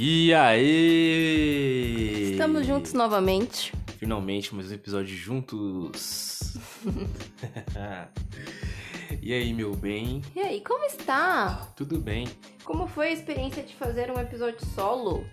[0.00, 2.30] E aí?
[2.30, 3.72] Estamos juntos novamente.
[3.98, 6.56] Finalmente, mais um episódio juntos.
[9.20, 10.22] e aí, meu bem?
[10.36, 11.68] E aí, como está?
[11.74, 12.28] Tudo bem?
[12.62, 15.26] Como foi a experiência de fazer um episódio solo?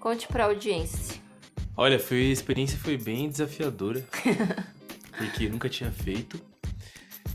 [0.00, 1.20] Conte pra audiência.
[1.76, 4.02] Olha, foi, a experiência foi bem desafiadora.
[5.18, 6.40] porque nunca tinha feito.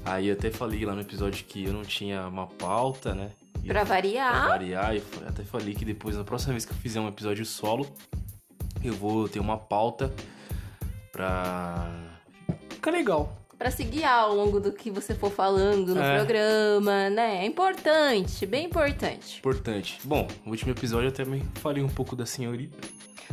[0.04, 3.30] Aí eu até falei lá no episódio que eu não tinha uma pauta, né?
[3.68, 4.32] Pra variar.
[4.32, 7.46] Pra variar, eu até falei que depois, na próxima vez que eu fizer um episódio
[7.46, 7.88] solo,
[8.84, 10.12] eu vou ter uma pauta
[11.12, 11.90] pra.
[12.70, 13.38] Ficar legal.
[13.58, 16.16] Pra se guiar ao longo do que você for falando no É.
[16.18, 17.44] programa, né?
[17.44, 19.38] É importante, bem importante.
[19.38, 20.00] Importante.
[20.04, 22.76] Bom, no último episódio eu também falei um pouco da senhorita.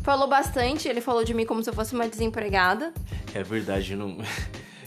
[0.02, 2.92] Falou bastante, ele falou de mim como se eu fosse uma desempregada.
[3.34, 4.18] É verdade, eu não.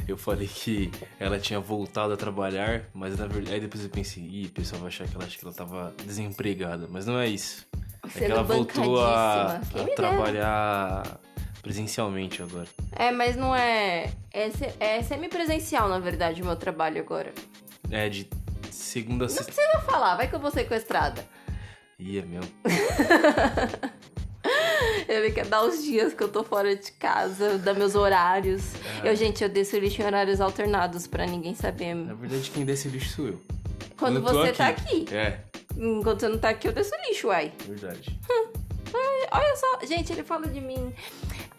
[0.08, 3.54] Eu falei que ela tinha voltado a trabalhar, mas na verdade.
[3.56, 5.94] Aí depois eu pensei, ih, o pessoal vai achar que ela, acha que ela tava
[6.06, 6.88] desempregada.
[6.90, 7.66] Mas não é isso.
[8.04, 9.96] É que Sendo ela voltou a, a dera.
[9.96, 11.20] trabalhar
[11.62, 12.68] presencialmente agora.
[12.94, 14.12] É, mas não é.
[14.34, 17.32] É, é semipresencial, na verdade, o meu trabalho agora.
[17.90, 18.28] É de
[18.72, 19.52] segunda a Não sexta.
[19.54, 21.24] precisa falar, vai que eu vou sequestrada.
[22.00, 22.52] Ih, é mesmo.
[25.08, 28.64] Ele quer dar os dias que eu tô fora de casa, dar meus horários.
[29.04, 29.10] É.
[29.10, 31.94] Eu, gente, eu desço o lixo em horários alternados pra ninguém saber.
[31.96, 33.42] Na verdade, quem desce o lixo sou eu.
[33.98, 35.06] Quando tô você tá aqui.
[35.12, 35.40] É,
[35.78, 37.52] Enquanto você não tá aqui, eu desço o lixo, uai.
[37.68, 38.20] verdade.
[39.32, 40.94] Olha só, gente, ele fala de mim.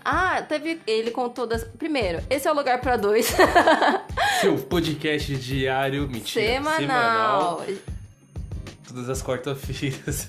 [0.05, 0.81] Ah, teve.
[0.87, 1.65] Ele contou das.
[1.65, 3.33] Primeiro, esse é o lugar pra dois.
[4.41, 6.47] Seu podcast diário, mentira.
[6.47, 7.65] Semanal.
[8.87, 10.29] Todas as quartas-feiras.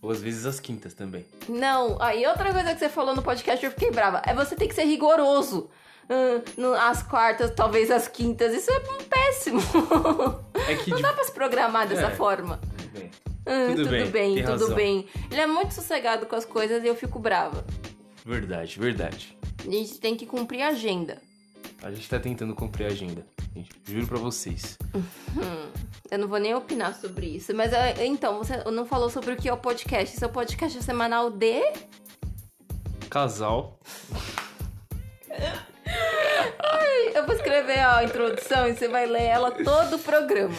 [0.00, 1.26] Ou às vezes as quintas também.
[1.48, 4.22] Não, aí outra coisa que você falou no podcast eu fiquei brava.
[4.24, 5.68] É você tem que ser rigoroso.
[6.10, 8.54] Hum, no- as quartas, talvez as quintas.
[8.54, 9.60] Isso é péssimo.
[10.68, 12.10] É que Não dá pra se programar dessa É.
[12.14, 12.58] forma.
[12.78, 13.10] Tudo bem.
[13.46, 14.74] Hum, Tudo tudo, bem, bem, tudo razão.
[14.74, 15.06] bem.
[15.30, 17.64] Ele é muito sossegado com as coisas e eu fico brava.
[18.24, 19.36] Verdade, verdade.
[19.66, 21.18] A gente tem que cumprir a agenda.
[21.82, 23.24] A gente tá tentando cumprir a agenda.
[23.54, 24.76] Gente, juro pra vocês.
[26.10, 27.54] Eu não vou nem opinar sobre isso.
[27.54, 30.16] Mas é, então, você não falou sobre o que é o podcast.
[30.16, 31.62] Seu podcast é semanal de.
[33.08, 33.78] Casal.
[37.14, 40.54] Eu vou escrever a introdução e você vai ler ela todo o programa.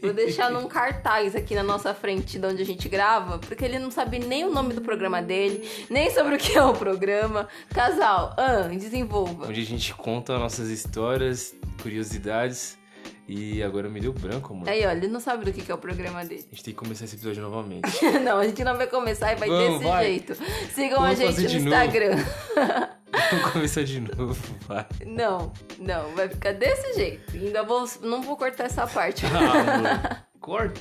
[0.00, 3.78] Vou deixar num cartaz aqui na nossa frente de onde a gente grava, porque ele
[3.78, 7.48] não sabe nem o nome do programa dele, nem sobre o que é o programa.
[7.70, 9.48] Casal, ah, desenvolva.
[9.48, 12.78] Onde a gente conta nossas histórias, curiosidades.
[13.26, 14.68] E agora me deu branco, amor.
[14.68, 16.44] Aí, ó, ele não sabe do que que é o programa dele.
[16.52, 18.04] A gente tem que começar esse episódio novamente.
[18.22, 20.04] Não, a gente não vai começar e vai Vamos, desse vai.
[20.04, 20.34] jeito.
[20.74, 21.68] Sigam Vamos a gente no.
[21.68, 22.16] Instagram.
[23.40, 24.36] Vamos começar de novo,
[24.66, 24.86] vai.
[25.04, 27.36] Não, não, vai ficar desse jeito.
[27.36, 29.24] Ainda vou, não vou cortar essa parte.
[29.26, 30.22] Ah.
[30.40, 30.78] Corta.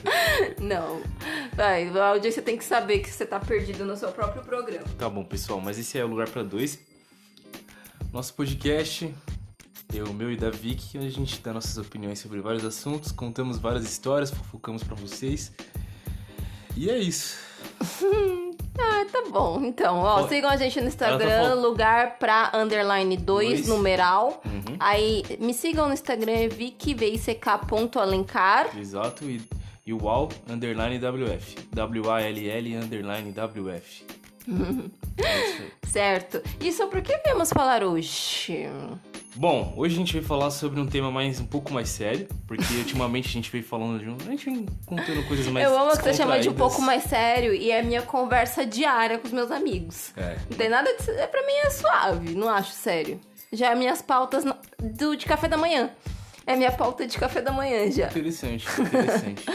[0.59, 1.01] Não.
[1.55, 4.85] Vai, a audiência tem que saber que você tá perdido no seu próprio programa.
[4.97, 6.79] Tá bom, pessoal, mas esse é o lugar pra dois.
[8.11, 9.15] Nosso podcast,
[9.93, 13.57] eu, meu e da Vicky, onde a gente dá nossas opiniões sobre vários assuntos, contamos
[13.57, 15.53] várias histórias, fofocamos pra vocês.
[16.75, 17.37] E é isso.
[18.77, 19.61] Ah, tá bom.
[19.63, 23.67] Então, ó, sigam a gente no tá Instagram, lugar pra underline 2, Dois.
[23.67, 24.41] numeral.
[24.45, 24.75] Uhum.
[24.79, 28.77] Aí, me sigam no Instagram, é vicky.alencar.
[28.77, 29.41] Exato, e,
[29.85, 31.55] e o WAL underline WF.
[31.71, 34.05] W-A-L-L underline WF.
[35.87, 36.41] Certo.
[36.59, 38.67] E sobre o que viemos falar hoje?
[39.35, 42.73] Bom, hoje a gente vai falar sobre um tema mais um pouco mais sério, porque
[42.77, 44.15] ultimamente a gente veio falando de um.
[44.15, 47.03] A gente vem contando coisas mais Eu amo que você chama de um pouco mais
[47.03, 50.13] sério e é a minha conversa diária com os meus amigos.
[50.15, 50.37] É.
[50.49, 51.09] Não tem nada de.
[51.11, 53.19] É, pra mim é suave, não acho sério.
[53.51, 54.43] Já é minhas pautas
[54.79, 55.89] do, de café da manhã.
[56.45, 58.07] É minha pauta de café da manhã já.
[58.07, 59.45] Interessante, interessante.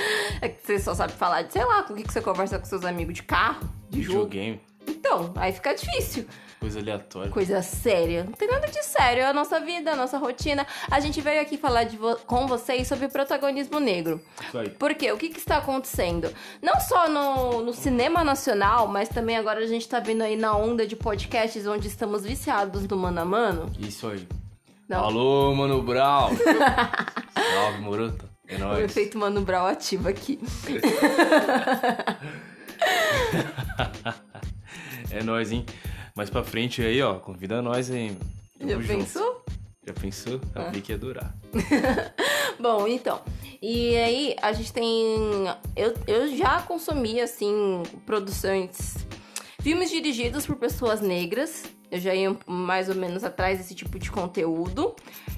[0.41, 2.59] É que você só sabe falar de, sei lá, com o que que você conversa
[2.59, 4.25] com seus amigos de carro, de jogo.
[4.25, 6.27] Videogame, Então, aí fica difícil.
[6.59, 7.31] coisa aleatória.
[7.31, 8.25] Coisa séria.
[8.25, 9.23] Não tem nada de sério.
[9.23, 10.67] É a nossa vida, a nossa rotina.
[10.91, 14.21] A gente veio aqui falar vo- com vocês sobre o protagonismo negro.
[14.47, 14.71] Isso aí.
[14.71, 15.13] Por quê?
[15.13, 16.33] O que, que está acontecendo?
[16.63, 20.57] Não só no, no cinema nacional, mas também agora a gente tá vendo aí na
[20.57, 23.71] onda de podcasts onde estamos viciados do mano a mano.
[23.79, 24.27] Isso aí.
[24.89, 25.05] Não.
[25.05, 26.31] Alô, Mano Brown.
[27.37, 28.25] Salve, Morota.
[28.49, 28.85] É O nóis.
[28.87, 30.41] efeito Mano Brown ativo aqui.
[35.11, 35.65] É nóis, hein?
[36.15, 37.15] Mais pra frente aí, ó.
[37.15, 38.17] Convida nós aí.
[38.59, 38.89] Tamo Já junto.
[38.89, 39.45] pensou?
[39.87, 40.35] Já pensou?
[40.55, 40.71] Eu Ah.
[40.71, 41.35] vi que ia durar.
[42.61, 43.21] Bom, então.
[43.63, 44.87] E aí, a gente tem.
[45.77, 48.97] Eu, eu já consumi, assim, produções.
[49.63, 51.65] Filmes dirigidos por pessoas negras.
[51.91, 54.95] Eu já ia mais ou menos atrás desse tipo de conteúdo.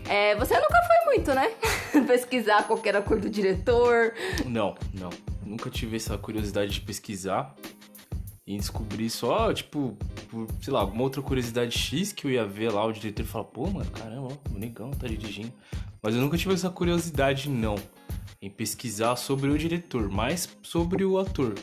[0.09, 1.49] É, você nunca foi muito, né?
[2.09, 4.13] Pesquisar qual era a cor do diretor.
[4.45, 5.11] Não, não.
[5.47, 7.55] Nunca tive essa curiosidade de pesquisar.
[8.55, 9.97] Em descobrir só, tipo,
[10.29, 13.27] por, sei lá, alguma outra curiosidade X que eu ia ver lá o diretor e
[13.27, 15.53] falar, pô, mano, caramba, ó, o negão tá dirigindo.
[16.03, 17.77] Mas eu nunca tive essa curiosidade, não,
[18.41, 21.55] em pesquisar sobre o diretor, mas sobre o ator,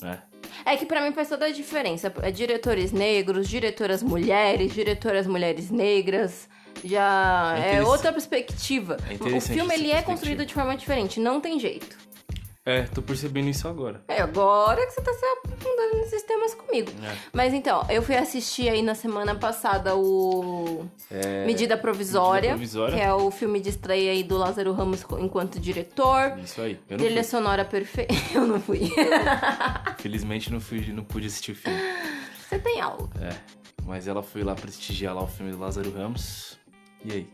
[0.00, 0.22] né?
[0.64, 2.12] É que pra mim faz toda a diferença.
[2.22, 6.48] É diretores negros, diretoras mulheres, diretoras mulheres negras.
[6.84, 8.96] Já É é, outra perspectiva.
[9.08, 11.96] É o filme ele é construído de forma diferente, não tem jeito.
[12.64, 14.04] É, tô percebendo isso agora.
[14.06, 16.92] É agora que você tá se aprofundando nesses temas comigo.
[17.02, 17.16] É.
[17.32, 22.94] Mas então, eu fui assistir aí na semana passada o É, Medida Provisória, Medida Provisória.
[22.94, 26.38] que é o filme de estreia aí do Lázaro Ramos enquanto diretor.
[26.38, 26.78] Isso aí.
[26.88, 28.14] Eu Trilha sonora perfeita.
[28.32, 28.92] Eu não fui.
[29.98, 31.80] Felizmente não fui, não pude assistir o filme.
[32.48, 33.08] Você tem aula.
[33.20, 33.34] É.
[33.84, 36.56] Mas ela foi lá prestigiar lá o filme do Lázaro Ramos.
[37.04, 37.28] E aí?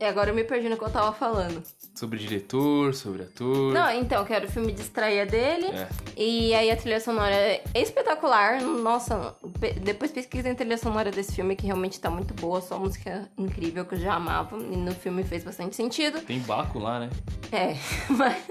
[0.00, 1.62] E agora eu me perdi no que eu tava falando.
[1.94, 3.74] Sobre diretor, sobre ator.
[3.74, 5.66] Não, então, que era o filme de estreia dele.
[5.66, 5.88] É.
[6.16, 8.62] E aí a trilha sonora é espetacular.
[8.62, 9.36] Nossa,
[9.82, 12.62] depois pesquisem a trilha sonora desse filme, que realmente tá muito boa.
[12.62, 14.56] Só música incrível que eu já amava.
[14.56, 16.20] E no filme fez bastante sentido.
[16.22, 17.10] Tem Baco lá, né?
[17.52, 17.76] É,
[18.08, 18.42] mas.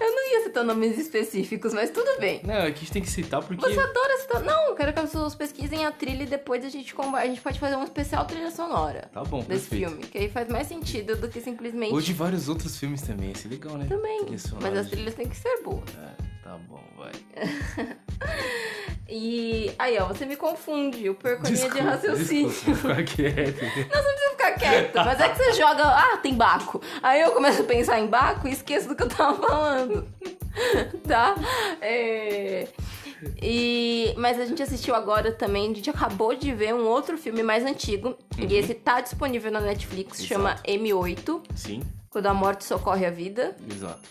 [0.00, 2.40] Eu não ia citar nomes específicos, mas tudo bem.
[2.42, 3.64] Não, aqui a gente tem que citar porque.
[3.64, 4.42] Você adora citar.
[4.42, 6.92] Não, eu quero que as pessoas pesquisem a trilha e depois a gente.
[7.14, 9.90] A gente pode fazer um especial trilha sonora Tá bom, desse perfeito.
[9.90, 10.06] filme.
[10.06, 11.92] Que aí faz mais sentido do que simplesmente.
[11.92, 13.86] Ou de vários outros filmes também, esse é legal, né?
[13.88, 14.26] Também.
[14.60, 15.88] Mas as trilhas têm que ser boas.
[15.96, 17.12] É, tá bom, vai.
[19.08, 22.48] E aí, ó, você me confunde, eu perco de raciocínio.
[22.48, 23.60] desculpa, ficar quieto.
[23.92, 26.80] Não, você não precisa ficar quieto, mas é que você joga, ah, tem Baco.
[27.02, 30.08] Aí eu começo a pensar em Baco e esqueço do que eu tava falando.
[31.06, 31.34] tá?
[31.82, 32.66] É...
[33.42, 34.14] E...
[34.16, 37.64] Mas a gente assistiu agora também, a gente acabou de ver um outro filme mais
[37.64, 38.16] antigo.
[38.38, 40.28] E esse tá disponível na Netflix, Exato.
[40.28, 43.56] chama M8, Sim, Quando a Morte Socorre a Vida.
[43.70, 44.08] exato.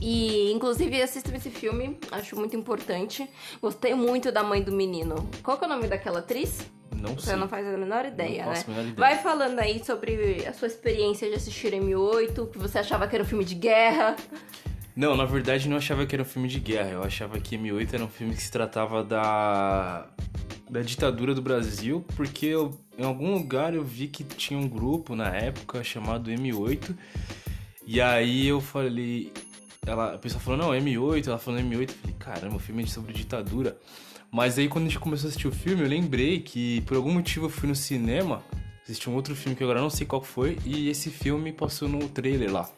[0.00, 3.26] E, inclusive, assistam esse filme, acho muito importante.
[3.62, 5.26] Gostei muito da mãe do menino.
[5.42, 6.66] Qual que é o nome daquela atriz?
[6.94, 7.36] Não Você sei.
[7.36, 8.56] não faz a menor ideia, Não né?
[8.56, 8.94] faço a menor ideia.
[8.96, 13.24] Vai falando aí sobre a sua experiência de assistir M8, que você achava que era
[13.24, 14.16] um filme de guerra.
[14.96, 16.92] Não, na verdade não achava que era um filme de guerra.
[16.92, 20.06] Eu achava que M8 era um filme que se tratava da
[20.70, 25.14] da ditadura do Brasil, porque eu, em algum lugar eu vi que tinha um grupo
[25.14, 26.96] na época chamado M8.
[27.86, 29.32] E aí eu falei,
[29.86, 32.86] ela, a pessoa falou: "Não, M8", ela falou M8, eu falei: "Caramba, o filme é
[32.86, 33.78] sobre ditadura".
[34.32, 37.12] Mas aí quando a gente começou a assistir o filme, eu lembrei que por algum
[37.12, 38.42] motivo eu fui no cinema,
[38.82, 42.08] assisti um outro filme que agora não sei qual foi, e esse filme passou no
[42.08, 42.68] trailer lá.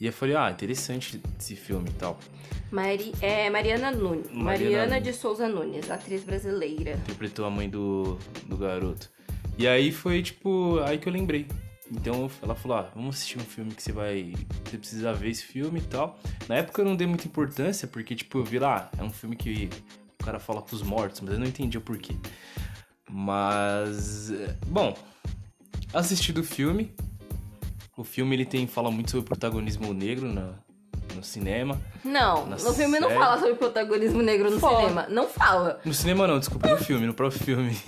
[0.00, 2.18] E eu falei, ah, interessante esse filme e tal.
[2.70, 3.12] Mari...
[3.20, 4.30] É Mariana Nunes.
[4.32, 6.92] Mariana Mariana de Souza Nunes, atriz brasileira.
[6.92, 8.16] Interpretou a mãe do,
[8.46, 9.10] do garoto.
[9.58, 11.46] E aí foi, tipo, aí que eu lembrei.
[11.92, 14.32] Então ela falou, ah, vamos assistir um filme que você vai...
[14.64, 16.18] Você precisa ver esse filme e tal.
[16.48, 19.36] Na época eu não dei muita importância, porque, tipo, eu vi lá, é um filme
[19.36, 19.68] que
[20.18, 22.16] o cara fala com os mortos, mas eu não entendi o porquê.
[23.10, 24.96] Mas, é, bom,
[25.92, 26.94] assisti do filme.
[28.00, 30.52] O filme, ele tem, fala muito sobre o protagonismo negro na,
[31.14, 31.78] no cinema.
[32.02, 33.20] Não, no filme não série?
[33.20, 34.80] fala sobre protagonismo negro no Fala.
[34.80, 35.06] cinema.
[35.10, 35.80] Não fala.
[35.84, 37.76] No cinema não, desculpa, no filme, no próprio filme.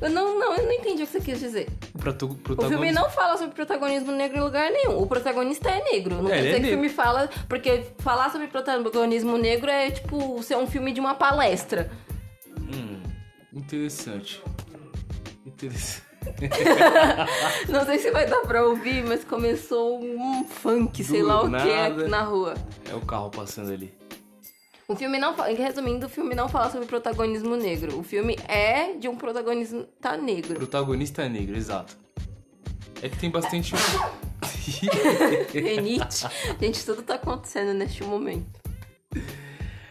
[0.00, 1.68] Eu não, não, eu não entendi o que você quis dizer.
[1.94, 3.00] O proto- O filme protagonista.
[3.00, 4.98] não fala sobre protagonismo negro em lugar nenhum.
[5.00, 6.22] O protagonista é negro.
[6.22, 7.28] Não É, quer é dizer que o filme fala.
[7.48, 11.90] Porque falar sobre protagonismo negro é tipo ser um filme de uma palestra.
[12.58, 13.00] Hum,
[13.52, 14.42] interessante.
[15.46, 16.02] Interessante.
[17.68, 21.50] Não sei se vai dar pra ouvir, mas começou um funk, sei Do lá o
[21.50, 22.54] que, aqui na rua.
[22.90, 23.92] É o carro passando ali.
[24.86, 27.98] O filme não fala, resumindo, o filme não fala sobre protagonismo negro.
[27.98, 30.54] O filme é de um protagonista negro.
[30.56, 31.96] Protagonista negro, exato.
[33.00, 33.74] É que tem bastante.
[35.52, 36.26] Renite.
[36.60, 38.60] Gente, tudo tá acontecendo neste momento.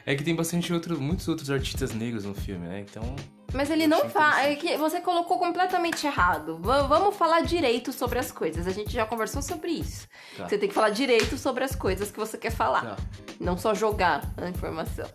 [0.06, 2.80] é que tem bastante outros, muitos outros artistas negros no filme, né?
[2.88, 3.16] Então.
[3.54, 4.44] Mas ele não fala.
[4.44, 6.58] É que você colocou completamente errado.
[6.58, 8.66] V- vamos falar direito sobre as coisas.
[8.68, 10.08] A gente já conversou sobre isso.
[10.36, 10.48] Tá.
[10.50, 12.82] Você tem que falar direito sobre as coisas que você quer falar.
[12.84, 12.96] Tá.
[13.40, 15.06] Não só jogar a informação.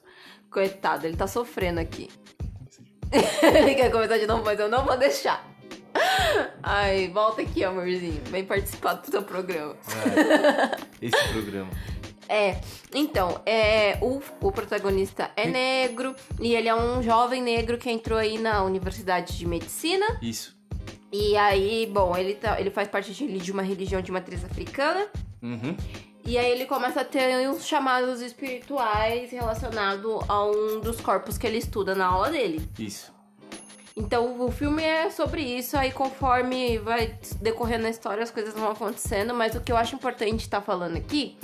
[0.50, 2.09] Coitado, ele tá sofrendo aqui.
[3.42, 5.45] ele quer começar de novo, mas eu não vou deixar.
[6.62, 8.21] Ai, volta aqui, amorzinho.
[8.26, 9.75] Vem participar do seu programa.
[9.83, 10.78] Vai.
[11.02, 11.71] Esse programa.
[12.28, 12.61] É,
[12.94, 18.18] então, é, o, o protagonista é negro e ele é um jovem negro que entrou
[18.18, 20.06] aí na Universidade de Medicina.
[20.20, 20.56] Isso.
[21.11, 25.06] E aí, bom, ele, tá, ele faz parte de, de uma religião de matriz africana.
[25.42, 25.75] Uhum.
[26.25, 31.47] E aí ele começa a ter uns chamados espirituais relacionados a um dos corpos que
[31.47, 32.68] ele estuda na aula dele.
[32.78, 33.18] Isso.
[33.99, 38.71] Então o filme é sobre isso, aí conforme vai decorrendo a história, as coisas vão
[38.71, 41.37] acontecendo, mas o que eu acho importante estar falando aqui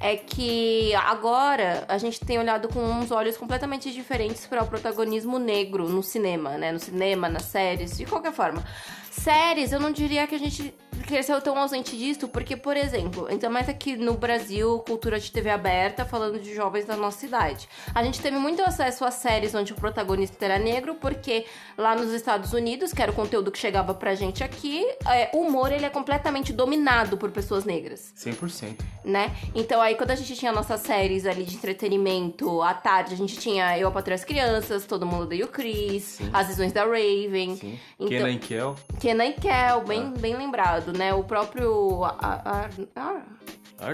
[0.00, 5.38] é que agora a gente tem olhado com uns olhos completamente diferentes para o protagonismo
[5.38, 6.72] negro no cinema, né?
[6.72, 8.64] No cinema, nas séries, de qualquer forma.
[9.10, 10.74] Séries, eu não diria que a gente
[11.06, 15.50] cresceu tão ausente disso, porque, por exemplo, ainda mais aqui no Brasil, cultura de TV
[15.50, 17.68] aberta, falando de jovens da nossa idade.
[17.94, 21.44] A gente teve muito acesso a séries onde o protagonista era negro, porque
[21.76, 25.38] lá nos Estados Unidos, que era o conteúdo que chegava pra gente aqui, é, o
[25.38, 28.12] humor ele é completamente dominado por pessoas negras.
[28.16, 28.76] 100%.
[29.04, 29.34] Né?
[29.54, 33.36] Então aí quando a gente tinha nossas séries ali de entretenimento, à tarde a gente
[33.38, 36.30] tinha Eu, a Patrulha as Crianças, Todo Mundo Odeia o Chris, Sim.
[36.32, 37.56] As Visões da Raven.
[37.56, 37.78] Sim.
[37.98, 38.76] Então- Kenan e Kel.
[39.00, 40.18] Kenan e Kel, bem, Ah.
[40.18, 41.12] bem lembrado, né?
[41.14, 42.04] O próprio...
[42.04, 42.70] Ar, Ar,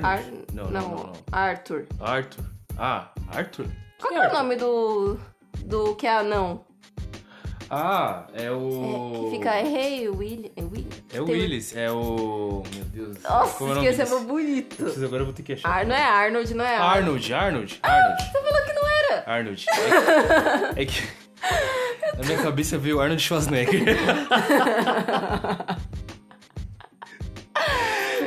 [0.02, 1.12] Ar, não, não, não, não.
[1.32, 1.86] Arthur.
[2.00, 2.44] Arthur.
[2.78, 3.66] Ah, Arthur?
[4.00, 5.18] Qual que é o nome do...
[5.64, 6.64] Do que é anão?
[7.68, 9.28] Ah, é É, o...
[9.30, 9.60] que fica...
[9.60, 10.50] Hey, William...
[10.56, 10.88] É William?
[11.12, 12.62] É o Tem- Willis, é o...
[12.74, 13.22] Meu Deus.
[13.22, 14.76] Nossa, Como é o nome esqueci, é bonito.
[14.76, 15.68] Preciso- Agora eu vou ter que achar.
[15.68, 17.34] Ar, não é Arnold, não é Arnold.
[17.34, 18.22] Arnold, Arnold, Arnold.
[18.22, 19.24] Você falou que não era.
[19.32, 19.66] Arnold.
[19.68, 20.80] É que...
[20.82, 21.26] É que...
[22.18, 23.82] Na minha cabeça veio Arnold Schwarzenegger.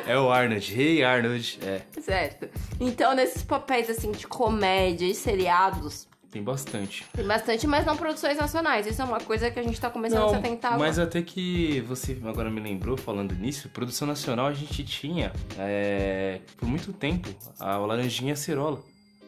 [0.09, 0.73] É o Arnold.
[0.73, 1.59] Hey, Arnold.
[1.61, 2.49] É, Certo.
[2.79, 7.05] Então, nesses papéis, assim, de comédia e seriados, tem bastante.
[7.13, 8.87] tem bastante, mas não produções nacionais.
[8.87, 11.81] Isso é uma coisa que a gente tá começando a se atentar mas até que
[11.81, 17.29] você agora me lembrou, falando nisso, produção nacional a gente tinha, é, por muito tempo,
[17.59, 18.81] a Laranjinha Acerola,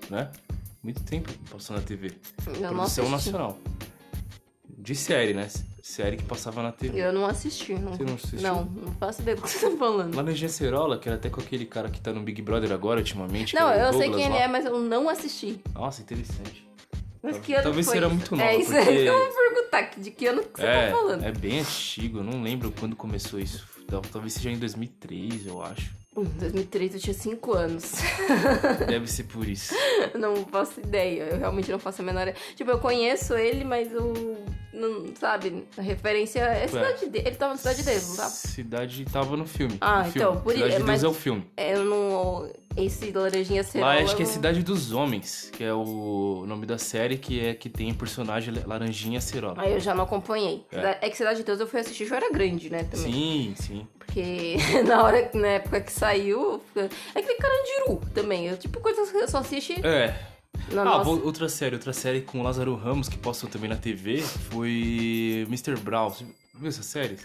[0.09, 0.31] né?
[0.81, 2.11] Muito tempo passou na TV.
[2.47, 3.59] Eu não produção nacional.
[4.67, 5.47] De série, né?
[5.81, 6.99] Série que passava na TV.
[6.99, 7.73] Eu não assisti.
[7.73, 8.41] Não, Você não assistiu?
[8.41, 10.15] Não, não faço ideia do que você tá falando.
[10.15, 13.55] Laranjinha Acerola, que era até com aquele cara que tá no Big Brother agora, ultimamente.
[13.55, 14.41] Não, é eu sei Douglas quem ele lá.
[14.41, 15.59] é, mas eu não assisti.
[15.73, 16.67] Nossa, interessante.
[17.23, 18.15] Mas que ano talvez foi será isso?
[18.15, 19.81] muito É nova, isso porque- aí que eu vou perguntar.
[19.97, 21.23] De que ano que você É, tá falando?
[21.23, 23.67] é bem antigo, eu não lembro quando começou isso.
[23.87, 25.91] Tal- Talvez seja em 2003, eu acho.
[26.17, 27.93] Em 2003 eu tinha 5 anos.
[28.85, 29.73] Deve ser por isso.
[30.13, 31.23] não faço ideia.
[31.23, 32.35] Eu realmente não faço a menor ideia.
[32.53, 34.13] Tipo, eu conheço ele, mas eu.
[34.73, 35.65] Não, sabe?
[35.77, 37.27] A referência é a cidade dele.
[37.29, 38.29] Ele tava na cidade dele, não tava?
[38.29, 39.77] Cidade tava no filme.
[39.79, 40.41] Ah, no então, filme.
[40.43, 41.45] por Cidade isso- de Deus mas- é o filme.
[41.55, 42.51] É, eu não.
[42.75, 43.95] Esse Laranjinha Cerola.
[43.95, 47.53] Lá acho que é Cidade dos Homens, que é o nome da série, que é
[47.53, 49.61] que tem personagem Laranjinha Acerola.
[49.61, 50.65] Aí eu já não acompanhei.
[50.71, 50.97] É.
[51.01, 52.83] É, que Cidade de Deus eu fui assistir, já era grande, né?
[52.85, 53.11] Também.
[53.11, 53.87] Sim, sim.
[54.11, 56.61] Porque na hora, na época que saiu.
[57.15, 58.47] É que nem Carandiru também.
[58.47, 60.13] Eu, tipo, coisas que eu só assisti É.
[60.71, 61.09] na ah, nossa.
[61.09, 65.77] outra série, outra série com o Lázaro Ramos que passou também na TV foi Mr.
[65.77, 66.09] Brown.
[66.09, 66.25] Você
[66.55, 67.17] viu essa série?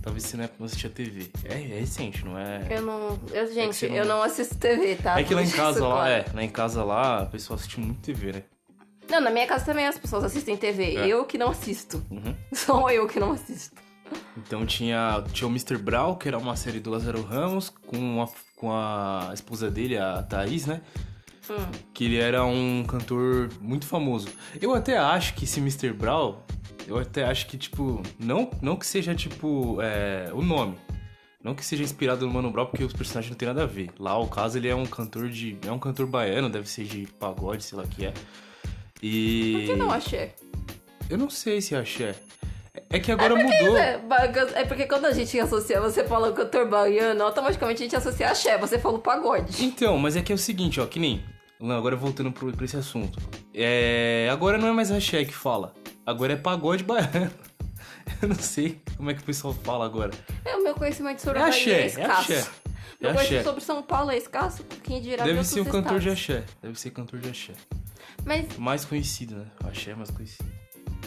[0.00, 1.28] Talvez você época não assistia TV.
[1.44, 2.64] É, é recente, não é?
[2.70, 3.18] Eu não.
[3.32, 5.18] Eu, gente, você não- eu não assisto TV, tá?
[5.18, 6.12] É que lá em casa, lá, claro.
[6.12, 8.42] é, lá em casa lá, a pessoa assiste muito TV, né?
[9.10, 10.94] Não, na minha casa também as pessoas assistem TV.
[10.94, 11.08] É.
[11.08, 12.04] Eu que não assisto.
[12.08, 12.34] Uhum.
[12.54, 13.74] Só eu que não assisto.
[14.36, 15.78] Então tinha, tinha o Mr.
[15.78, 20.22] Brown, que era uma série do Lázaro Ramos, com a, com a esposa dele, a
[20.22, 20.82] Thaís, né?
[21.48, 21.66] Hum.
[21.94, 24.28] Que ele era um cantor muito famoso.
[24.60, 25.92] Eu até acho que esse Mr.
[25.92, 26.36] Brown,
[26.86, 30.76] eu até acho que, tipo, não, não que seja, tipo, é, o nome.
[31.42, 33.90] Não que seja inspirado no Mano Brown, porque os personagens não tem nada a ver.
[33.98, 35.56] Lá, o caso, ele é um cantor de...
[35.64, 38.12] É um cantor baiano, deve ser de pagode, sei lá o que é.
[39.00, 39.52] E...
[39.52, 40.32] Por que não achei?
[41.08, 42.16] Eu não sei se é axé.
[42.90, 43.76] É que agora mudou.
[43.76, 44.00] É,
[44.54, 48.56] é porque quando a gente associa, você fala cantor baiano, automaticamente a gente associa axé.
[48.58, 49.64] Você falou pagode.
[49.64, 51.24] Então, mas é que é o seguinte, ó, que nem.
[51.60, 53.18] Agora voltando pro, pra esse assunto.
[53.54, 54.28] É.
[54.30, 55.72] Agora não é mais axé que fala.
[56.04, 57.30] Agora é pagode baiano.
[58.22, 60.12] Eu não sei como é que o pessoal fala agora.
[60.44, 62.32] É, o meu conhecimento sobre É axé, é é escasso.
[62.32, 62.44] É
[63.00, 63.42] Meu conhecimento axé.
[63.42, 66.46] sobre São Paulo é escasso, quem dirá de Deve ser um cantor de estados.
[66.46, 66.54] axé.
[66.62, 67.52] Deve ser cantor de axé.
[68.24, 69.46] Mas, Mais conhecido, né?
[69.64, 70.44] O axé é mais conhecido.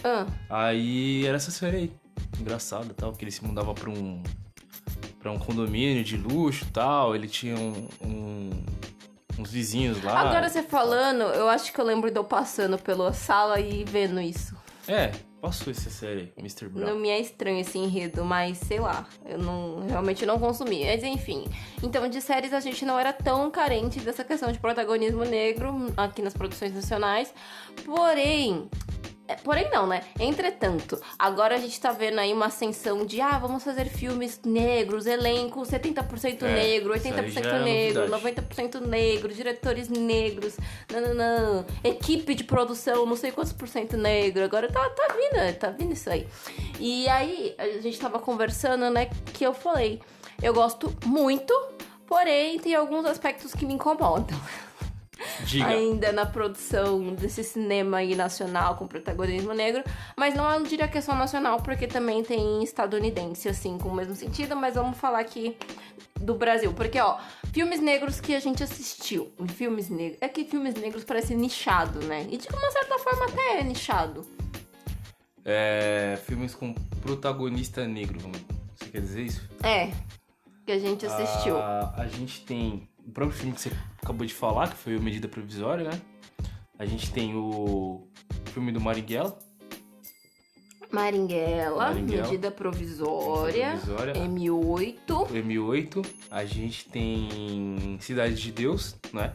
[0.03, 1.91] Ah, Aí era essa série aí.
[2.39, 4.21] Engraçada tal, que ele se mudava pra um.
[5.19, 7.15] pra um condomínio de luxo tal.
[7.15, 7.87] Ele tinha um.
[8.03, 8.63] um-
[9.37, 10.19] uns vizinhos lá.
[10.19, 14.19] agora você falando, eu acho que eu lembro de eu passando pela sala e vendo
[14.19, 14.53] isso.
[14.85, 16.67] É, passou essa série, Mr.
[16.67, 16.85] Brown.
[16.85, 20.83] Não me é estranho esse enredo, mas sei lá, eu não realmente não consumi.
[20.83, 21.45] Mas enfim.
[21.81, 26.21] Então, de séries a gente não era tão carente dessa questão de protagonismo negro aqui
[26.21, 27.33] nas produções nacionais.
[27.85, 28.69] Porém.
[29.29, 30.01] É, Porém não, né?
[30.19, 35.05] Entretanto, agora a gente tá vendo aí uma ascensão de ah, vamos fazer filmes negros,
[35.05, 38.41] elenco 70% É, negro, isso aí 80% já é negro, novidade.
[38.41, 40.57] 90% negro, diretores negros,
[40.91, 44.43] nananã, equipe de produção, não sei quantos por cento negro.
[44.43, 46.27] Agora tá, tá vindo, tá vindo isso aí.
[46.79, 50.01] E aí, a gente tava conversando, né, que eu falei,
[50.41, 51.53] eu gosto muito,
[52.07, 54.39] porém tem alguns aspectos que me incomodam.
[55.43, 55.67] Diga.
[55.67, 59.83] ainda na produção desse cinema aí nacional com protagonismo negro,
[60.15, 63.95] mas não eu diria que é só nacional, porque também tem estadunidense, assim, com o
[63.95, 65.57] mesmo sentido, mas vamos falar aqui
[66.19, 67.17] do Brasil, porque, ó,
[67.53, 72.27] filmes negros que a gente assistiu, filmes negros, é que filmes negros parece nichado, né?
[72.29, 74.25] E de uma certa forma até é nichado.
[75.45, 78.19] É, filmes com protagonista negro,
[78.77, 79.49] você quer dizer isso?
[79.63, 79.89] É,
[80.65, 81.57] que a gente assistiu.
[81.57, 85.01] A, a gente tem o próprio filme que você acabou de falar, que foi o
[85.01, 86.01] Medida Provisória, né?
[86.77, 88.07] A gente tem o
[88.53, 89.37] filme do Marighella.
[90.91, 92.23] Maringuela, Maringuela.
[92.23, 94.13] medida provisória, Provisória.
[94.13, 94.97] M8.
[95.05, 96.05] M8.
[96.31, 99.33] A gente tem Cidade de Deus, né?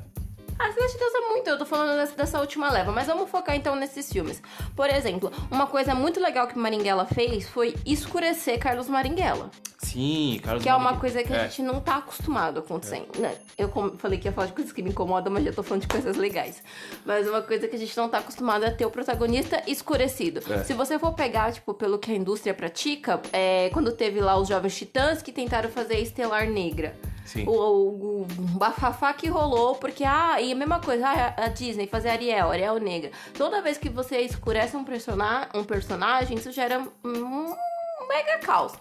[0.58, 3.28] Ah, Cidade de Deus é muito, eu tô falando dessa, dessa última leva, mas vamos
[3.28, 4.40] focar então nesses filmes.
[4.76, 9.50] Por exemplo, uma coisa muito legal que Maringuela fez foi escurecer Carlos Maringuela.
[9.78, 11.48] Sim, Carlos Que é uma coisa que a É.
[11.48, 13.06] gente não tá acostumado a acontecer.
[13.18, 13.34] né?
[13.58, 13.68] Eu
[13.98, 16.16] falei que ia falar de coisas que me incomodam, mas já tô falando de coisas
[16.16, 16.62] legais.
[17.04, 20.40] Mas uma coisa que a gente não tá acostumado é ter o protagonista escurecido.
[20.50, 20.64] É.
[20.64, 24.48] Se você for pegar, tipo, pelo que a indústria pratica, é, quando teve lá os
[24.48, 26.96] Jovens Titãs que tentaram fazer Estelar Negra.
[27.26, 27.46] Sim.
[27.46, 28.26] O, o, o
[28.58, 32.78] bafafá que rolou, porque, ah, e a mesma coisa, ah, a Disney fazer Ariel, Ariel
[32.78, 33.10] negra.
[33.36, 37.54] Toda vez que você escurece um, persona um personagem, isso gera um
[38.08, 38.72] mega caos.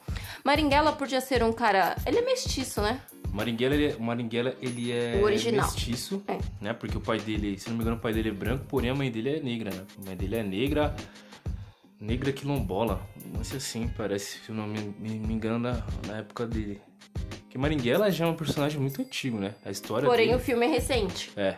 [0.43, 1.96] Maringuela podia ser um cara.
[2.05, 3.00] Ele é mestiço, né?
[3.32, 5.65] Marighella, ele é, Marighella, ele é O original.
[5.65, 6.38] mestiço, É.
[6.62, 6.74] né?
[6.74, 8.96] Porque o pai dele, se não me engano, o pai dele é branco, porém a
[8.96, 9.84] mãe dele é negra, né?
[10.00, 10.96] A mãe dele é negra,
[12.00, 13.01] negra quilombola.
[13.34, 16.79] Não sei assim, parece, se eu não me, me, me engano, na, na época dele.
[17.13, 19.53] Porque Marighella já é um personagem muito antigo, né?
[19.65, 20.38] A história Porém, dele...
[20.38, 21.32] o filme é recente.
[21.36, 21.55] É,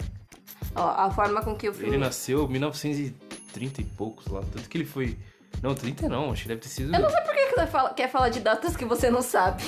[0.75, 1.91] Ó, a forma com que o filme.
[1.91, 5.17] ele nasceu em 1930 e poucos lá, tanto que ele foi...
[5.63, 6.93] Não, 30 não, acho que deve ter sido...
[6.93, 9.63] Eu não sei por que você fala- quer falar de datas que você não sabe.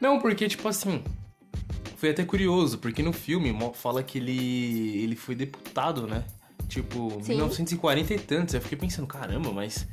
[0.00, 1.02] Não, porque, tipo assim.
[1.96, 6.22] Foi até curioso, porque no filme fala que ele, ele foi deputado, né?
[6.68, 7.32] Tipo, Sim.
[7.32, 8.54] 1940 e tantos.
[8.54, 9.86] Eu fiquei pensando, caramba, mas.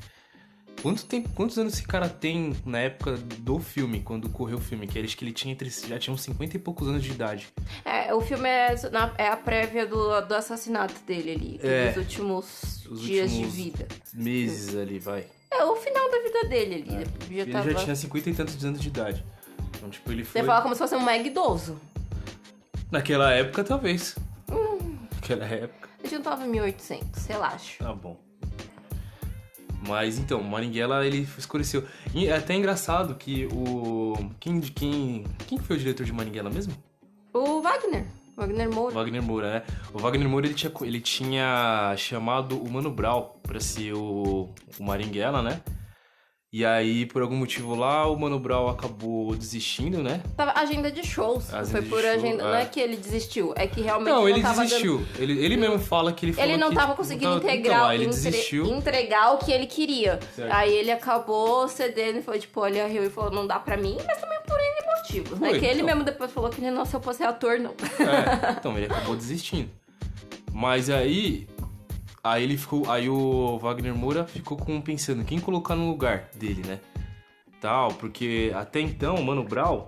[0.83, 4.85] Quanto tempo, quantos anos esse cara tem na época do filme, quando correu o filme?
[4.85, 7.47] Que acho que ele tinha entre, já tinha uns 50 e poucos anos de idade.
[7.85, 11.87] É, o filme é, na- é a prévia do, do assassinato dele ali, É.
[11.87, 13.87] dos últimos Os dias últimos- de vida.
[14.13, 15.25] Meses ali, vai.
[15.49, 16.95] É o final da vida dele ali.
[16.95, 17.05] Ele
[17.37, 17.71] já Ele tava...
[17.71, 19.25] já tinha 50 e tantos anos de idade.
[19.77, 20.41] Então, tipo, ele foi.
[20.41, 21.79] Você fala como se fosse um mega idoso.
[22.91, 24.15] Naquela época, talvez.
[24.51, 24.97] Hum.
[25.15, 25.89] Naquela época.
[25.99, 27.83] A gente não tava em 1800, relaxa.
[27.83, 28.19] Tá bom.
[29.87, 31.83] Mas então, o Marighella ele escureceu.
[32.13, 34.13] E é até engraçado que o.
[34.39, 36.73] Quem, quem, quem foi o diretor de Marighella mesmo?
[37.33, 38.05] O Wagner.
[38.35, 38.93] Wagner Moura.
[38.95, 39.63] Wagner Moura, né?
[39.93, 44.83] O Wagner Moura ele tinha, ele tinha chamado o Mano Brown pra ser o, o
[44.83, 45.61] Marighella, né?
[46.55, 50.21] E aí, por algum motivo lá, o Mano Brown acabou desistindo, né?
[50.37, 51.51] Tava agenda de shows.
[51.51, 52.43] Agenda Foi por show, agenda.
[52.43, 52.61] Não é.
[52.61, 55.03] é que ele desistiu, é que realmente Não, não, ele desistiu.
[55.17, 56.41] Ele, ele mesmo fala que ele dando.
[56.41, 58.65] falou Ele não que, tava conseguindo não tava- integrar, Então, ele entre- desistiu.
[58.67, 60.19] entregar o que ele queria.
[60.35, 60.51] Certo.
[60.53, 63.97] Aí ele acabou cedendo e foi tipo, olha, Rio e falou, não dá pra mim,
[64.05, 65.49] mas também por N motivos, né?
[65.49, 65.85] Foi, Que ele então.
[65.87, 67.71] mesmo depois falou que ele não se eu fosse ator, não.
[67.71, 69.71] É, então ele acabou desistindo.
[70.51, 71.47] Mas aí,
[72.23, 76.63] aí ele ficou, aí o Wagner Moura ficou com pensando quem colocar no lugar dele,
[76.65, 76.79] né?
[77.59, 79.87] Tal, porque até então o Mano Brown,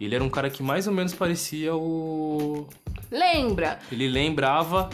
[0.00, 2.66] ele era um cara que mais ou menos parecia o
[3.10, 3.78] Lembra?
[3.92, 4.90] ele lembrava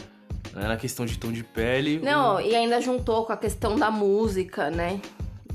[0.53, 1.99] né, na questão de tom de pele.
[1.99, 5.01] o- Não, e ainda juntou com a questão da música, né?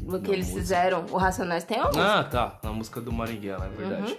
[0.03, 0.59] O que Da eles música.
[0.61, 1.05] fizeram.
[1.11, 2.19] O Racionais tem uma música.
[2.19, 4.11] Ah, tá, na música do Marighella, é verdade.
[4.13, 4.17] Uhum.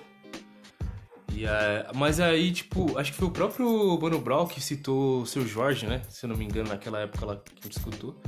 [1.35, 5.27] E, é, mas aí, tipo, acho que foi o próprio Mano Brown que citou o
[5.27, 6.03] seu Jorge, né?
[6.09, 8.21] Se eu não me engano, naquela época lá que a gente escutou.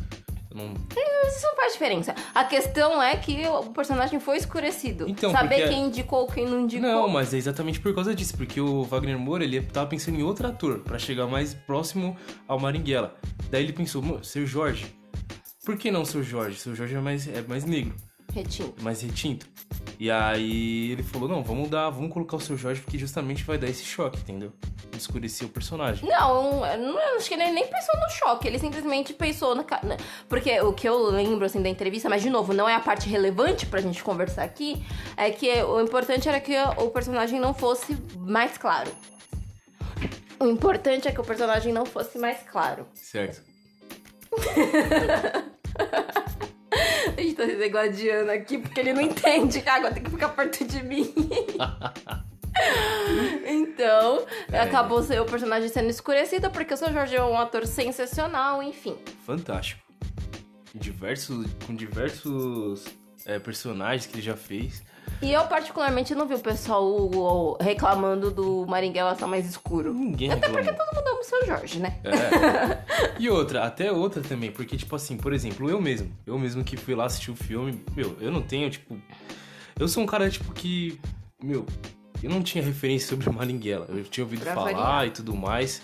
[0.53, 0.75] Não,
[1.23, 2.13] Mas isso não faz diferença.
[2.35, 5.09] A questão é que o personagem foi escurecido.
[5.09, 6.89] Então, Saber porque- quem indicou, quem não indicou.
[6.89, 10.25] Não, mas é exatamente por causa disso, porque o Wagner Moura, ele tava pensando em
[10.25, 12.17] outro ator, pra chegar mais próximo
[12.49, 13.17] ao Maringuela.
[13.49, 14.93] Daí ele pensou, "Mano, seu Jorge.
[15.65, 16.59] Por que não seu Jorge?
[16.59, 17.95] Seu Jorge é mais, é mais negro,
[18.33, 18.83] Retinto.
[18.83, 19.47] mais retinto.
[19.99, 23.59] E aí ele falou, não, vamos dar, vamos colocar o seu Jorge, porque justamente vai
[23.59, 24.53] dar esse choque, entendeu?
[24.97, 26.09] Escurecer o personagem.
[26.09, 29.65] Não, eu não acho que ele nem pensou no choque, ele simplesmente pensou na-
[30.29, 33.09] Porque o que eu lembro assim da entrevista, mas de novo, não é a parte
[33.09, 34.83] relevante pra gente conversar aqui,
[35.17, 38.91] é que o importante era que o personagem não fosse mais claro.
[40.39, 42.87] O importante é que o personagem não fosse mais claro.
[42.95, 43.43] Certo.
[47.17, 49.93] A gente tá sendo igual a Diana aqui, porque ele não entende que a água
[49.93, 51.13] tem que ficar perto de mim.
[53.47, 58.63] então, acabou ser- o personagem sendo escurecido, porque o seu Jorge é um ator sensacional,
[58.63, 58.97] enfim.
[59.25, 59.81] Fantástico.
[60.75, 62.85] Diversos, com diversos
[63.27, 64.83] é, personagens que ele já fez.
[65.23, 69.93] E eu, particularmente, não vi o pessoal reclamando do Maringuela estar mais escuro.
[69.93, 71.99] Ninguém Até porque todo mundo ama o seu Jorge, né?
[72.05, 73.13] É.
[73.19, 76.77] E outra, até outra também, porque, tipo assim, por exemplo, eu mesmo, eu mesmo que
[76.77, 78.99] fui lá assistir o filme, meu, eu não tenho, tipo.
[79.79, 80.99] Eu sou um cara, tipo, que.
[81.43, 81.67] Meu,
[82.23, 83.87] eu não tinha referência sobre Maringuela.
[83.91, 85.07] Eu tinha ouvido Pra falar variar.
[85.07, 85.83] e tudo mais.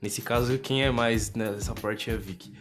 [0.00, 2.52] Nesse caso, quem é mais nessa parte é a Vicky.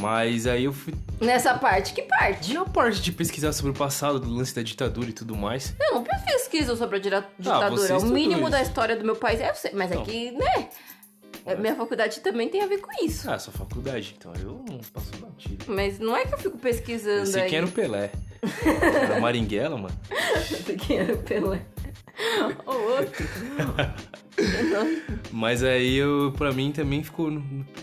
[0.00, 0.92] Mas aí eu fui.
[1.20, 2.52] Nessa parte, que parte?
[2.52, 5.74] Na parte de pesquisar sobre o passado, do lance da ditadura e tudo mais.
[5.80, 7.70] Eu não pesquiso sobre a dira- ditadura.
[7.70, 8.50] você o mínimo isso.
[8.50, 10.04] da história do meu país é sei, mas é Não.
[10.04, 10.68] que, né?
[11.46, 13.30] é, Minha faculdade também tem a ver com isso.
[13.30, 15.64] Ah, sua faculdade, então eu não passo batido.
[15.68, 18.10] Mas não é que eu fico pesquisando quem era o Pelé.
[19.02, 19.98] Era Maringuela, mano.
[20.86, 21.62] Quem era o Pelé?
[22.66, 23.26] O outro.
[25.32, 27.30] Mas aí eu, pra mim também ficou.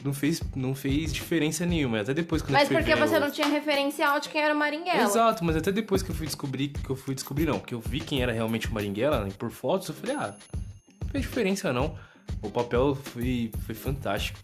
[0.03, 2.01] Não, fez, não fez diferença nenhuma.
[2.01, 4.53] Até depois quando Mas eu fui porque você o- não tinha referencial de quem era
[4.53, 5.03] o Maringuela.
[5.03, 7.79] Exato, mas até depois que eu fui descobrir, que eu fui descobrir não, que eu
[7.79, 10.35] vi quem era realmente o Maringuela, né, por fotos, eu falei, ah,
[11.01, 11.95] não fez diferença não.
[12.41, 14.39] O papel foi, foi fantástico.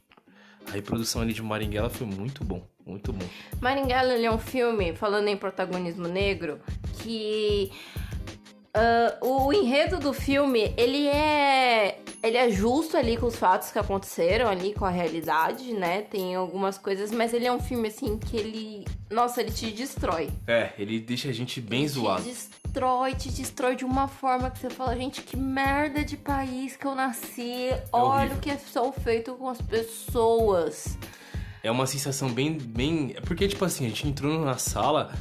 [0.68, 3.26] A reprodução ali de Maringuela foi muito bom, muito bom.
[3.60, 6.60] Maringuela é um filme, falando em protagonismo negro,
[7.02, 7.72] que
[8.80, 13.80] ah, o enredo do filme, ele é ele é justo ali com os fatos que
[13.80, 16.02] aconteceram ali com a realidade, né?
[16.02, 20.30] Tem algumas coisas, mas ele é um filme assim que ele, nossa, ele te destrói.
[20.48, 22.24] É, ele deixa a gente bem zoado.
[22.24, 26.76] Te destrói, te destrói de uma forma que você fala, gente, que merda de país
[26.76, 27.70] que eu nasci.
[27.92, 28.38] Olha horrível.
[28.38, 30.98] o que é só feito com as pessoas.
[31.62, 33.14] É uma sensação bem, bem...
[33.18, 35.14] é Porque, tipo assim, a gente entrou na sala...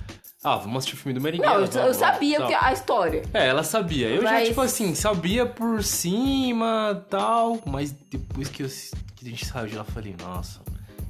[0.43, 1.67] Ah, vamos assistir o filme do Maringuela.
[1.67, 3.23] Não, eu, eu sabia a história.
[3.35, 4.09] É, ela sabia.
[4.09, 8.69] Eu já, Mas- tipo assim, sabia por cima tal, mas depois que, eu,
[9.17, 10.61] que a gente saiu de lá, eu falei, nossa,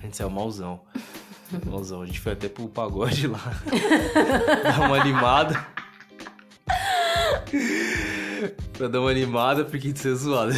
[0.00, 0.80] a gente saiu malzão.
[1.64, 2.02] Malzão.
[2.02, 3.40] A gente foi até pro pagode lá.
[4.64, 5.66] dar uma animada.
[8.76, 10.52] pra dar uma animada, porque de ser zoado.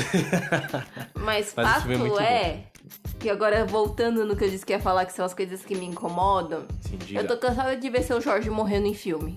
[1.14, 2.64] Mas, Mas o fato filme é
[3.18, 5.74] que agora voltando no que eu disse que ia falar que são as coisas que
[5.74, 9.35] me incomodam, Sim, eu tô cansada de ver seu Jorge morrendo em filme.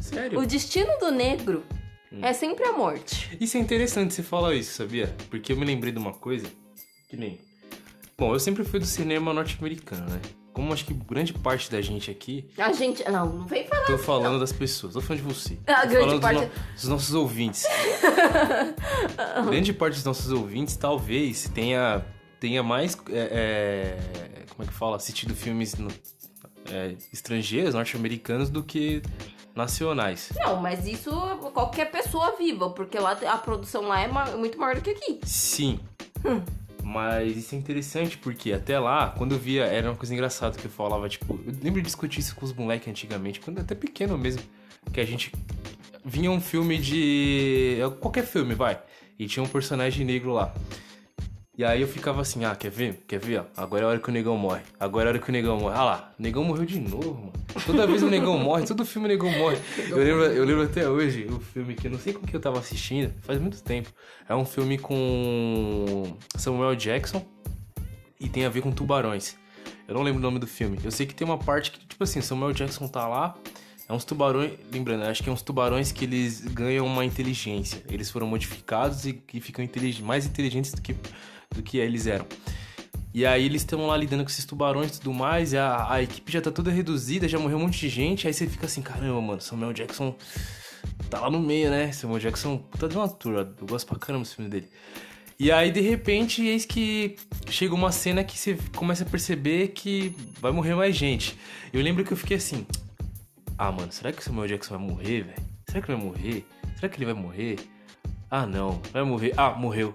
[0.00, 0.38] Sério?
[0.38, 1.62] O destino do negro
[2.12, 2.20] Hum.
[2.22, 3.36] é sempre a morte.
[3.40, 5.12] Isso é interessante você falar isso, sabia?
[5.30, 6.46] Porque eu me lembrei de uma coisa
[7.08, 7.40] que nem.
[8.16, 10.20] Bom, eu sempre fui do cinema norte-americano, né?
[10.52, 13.02] Como acho que grande parte da gente aqui A gente.
[13.10, 13.86] Não, não vem falar.
[13.86, 15.58] Tô falando das pessoas, tô falando de você.
[15.66, 17.64] A tô grande parte- dos, no- dos nossos ouvintes.
[19.50, 22.04] grande parte dos nossos ouvintes talvez tenha,
[22.44, 22.94] tenha mais.
[23.10, 23.98] é,
[24.42, 24.96] é, como é que fala?
[24.96, 25.88] Assistido filmes no-
[26.70, 29.00] é, estrangeiros, norte-americanos, do que
[29.56, 30.30] nacionais.
[30.36, 31.10] Não, mas isso
[31.54, 35.20] qualquer pessoa viva, porque lá a produção lá é ma- muito maior do que aqui.
[35.24, 35.80] Sim.
[36.24, 36.42] Hum.
[36.82, 40.66] Mas isso é interessante porque até lá, quando eu via, era uma coisa engraçada que
[40.66, 44.18] eu falava, tipo, eu lembro de discutir isso com os moleques antigamente, quando até pequeno
[44.18, 44.42] mesmo,
[44.92, 45.32] que a gente
[46.04, 47.78] vinha um filme de.
[48.00, 48.78] qualquer filme, vai,
[49.18, 50.52] e tinha um personagem negro lá.
[51.56, 53.04] E aí eu ficava assim, ah, quer ver?
[53.06, 53.38] Quer ver?
[53.40, 54.62] Ó, agora é a hora que o negão morre.
[54.78, 55.76] Agora é a hora que o negão morre.
[55.76, 57.32] Ah lá, o negão morreu de novo, mano.
[57.64, 59.56] Toda vez o negão morre, todo filme o negão morre.
[59.88, 62.40] Eu lembro, eu lembro até hoje o filme que eu não sei com que eu
[62.40, 63.88] tava assistindo, faz muito tempo.
[64.28, 67.24] É um filme com Samuel Jackson
[68.18, 69.36] e tem a ver com tubarões.
[69.86, 70.78] Eu não lembro o nome do filme.
[70.82, 73.36] Eu sei que tem uma parte que, tipo assim, Samuel Jackson tá lá.
[73.88, 74.52] É uns tubarões.
[74.72, 77.82] Lembrando, acho que é uns tubarões que eles ganham uma inteligência.
[77.90, 80.96] Eles foram modificados e, e ficam intelig- mais inteligentes do que,
[81.54, 82.26] do que eles eram.
[83.14, 85.52] E aí eles estão lá lidando com esses tubarões e tudo mais.
[85.52, 88.26] E a, a equipe já tá toda reduzida, já morreu um monte de gente.
[88.26, 90.16] Aí você fica assim, caramba, mano, Samuel Jackson
[91.08, 91.92] tá lá no meio, né?
[91.92, 93.54] Samuel Jackson, puta de uma ator.
[93.60, 94.68] Eu gosto pra caramba desse filme dele.
[95.38, 97.16] E aí, de repente, eis que
[97.48, 101.38] chega uma cena que você começa a perceber que vai morrer mais gente.
[101.72, 102.66] Eu lembro que eu fiquei assim:
[103.56, 105.42] Ah, mano, será que o Samuel Jackson vai morrer, velho?
[105.68, 106.46] Será que ele vai morrer?
[106.76, 107.56] Será que ele vai morrer?
[108.30, 109.32] Ah, não, vai morrer.
[109.36, 109.94] Ah, morreu.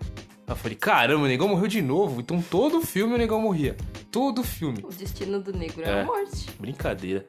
[0.50, 2.20] Eu falei: Caramba, o negão morreu de novo.
[2.22, 3.78] Então todo filme o negão morria.
[4.12, 4.80] Todo filme.
[4.84, 6.02] O destino do negro é, É.
[6.02, 6.50] a morte.
[6.60, 7.26] Brincadeira.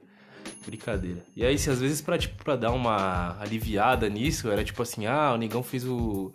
[0.66, 1.24] Brincadeira.
[1.36, 5.06] E aí, se às vezes pra, tipo, pra dar uma aliviada nisso, era tipo assim,
[5.06, 6.32] ah, o negão fez o.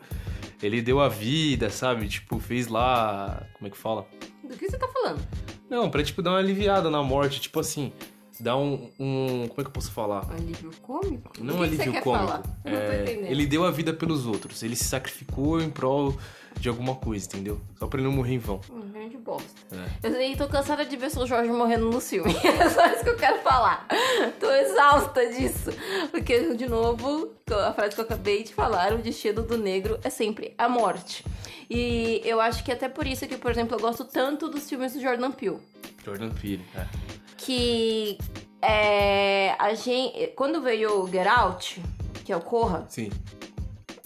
[0.63, 2.07] Ele deu a vida, sabe?
[2.07, 3.43] Tipo, fez lá.
[3.57, 4.07] Como é que fala?
[4.43, 5.21] Do que você tá falando?
[5.69, 7.91] Não, pra tipo dar uma aliviada na morte, tipo assim,
[8.39, 8.89] dar um.
[8.99, 10.27] um como é que eu posso falar?
[10.31, 11.31] Alívio cômico?
[11.39, 12.43] Não que que alívio quer cômico.
[12.63, 13.31] não É, entendendo.
[13.31, 14.63] ele deu a vida pelos outros.
[14.63, 16.15] Ele se sacrificou em prol
[16.59, 17.59] de alguma coisa, entendeu?
[17.77, 18.59] Só pra ele não morrer em vão.
[18.71, 19.49] Hum, grande bosta.
[19.71, 20.07] É.
[20.07, 22.33] Eu sei, tô cansada de ver seu Jorge morrendo no filme.
[22.45, 23.87] É só isso que eu quero falar.
[24.39, 25.71] Tô exausta disso.
[26.11, 30.09] Porque, de novo, a frase que eu acabei de falar, o destino do negro é
[30.09, 31.23] sempre a morte.
[31.69, 34.93] E eu acho que até por isso que, por exemplo, eu gosto tanto dos filmes
[34.93, 35.59] do Jordan Peele.
[36.03, 36.85] Jordan Peele, é.
[37.37, 38.17] Que
[38.61, 41.81] é, a gente, quando veio o Get Out,
[42.23, 42.85] que é o Corra.
[42.89, 43.11] Sim.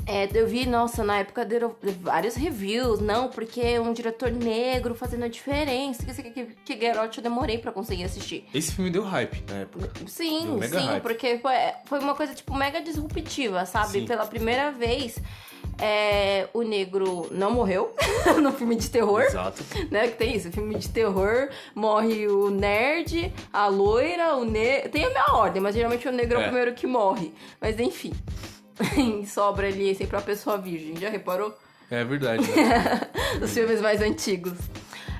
[0.09, 5.23] É, eu vi, nossa, na época deram vários reviews, não, porque um diretor negro fazendo
[5.25, 6.03] a diferença.
[6.03, 6.31] Que,
[6.65, 8.43] que, que Out eu demorei pra conseguir assistir.
[8.51, 9.91] Esse filme deu hype na época.
[10.07, 11.03] Sim, sim, hype.
[11.03, 11.53] porque foi,
[11.85, 13.91] foi uma coisa, tipo, mega disruptiva, sabe?
[13.91, 14.05] Sim.
[14.07, 15.19] Pela primeira vez,
[15.79, 17.93] é, o negro não morreu
[18.41, 19.21] no filme de terror.
[19.21, 19.63] Exato.
[19.91, 24.89] Né, que tem isso, filme de terror, morre o nerd, a loira, o negro.
[24.89, 26.45] Tem a minha ordem, mas geralmente o negro é, É.
[26.45, 27.31] o primeiro que morre.
[27.61, 28.11] Mas enfim.
[29.27, 31.57] Sobra ali sempre a pessoa virgem, já reparou?
[31.89, 32.43] É verdade.
[32.49, 33.01] Né?
[33.41, 34.57] Os filmes mais antigos.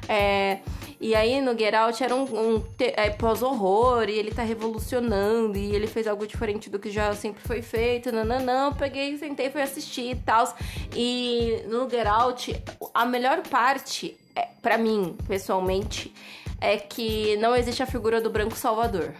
[0.07, 0.59] É,
[0.99, 5.73] e aí no Get Out era um, um é, pós-horror e ele tá revolucionando e
[5.73, 8.11] ele fez algo diferente do que já sempre foi feito.
[8.11, 10.55] Nananã, peguei, sentei, fui assistir e tal.
[10.95, 16.13] E no Get Out, a melhor parte, é, para mim, pessoalmente,
[16.59, 19.13] é que não existe a figura do branco salvador.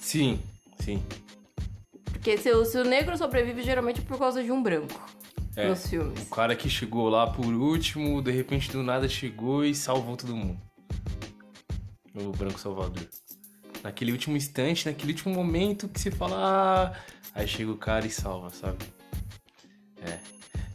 [0.00, 0.40] sim,
[0.80, 1.02] sim.
[2.26, 5.00] Porque se o, se o negro sobrevive, geralmente é por causa de um branco
[5.54, 5.68] É.
[5.68, 6.22] nos filmes.
[6.22, 10.34] O cara que chegou lá por último, de repente do nada chegou e salvou todo
[10.34, 10.60] mundo.
[12.16, 13.06] O Branco Salvador.
[13.80, 16.34] Naquele último instante, naquele último momento que você fala.
[16.36, 16.98] "Ah",
[17.32, 18.78] aí chega o cara e salva, sabe?
[20.04, 20.18] É,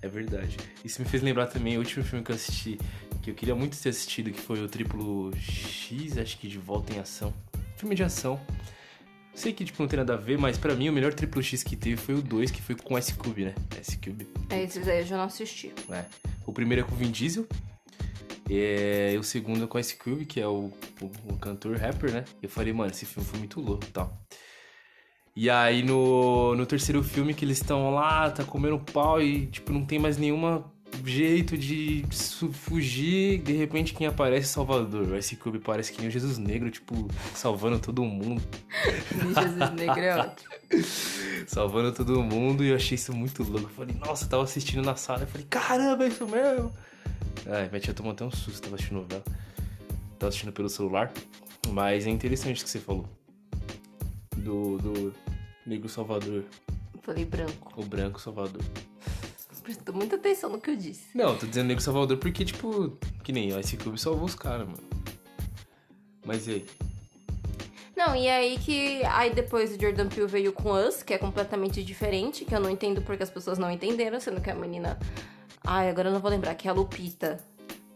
[0.03, 0.55] é verdade.
[0.85, 2.79] Isso me fez lembrar também o último filme que eu assisti,
[3.21, 6.93] que eu queria muito ter assistido, que foi o Triplo X, acho que de Volta
[6.93, 7.33] em Ação.
[7.75, 8.39] Filme de ação.
[9.33, 11.63] Sei que, tipo, não tem nada a ver, mas pra mim o melhor Triplo X
[11.63, 13.55] que teve foi o 2, que foi com S-Cube, né?
[13.79, 14.27] S-Cube.
[14.49, 15.73] É, esses aí eu já não assisti.
[15.89, 16.05] É.
[16.45, 17.47] O primeiro é com o Vin Diesel.
[18.49, 22.11] É, e o segundo é com Ice Cube, que é o, o, o cantor rapper,
[22.11, 22.25] né?
[22.43, 24.21] Eu falei, mano, esse filme foi muito louco e tal.
[25.33, 29.71] E aí no, no terceiro filme que eles estão lá, tá comendo pau e, tipo,
[29.71, 30.69] não tem mais nenhuma
[31.05, 32.05] jeito de
[32.53, 33.39] fugir.
[33.41, 35.07] De repente quem aparece é Salvador.
[35.07, 38.41] O Ice Cube parece que nem o Jesus Negro, tipo, salvando todo mundo.
[39.21, 40.51] Jesus Negro é ótimo.
[41.47, 43.67] salvando todo mundo e eu achei isso muito louco.
[43.67, 45.21] Eu falei, nossa, eu tava assistindo na sala.
[45.21, 46.71] Eu falei, caramba, é isso mesmo.
[47.47, 49.23] Ai, minha tia tomou até um susto, tava assistindo novela.
[50.19, 51.11] Tava assistindo pelo celular.
[51.69, 53.07] Mas é interessante o que você falou.
[54.37, 55.13] Do, do
[55.65, 56.43] Negro Salvador,
[57.03, 57.73] Falei branco.
[57.75, 58.61] o Branco Salvador.
[59.63, 61.15] Prestou muita atenção no que eu disse.
[61.15, 64.67] Não, tô dizendo Negro Salvador porque, tipo, que nem o Ice Cube salvou os caras,
[64.67, 64.83] mano.
[66.25, 66.65] Mas e aí?
[67.95, 69.03] Não, e aí que.
[69.05, 72.69] Aí depois o Jordan Peele veio com Us, que é completamente diferente, que eu não
[72.69, 74.97] entendo porque as pessoas não entenderam, sendo que a menina.
[75.63, 77.39] Ai, agora eu não vou lembrar, que é a Lupita.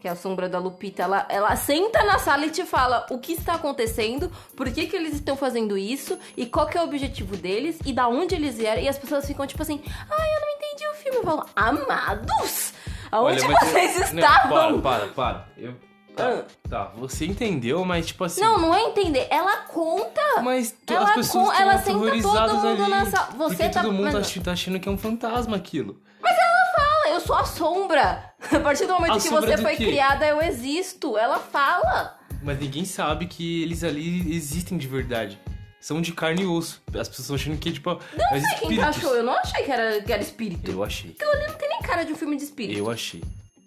[0.06, 1.02] Que é a sombra da Lupita.
[1.02, 4.94] Ela, ela senta na sala e te fala o que está acontecendo, por que, que
[4.94, 8.56] eles estão fazendo isso, e qual que é o objetivo deles, e da onde eles
[8.56, 8.80] vieram.
[8.80, 11.18] E as pessoas ficam tipo assim, ai, eu não entendi o filme.
[11.18, 12.72] Eu falo, amados!
[13.10, 14.80] Aonde Olha, mas- vocês Não, estavam?
[14.80, 15.48] para, para, para.
[15.56, 15.74] Eu...
[16.14, 18.40] Tá, tá, você entendeu, mas tipo assim.
[18.40, 19.26] Não, não é entender.
[19.28, 20.20] Ela conta.
[20.40, 22.90] Mas tu- Ela as pessoas ela senta todo mundo ali.
[22.90, 23.28] na sala.
[23.36, 26.00] Você tá- todo mundo mas- tá ach- achando que é um fantasma aquilo.
[26.22, 28.32] fala, eu sou a sombra.
[28.56, 31.16] A partir do momento A que você foi criada, eu existo.
[31.16, 32.18] Ela fala.
[32.42, 35.38] Mas ninguém sabe que eles ali existem de verdade.
[35.80, 36.82] São de carne e osso.
[36.88, 37.98] As pessoas estão achando que, tipo, não
[38.30, 39.14] Não sei quem que achou.
[39.14, 40.70] Eu não achei que era, que era espírito.
[40.70, 41.10] Eu achei.
[41.12, 42.78] Aquilo ali não tem nem cara de um filme de espírito.
[42.78, 43.22] Eu achei.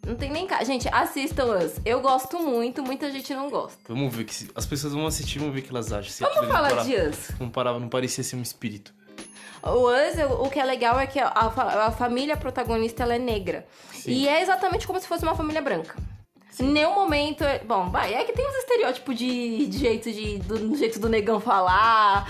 [0.05, 0.63] Não tem nem cara.
[0.65, 1.73] Gente, assistam Us.
[1.85, 3.77] Eu gosto muito, muita gente não gosta.
[3.87, 6.11] Vamos ver que se- as pessoas vão assistir, vamos ver o que elas acham.
[6.11, 7.31] Se Vamos falar não de Us.
[7.39, 8.93] Não parava, não parecia ser um espírito.
[9.63, 13.65] O eu- o que é legal é que a, a família protagonista ela é negra.
[13.93, 14.11] Sim.
[14.11, 15.95] E é exatamente como se fosse uma família branca.
[16.59, 17.43] Em nenhum momento.
[17.65, 20.39] Bom, vai, é que tem uns estereótipos de, de jeito de.
[20.39, 22.27] Do, do jeito do negão falar.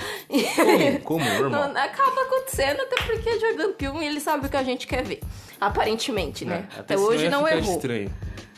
[1.03, 1.25] Como?
[1.35, 1.49] Como?
[1.49, 5.21] Não, acaba acontecendo, até porque Jordan Peele ele sabe o que a gente quer ver.
[5.59, 6.67] Aparentemente, né?
[6.75, 7.73] É, até senão hoje não errou.
[7.75, 8.11] estranho.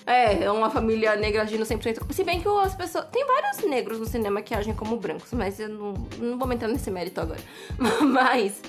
[0.05, 2.11] É, é uma família negra agindo 100%.
[2.11, 3.05] Se bem que as pessoas.
[3.11, 6.67] Tem vários negros no cinema que agem como brancos, mas eu não, não vou entrar
[6.67, 7.39] nesse mérito agora.
[8.01, 8.61] Mas.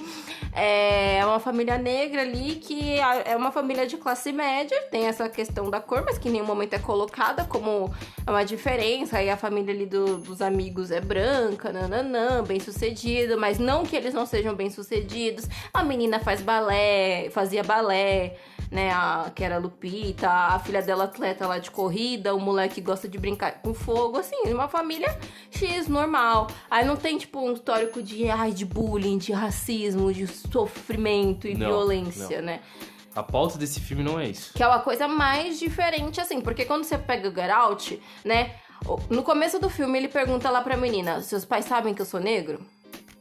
[0.55, 5.71] É uma família negra ali que é uma família de classe média, tem essa questão
[5.71, 7.90] da cor, mas que em nenhum momento é colocada como
[8.29, 9.16] uma diferença.
[9.18, 13.97] Aí a família ali do- dos amigos é branca, nananã, bem sucedido, mas não que
[13.97, 15.49] eles não sejam bem sucedidos.
[15.73, 18.37] A menina faz balé, fazia balé
[18.73, 22.81] né, a, que era a Lupita, a filha dela atleta lá de corrida, o moleque
[22.81, 25.15] gosta de brincar com fogo, assim, uma família
[25.51, 26.49] X, normal.
[26.71, 31.55] Aí não tem, tipo, um histórico de, ai, de bullying, de racismo, de sofrimento e
[31.55, 32.47] Não, violência, não.
[32.47, 32.61] né?
[33.15, 34.55] A pauta desse filme não é isso.
[34.55, 38.55] Que é uma coisa mais diferente, assim, porque quando você pega o Get Out, né,
[39.11, 42.19] no começo do filme ele pergunta lá pra menina, seus pais sabem que eu sou
[42.19, 42.65] negro?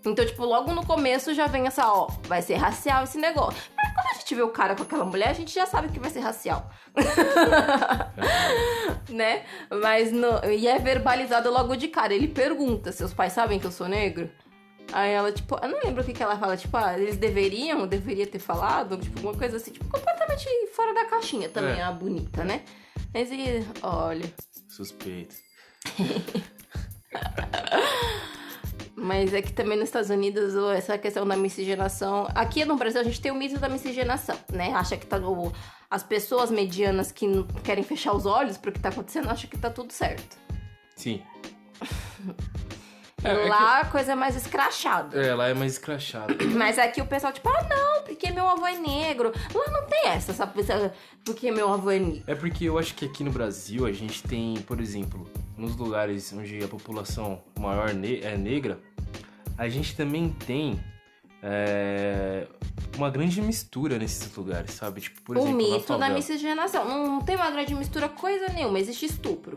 [0.04, 3.62] Então, tipo, logo no começo já vem essa, ó, vai ser racial esse negócio.
[3.93, 6.10] Quando a gente vê o cara com aquela mulher, a gente já sabe que vai
[6.10, 6.69] ser racial.
[9.10, 9.43] né?
[9.82, 12.13] Mas no, e é verbalizado logo de cara.
[12.13, 14.30] Ele pergunta: seus pais sabem que eu sou negro?
[14.93, 17.88] Aí ela, tipo, eu não lembro o que, que ela fala, tipo, ah, eles deveriam,
[17.88, 21.84] deveria ter falado, tipo, alguma coisa assim, tipo, completamente fora da caixinha também, É.
[21.84, 22.63] a bonita, né?
[23.13, 24.25] Mas e, olha.
[24.67, 25.36] Suspeito.
[29.02, 32.28] Mas é que também nos Estados Unidos essa questão da miscigenação.
[32.36, 34.72] Aqui no Brasil a gente tem o mito da miscigenação, né?
[34.74, 35.20] Acha que tá.
[35.90, 39.58] as pessoas medianas que não querem fechar os olhos pro que tá acontecendo acham que
[39.58, 40.38] tá tudo certo.
[40.96, 41.22] Sim.
[43.24, 45.16] É, é lá a coisa é mais escrachada.
[45.24, 46.36] É, lá é mais escrachado.
[46.58, 49.32] Mas aqui o pessoal, tipo, ah, não, porque meu avô é negro.
[49.54, 50.60] Lá não tem essa, sabe?
[50.60, 50.92] Essa-
[51.24, 52.24] Porque meu avô é negro.
[52.26, 56.34] É porque eu acho que aqui no Brasil a gente tem, por exemplo, nos lugares
[56.34, 58.80] onde a população maior ne- é negra,
[59.62, 60.84] a gente também tem
[61.43, 62.47] é,
[62.97, 65.02] uma grande mistura nesses lugares, sabe?
[65.02, 66.13] Tipo, por o exemplo, na mito da favela.
[66.15, 66.86] miscigenação.
[66.88, 69.56] Não, não tem uma grande mistura coisa nenhuma, existe estupro.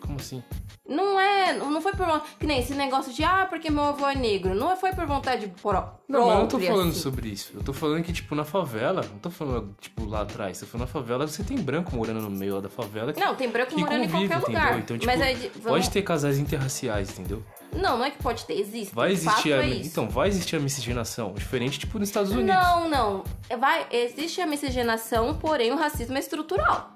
[0.00, 0.42] Como assim?
[0.88, 2.06] Não é, não foi por
[2.40, 4.54] que nem esse negócio de ah, porque meu avô é negro.
[4.54, 7.00] Não foi por vontade pró- Não, mas eu não tô falando assim.
[7.00, 7.52] sobre isso.
[7.54, 10.58] Eu tô falando que, tipo, na favela, não tô falando, tipo, lá atrás.
[10.58, 13.34] Tô falando na favela, você tem branco morando no meio lá da favela que, Não,
[13.34, 14.62] tem branco que morando em convive, qualquer entendeu?
[14.64, 14.78] lugar.
[14.78, 17.44] Então, tipo, Mas é vamos- pode ter casais interraciais, entendeu?
[17.72, 18.94] Não, não é que pode ter, existe.
[18.94, 19.62] Vai existir a...
[19.64, 19.68] é.
[19.76, 21.32] Então, vai existir a miscigenação.
[21.34, 22.54] Diferente, tipo, nos Estados Unidos.
[22.54, 23.24] Não, não.
[23.58, 26.92] Vai, existe a miscigenação, porém o racismo é estrutural.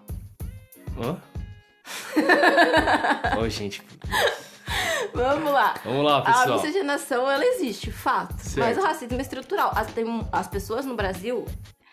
[1.01, 1.17] Hã?
[3.41, 3.83] Ô, gente.
[5.15, 5.75] Vamos lá.
[5.85, 6.61] Vamos lá, A pessoal.
[6.63, 8.35] miscigenação, ela existe, fato.
[8.39, 8.59] Certo.
[8.59, 9.73] Mas o racismo é estrutural.
[9.75, 11.45] As, tem- as pessoas no Brasil,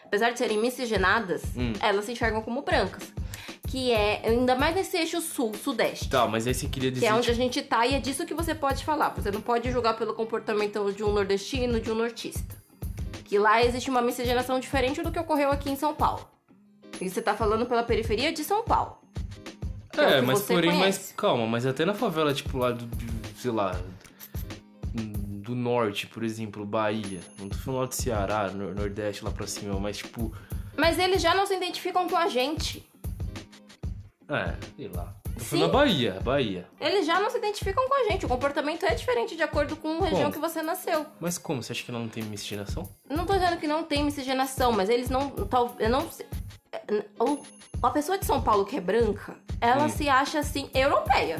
[0.06, 1.74] apesar de serem miscigenadas, Hum.
[1.82, 3.12] elas se enxergam como brancas.
[3.69, 6.10] Que é, ainda mais nesse eixo sul, sudeste.
[6.10, 7.05] Tá, mas aí você queria dizer...
[7.05, 9.10] Que é onde a gente tá e é disso que você pode falar.
[9.10, 12.58] Você não pode julgar pelo comportamento de um nordestino, de um nortista.
[13.25, 16.27] Que lá existe uma miscigenação diferente do que ocorreu aqui em São Paulo.
[16.99, 18.97] E você tá falando pela periferia de São Paulo.
[19.95, 22.89] é É, mas porém, mas calma, mas até na favela, tipo, lá do,
[23.38, 23.79] sei lá,
[24.95, 27.19] do norte, por exemplo, Bahia.
[27.39, 30.34] Não tô falando lá do Ceará, nor- Nordeste, lá pra cima, mas tipo,
[30.75, 32.84] Mas eles já não se identificam com a gente.
[34.30, 35.13] É, sei lá.
[35.38, 35.60] Sim.
[35.62, 36.68] da Bahia, Bahia.
[36.82, 38.26] Eles já não se identificam com a gente.
[38.26, 40.34] O comportamento é diferente de acordo com a região Como?
[40.34, 41.06] que você nasceu.
[41.18, 41.63] Mas como?
[41.63, 42.89] Você acha que não tem miscigenação?
[43.10, 45.30] Não tô dizendo que não tem miscigenação, mas eles não.
[45.30, 46.26] Tal, eu não sei-
[47.20, 47.42] o-
[47.82, 49.89] a pessoa de São Paulo que é branca, ela Hum.
[49.89, 51.38] se acha assim, europeia.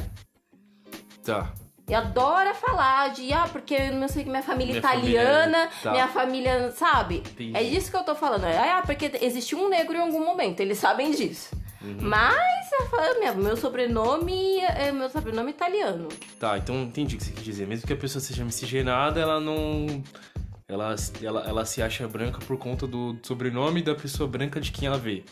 [1.22, 1.52] Tá.
[1.88, 5.82] E adora falar de, ah, porque eu não sei que minha família Minha italiana, família-
[5.82, 5.90] tá.
[5.90, 7.16] minha família, sabe?
[7.18, 7.56] Entendi.
[7.56, 8.44] É disso que eu tô falando.
[8.44, 11.50] Ah, porque existiu um negro em algum momento, eles sabem disso.
[11.82, 11.96] Uhum.
[12.00, 16.08] Mas, eu falo, meu, meu sobrenome é meu sobrenome italiano.
[16.38, 17.66] Tá, então entendi o que você quis dizer.
[17.66, 20.02] Mesmo que a pessoa seja miscigenada, ela não.
[20.68, 24.86] Ela, ela, ela se acha branca por conta do sobrenome da pessoa branca de quem
[24.86, 25.24] ela vê.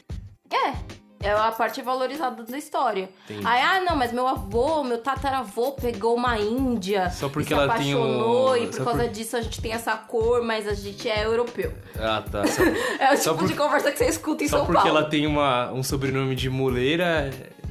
[0.51, 0.73] É.
[1.21, 3.11] É a parte valorizada da história.
[3.25, 3.45] Entendi.
[3.47, 7.11] Aí, ah, não, mas meu avô, meu tataravô pegou uma índia.
[7.11, 9.41] Só porque e se ela tem apaixonou um- E por só causa por- disso a
[9.41, 11.75] gente tem essa cor, mas a gente é europeu.
[11.99, 12.47] Ah, tá.
[12.47, 12.63] Só,
[13.01, 14.97] É o Só tipo de por- conversa que você escuta em só São porque Paulo.
[14.99, 17.31] ela tem uma, um sobrenome de muleira.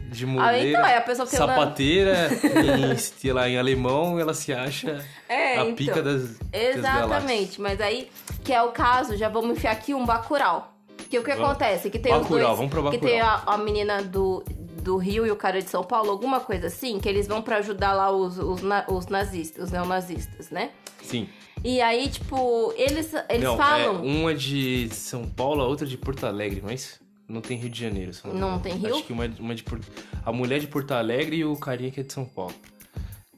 [0.10, 0.68] De muleira.
[0.70, 2.30] então, aí a pessoa tem uma- sapateira,
[2.94, 5.76] em, sei lá, em alemão, ela se acha É, a então.
[5.76, 6.38] pica das.
[6.38, 6.52] das.
[6.54, 8.10] Exatamente, mas aí,
[8.44, 10.74] que é o caso, já vamos enfiar aqui um Bacurau.
[11.10, 11.50] Que o que Vamos.
[11.52, 11.90] acontece?
[11.90, 12.58] Que tem os Bacurau, dois.
[12.58, 14.44] vamos pra que tem a, a menina do,
[14.82, 17.58] do Rio e o cara de São Paulo, alguma coisa assim, que eles vão pra
[17.58, 20.72] ajudar lá os, os, na- os nazistas, os neonazistas, né?
[21.02, 21.30] Sim.
[21.64, 23.96] E aí, tipo, eles, eles não, falam.
[23.96, 27.58] É, uma é de São Paulo, a outra é de Porto Alegre, mas não tem
[27.58, 28.12] Rio de Janeiro.
[28.26, 28.60] Não engano.
[28.60, 28.96] tem Rio?
[28.96, 29.88] Acho que uma é, uma é de Porto...
[30.26, 32.54] A mulher é de Porto Alegre e o carinha que é de São Paulo.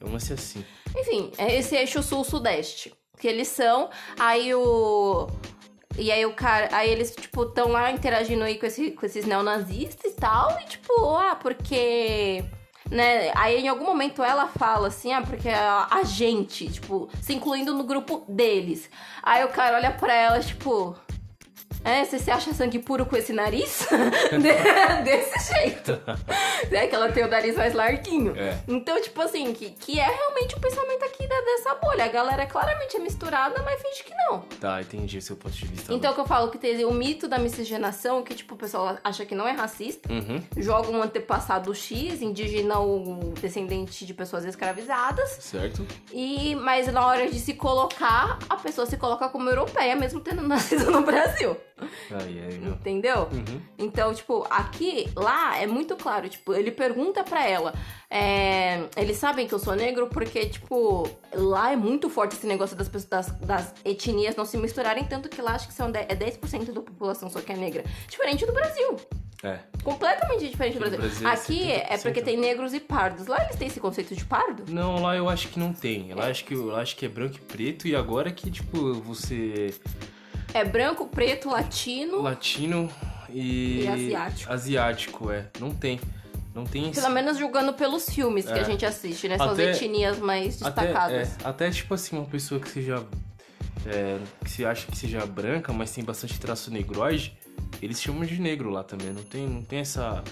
[0.00, 0.64] É uma ser assim.
[0.96, 2.92] Enfim, é esse eixo sul-sudeste.
[3.18, 3.90] Que eles são.
[4.18, 5.28] Aí o.
[5.98, 6.68] E aí o cara.
[6.72, 10.58] Aí eles, tipo, estão lá interagindo aí com, esse, com esses neonazistas e tal.
[10.60, 12.44] E tipo, ah, porque.
[12.90, 13.30] Né?
[13.36, 17.74] Aí em algum momento ela fala assim, ah, porque a, a gente, tipo, se incluindo
[17.74, 18.90] no grupo deles.
[19.22, 20.96] Aí o cara olha pra ela, tipo.
[21.84, 23.86] É, você se acha sangue puro com esse nariz?
[24.30, 25.92] De- Desse jeito.
[26.70, 26.86] né?
[26.86, 28.36] Que ela tem o nariz mais larguinho.
[28.36, 28.58] É.
[28.68, 32.04] Então, tipo assim, que, que é realmente o pensamento aqui da- dessa bolha.
[32.04, 34.40] A galera claramente é misturada, mas finge que não.
[34.60, 35.92] Tá, entendi o seu ponto de vista.
[35.92, 39.24] Então, que eu falo que tem o mito da miscigenação, que, tipo, o pessoal acha
[39.24, 40.12] que não é racista.
[40.12, 45.30] Uhum, Joga um antepassado X, indígena ou descendente de pessoas escravizadas.
[45.40, 45.86] certo?
[46.12, 50.42] E, mas na hora de se colocar, a pessoa se coloca como europeia, mesmo tendo
[50.46, 51.56] nascido no Brasil.
[52.10, 52.72] Aí, meu.
[52.72, 53.28] Entendeu?
[53.32, 53.60] Uhum.
[53.78, 56.28] Então, tipo, aqui, lá é muito claro.
[56.28, 57.74] Tipo, ele pergunta pra ela.
[58.10, 62.76] é, eles sabem que eu sou negro porque, tipo, lá é muito forte esse negócio
[62.76, 65.98] das pessoas, das, das etnias não se misturarem, tanto que lá acho que são de-
[66.00, 67.84] é 10% da população só que é negra.
[68.08, 68.96] Diferente do Brasil.
[69.42, 69.58] É.
[69.82, 70.98] Completamente diferente do Brasil.
[70.98, 72.02] Brasil é Aqui é 70%.
[72.02, 73.26] porque tem negros e pardos.
[73.26, 74.64] Lá eles têm esse conceito de pardo?
[74.68, 76.12] Não, lá eu acho que não tem.
[76.12, 77.88] Lá acho que, eu acho que é branco e preto.
[77.88, 79.72] E agora que, tipo, você
[80.54, 82.20] É branco, preto, latino.
[82.22, 82.90] latino
[83.28, 83.82] e...
[83.82, 84.52] E asiático.
[84.52, 85.46] Asiático, é.
[85.58, 86.00] Não tem.
[86.54, 87.00] Não tem esse...
[87.00, 88.60] Pelo menos julgando pelos filmes que É.
[88.60, 89.36] a gente assiste, né?
[89.36, 91.28] São as Até- etnias mais Até, destacadas.
[91.28, 93.04] é, até, tipo assim, uma pessoa que seja...
[93.86, 97.38] é, que se acha que seja branca, mas tem bastante traço negroide,
[97.80, 99.10] eles chamam de negro lá também.
[99.12, 100.22] Não tem, não tem essa...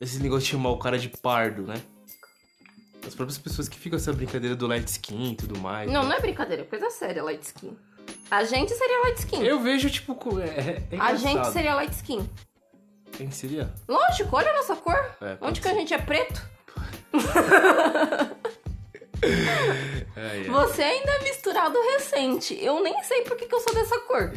[0.00, 1.74] Esse negócio de chamar o cara de pardo, né?
[3.06, 5.90] As próprias pessoas que ficam essa brincadeira do light skin e tudo mais.
[5.90, 6.08] Não, né?
[6.10, 7.74] não é brincadeira, é coisa séria, light skin.
[8.30, 9.42] A gente seria light skin.
[9.42, 12.28] Eu vejo, tipo, co- é, é a gente seria light skin.
[13.12, 13.72] Quem seria?
[13.88, 14.98] Lógico, olha a nossa cor.
[15.20, 15.78] É, Onde que a ser.
[15.78, 16.40] gente é preto?
[20.16, 20.44] É, é.
[20.44, 22.56] Você ainda é misturado recente.
[22.62, 24.32] Eu nem sei por que, que eu sou dessa cor.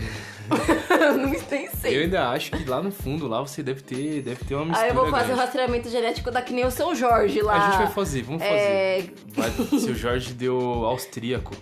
[0.89, 2.03] Eu nem nem Eu sei.
[2.03, 4.89] ainda acho que lá no fundo, lá você deve ter, deve ter uma mistura Aí
[4.89, 7.53] eu vou fazer o rastreamento genético da que nem o seu Jorge lá.
[7.53, 8.55] A gente vai fazer, vamos fazer.
[8.55, 9.09] É...
[9.27, 11.55] Vai, se o Jorge deu austríaco.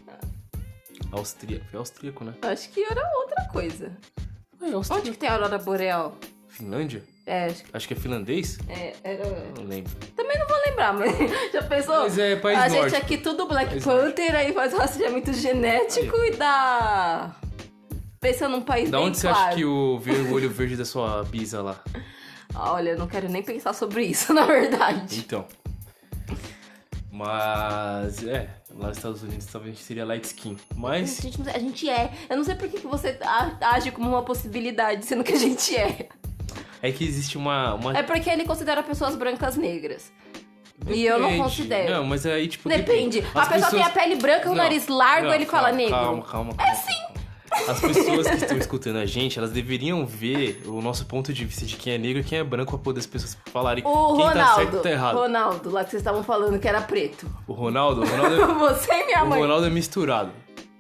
[1.11, 1.65] Austríaco.
[1.69, 2.33] Foi austríaco, né?
[2.41, 3.91] Acho que era outra coisa.
[4.61, 5.01] É, austríaco.
[5.01, 6.15] Onde que tem a aurora boreal?
[6.47, 7.03] Finlândia?
[7.25, 8.57] É, acho que Acho que é finlandês?
[8.67, 9.23] é, era...
[9.55, 9.91] Não lembro.
[10.15, 11.11] Também não vou lembrar, mas
[11.53, 11.99] já pensou?
[11.99, 16.31] Mas é país a gente aqui tudo Black País Panther, aí faz rastreamento genético e
[16.31, 17.35] dá...
[18.19, 19.47] Pensa num país Da onde você claro.
[19.47, 20.01] acha que o
[20.33, 21.81] olho verde da sua bisa lá?
[22.53, 25.19] Olha, eu não quero nem pensar sobre isso, na verdade.
[25.19, 25.45] Então.
[27.11, 30.57] Mas, é, lá nos Estados Unidos talvez seria light skin.
[30.71, 32.11] A Mas, gente, não- a gente é.
[32.29, 35.75] Eu não sei por que você a- age como uma possibilidade, sendo que a gente
[35.75, 36.07] é.
[36.81, 37.73] é que existe uma.
[37.75, 40.11] uma É porque ele considera pessoas brancas negras.
[40.87, 41.43] E eu não Depende.
[41.43, 41.91] considero.
[41.93, 42.69] Não, mas aí, tipo.
[42.69, 43.21] Depende.
[43.35, 45.77] A As pessoa tem a pele branca, o Não, nariz largo, não, ele fala calma,
[45.77, 45.91] negro.
[45.95, 46.71] Calma, calma, calma.
[46.71, 47.08] É sim.
[47.67, 51.65] As pessoas que estão escutando a gente, elas deveriam ver o nosso ponto de vista
[51.65, 54.25] de quem é negro e quem é branco pra poder as pessoas falarem O quem
[54.25, 54.77] tá certo Ronaldo.
[54.77, 55.15] e tá errado.
[55.17, 57.29] Ronaldo, lá que vocês estavam falando que era preto.
[57.47, 59.39] O Ronaldo, o Ronaldo, é- Você e minha o mãe.
[59.41, 60.31] Ronaldo é misturado.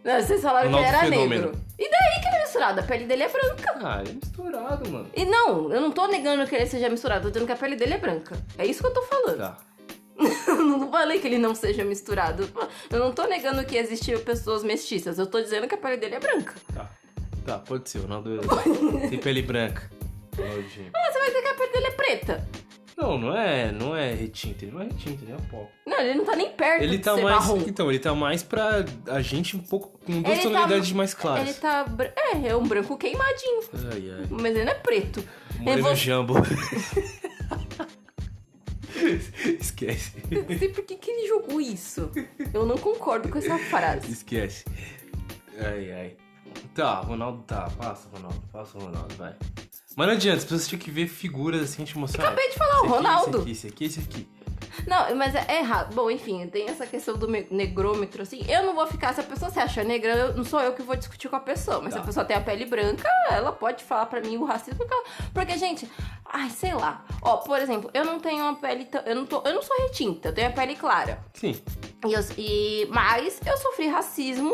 [0.03, 1.45] Não, vocês falaram Ronaldo que ele era fenômeno.
[1.47, 1.61] negro.
[1.77, 2.79] E daí que ele é misturado?
[2.79, 3.79] A pele dele é branca.
[3.83, 5.07] Ah, ele é misturado, mano.
[5.15, 7.75] E não, eu não tô negando que ele seja misturado, tô dizendo que a pele
[7.75, 8.35] dele é branca.
[8.57, 9.37] É isso que eu tô falando.
[9.37, 9.57] Tá.
[10.63, 12.49] Não falei que ele não seja misturado.
[12.89, 15.17] Eu não tô negando que existiam pessoas mestiças.
[15.17, 16.53] Eu tô dizendo que a pele dele é branca.
[16.73, 16.89] Tá.
[17.45, 17.99] Tá, pode ser.
[17.99, 18.39] O Ronaldo
[19.09, 19.89] tem pele branca.
[20.37, 20.89] Ronaldinho.
[20.93, 22.47] Mas você vai dizer que a pele dele é preta.
[22.97, 24.65] Não, não é, não é retinto.
[24.65, 25.65] Ele não é retinto, ele é pó.
[25.87, 27.35] Não, ele não tá nem perto Ele de tá ser mais.
[27.37, 27.57] marrom.
[27.65, 29.97] Então, ele tá mais pra a gente um pouco.
[30.05, 31.47] com duas Ele tá- tonalidades mais claras.
[31.47, 31.85] Ele tá.
[32.33, 33.61] É, é um branco queimadinho.
[33.91, 34.27] Ai, ai.
[34.29, 35.23] Mas ele não é preto.
[35.59, 36.33] Moreno vou- Jambo.
[39.59, 40.13] Esquece.
[40.29, 42.11] Eu não sei por que, que ele jogou isso.
[42.53, 44.11] Eu não concordo com essa frase.
[44.11, 44.65] Esquece.
[45.57, 46.17] Ai, ai.
[46.73, 47.69] Tá, Ronaldo tá.
[47.77, 48.41] Passa, Ronaldo.
[48.51, 49.35] Passa Ronaldo, vai.
[49.95, 52.27] Mas não adianta, as pessoas tinham que ver figuras assim, te mostrar.
[52.27, 53.49] Acabei de falar, o aqui, Ronaldo.
[53.49, 54.27] Esse aqui, esse aqui, esse aqui.
[54.87, 55.93] Não, mas é é errado.
[55.93, 58.43] Bom, enfim, tem essa questão do me- negrômetro, assim.
[58.47, 60.81] Eu não vou ficar, se a pessoa se acha negra, eu- não sou eu que
[60.81, 61.79] vou discutir com a pessoa.
[61.81, 62.03] Mas se Tá.
[62.03, 64.77] a pessoa tem a pele branca, ela pode falar pra mim o racismo.
[64.77, 65.03] Porque, ela-
[65.33, 65.89] porque, gente,
[66.25, 67.03] ai, sei lá.
[67.21, 68.87] Ó, por exemplo, eu não tenho uma pele.
[69.05, 71.19] Eu não, tô, eu não sou retinta, eu tenho a pele clara.
[71.33, 71.59] Sim.
[72.05, 74.53] E eu- e, mas eu sofri racismo.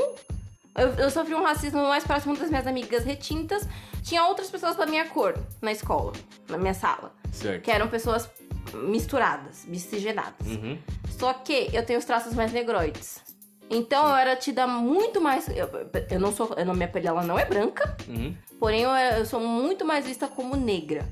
[0.77, 3.65] Eu, eu sofri um racismo mais próximo das minhas amigas retintas.
[4.03, 6.11] Tinha outras pessoas da minha cor na escola,
[6.49, 7.11] na minha sala.
[7.31, 7.63] Certo.
[7.63, 8.29] Que eram pessoas
[8.73, 10.47] misturadas, miscigenadas.
[10.47, 10.77] Uhum.
[11.09, 13.19] Só que eu tenho os traços mais negroides.
[13.69, 15.47] Então eu era tida muito mais.
[15.49, 15.69] Eu,
[16.11, 16.53] eu não sou.
[16.55, 18.35] Eu não, minha pele ela não é branca, Uhum.
[18.59, 21.07] porém eu, eu sou muito mais vista como negra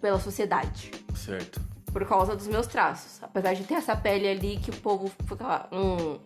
[0.00, 0.90] pela sociedade.
[1.14, 1.60] Certo.
[1.92, 3.22] Por causa dos meus traços.
[3.22, 5.66] Apesar de ter essa pele ali que o povo fica.
[5.72, 6.18] Um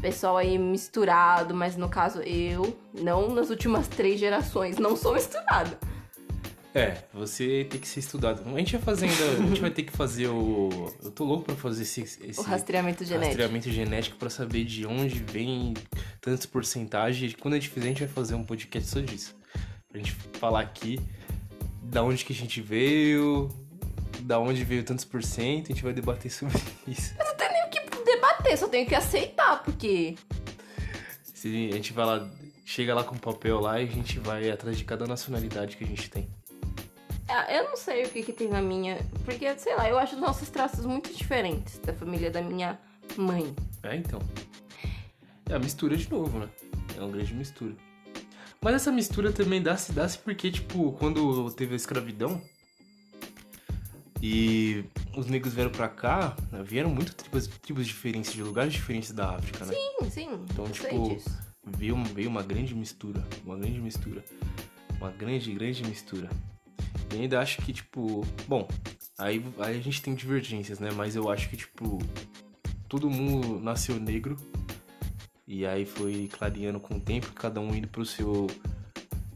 [0.00, 5.78] pessoal aí misturado, mas no caso eu, não nas últimas três gerações, não sou misturada.
[6.76, 8.42] É, você tem que ser estudado.
[8.54, 9.24] A gente vai fazer ainda.
[9.44, 10.92] A gente vai ter que fazer o.
[11.02, 12.02] Eu tô louco pra fazer esse.
[12.02, 13.28] esse O rastreamento genético.
[13.28, 15.72] rastreamento genético pra saber de onde vem
[16.20, 17.34] tantas porcentagens.
[17.34, 19.34] Quando a gente fizer, a gente vai fazer um podcast só disso.
[19.88, 21.00] Pra gente falar aqui
[21.82, 23.48] da onde que a gente veio,
[24.20, 27.14] da onde veio tantos por cento, a gente vai debater sobre isso.
[27.18, 30.14] Eu não tenho nem o que debater, só tenho que aceitar, porque.
[31.32, 32.28] Se a gente vai lá,
[32.66, 35.84] chega lá com o papel lá e a gente vai atrás de cada nacionalidade que
[35.84, 36.28] a gente tem.
[37.28, 38.98] Ah, Eu não sei o que, que tem na minha.
[39.24, 42.78] Porque, sei lá, eu acho os nossos traços muito diferentes da família da minha
[43.16, 43.54] mãe.
[43.82, 44.20] É, então.
[45.48, 46.48] É a mistura de novo, né?
[46.96, 47.74] É uma grande mistura.
[48.60, 52.40] Mas essa mistura também dá-se dá porque, tipo, quando teve a escravidão
[54.22, 54.84] e
[55.16, 59.36] os negros vieram pra cá, né, vieram muito tribos, tribos diferentes, de lugares diferentes da
[59.36, 59.74] África, né?
[59.74, 60.28] Sim, sim.
[60.50, 61.30] Então, tipo, disso.
[61.64, 63.22] veio, veio uma grande mistura.
[63.44, 64.24] Uma grande mistura.
[64.98, 66.28] Uma grande, grande mistura.
[67.10, 68.26] Eu ainda acho que, tipo.
[68.48, 68.66] Bom,
[69.18, 70.90] aí, aí a gente tem divergências, né?
[70.94, 71.98] Mas eu acho que, tipo.
[72.88, 74.36] Todo mundo nasceu negro.
[75.46, 78.46] E aí foi clareando com o tempo, cada um indo pro seu.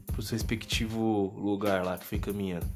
[0.07, 2.67] pro seu respectivo lugar lá que foi caminhando.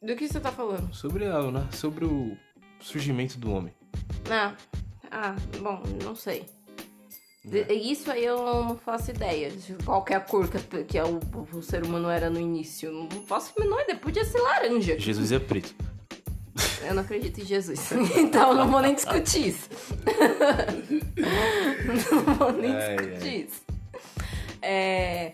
[0.00, 0.94] Do que você tá falando?
[0.94, 1.68] Sobre, a, né?
[1.72, 2.36] Sobre o
[2.80, 3.74] surgimento do homem.
[4.30, 4.54] Ah,
[5.10, 6.46] ah bom, não sei.
[7.44, 11.04] De- Isso aí eu não faço ideia de qual é a cor que, que é
[11.04, 11.20] o,
[11.52, 12.92] o ser humano era no início.
[12.92, 13.98] Não faço a menor ideia.
[13.98, 14.98] Podia ser laranja.
[14.98, 15.74] Jesus é preto.
[16.86, 17.90] Eu não acredito em Jesus.
[18.16, 19.68] Então eu não vou nem discutir isso.
[22.26, 23.46] não vou nem Ai, discutir ai.
[23.48, 23.62] isso.
[24.60, 25.32] É...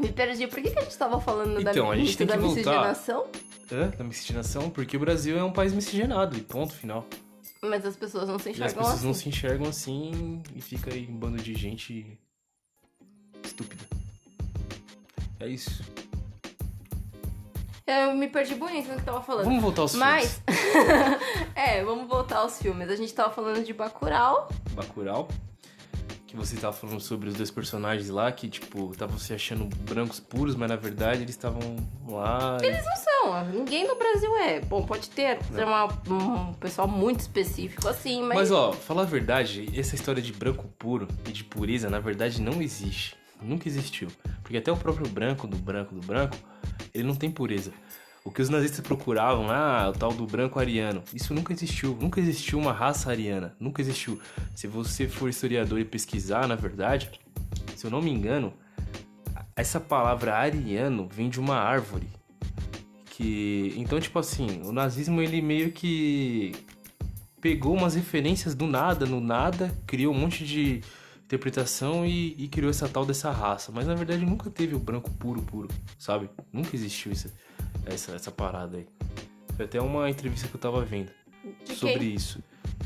[0.00, 0.46] Me perdi.
[0.46, 2.56] Por que, que a gente tava falando da, Então, a gente tem da que voltar.
[2.56, 3.26] miscigenação?
[3.72, 3.88] Hã?
[3.96, 4.68] Da miscigenação?
[4.70, 7.06] Porque o Brasil é um país miscigenado, e ponto final.
[7.62, 9.06] Mas as pessoas não se E as enxergam pessoas assim.
[9.06, 12.18] não se enxergam assim e fica aí um bando de gente
[13.44, 13.84] estúpida.
[15.40, 15.82] É isso.
[17.86, 19.44] Eu me perdi bonito no que tava falando.
[19.44, 20.42] Vamos voltar aos Mas,
[21.54, 22.90] é, vamos voltar aos filmes.
[22.90, 24.48] A gente tava falando de Bacurau.
[24.48, 24.86] filmes.
[24.86, 25.28] Bacurau.
[26.36, 30.20] Que você tava falando sobre os dois personagens lá, que, tipo, estavam se achando brancos
[30.20, 31.60] puros, mas na verdade eles estavam
[32.06, 32.58] lá.
[32.62, 34.60] e- Não são, ninguém no Brasil é.
[34.60, 38.36] Bom, pode ter é uma- um pessoal muito específico assim, mas...
[38.36, 42.40] Mas, ó, falar a verdade, essa história de branco puro e de pureza, na verdade,
[42.42, 43.16] não existe.
[43.40, 44.08] Nunca existiu.
[44.42, 46.36] Porque até o próprio branco do branco do branco,
[46.92, 47.72] ele não tem pureza.
[48.26, 51.96] O que os nazistas procuravam, ah, o tal do branco ariano, isso nunca existiu.
[52.00, 53.54] Nunca existiu uma raça ariana.
[53.60, 54.20] Nunca existiu.
[54.52, 57.08] Se você for historiador e pesquisar, na verdade,
[57.76, 58.52] se eu não me engano,
[59.54, 62.08] essa palavra ariano vem de uma árvore.
[63.04, 63.72] Que.
[63.76, 66.52] Então, tipo assim, o nazismo ele meio que
[67.40, 70.80] pegou umas referências do nada, no nada, criou um monte de
[71.26, 73.70] interpretação e, e criou essa tal dessa raça.
[73.72, 76.28] Mas na verdade nunca teve o branco puro, puro, sabe?
[76.52, 77.30] Nunca existiu isso,
[77.84, 78.86] essa, essa parada aí.
[79.56, 81.10] Foi até uma entrevista que eu tava vendo
[81.74, 82.14] sobre quem?
[82.14, 82.42] isso.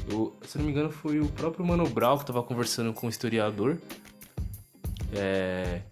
[0.09, 3.11] Eu, se não me engano, foi o próprio Mano Brown que tava conversando com o
[3.11, 3.78] historiador.
[5.12, 5.82] É,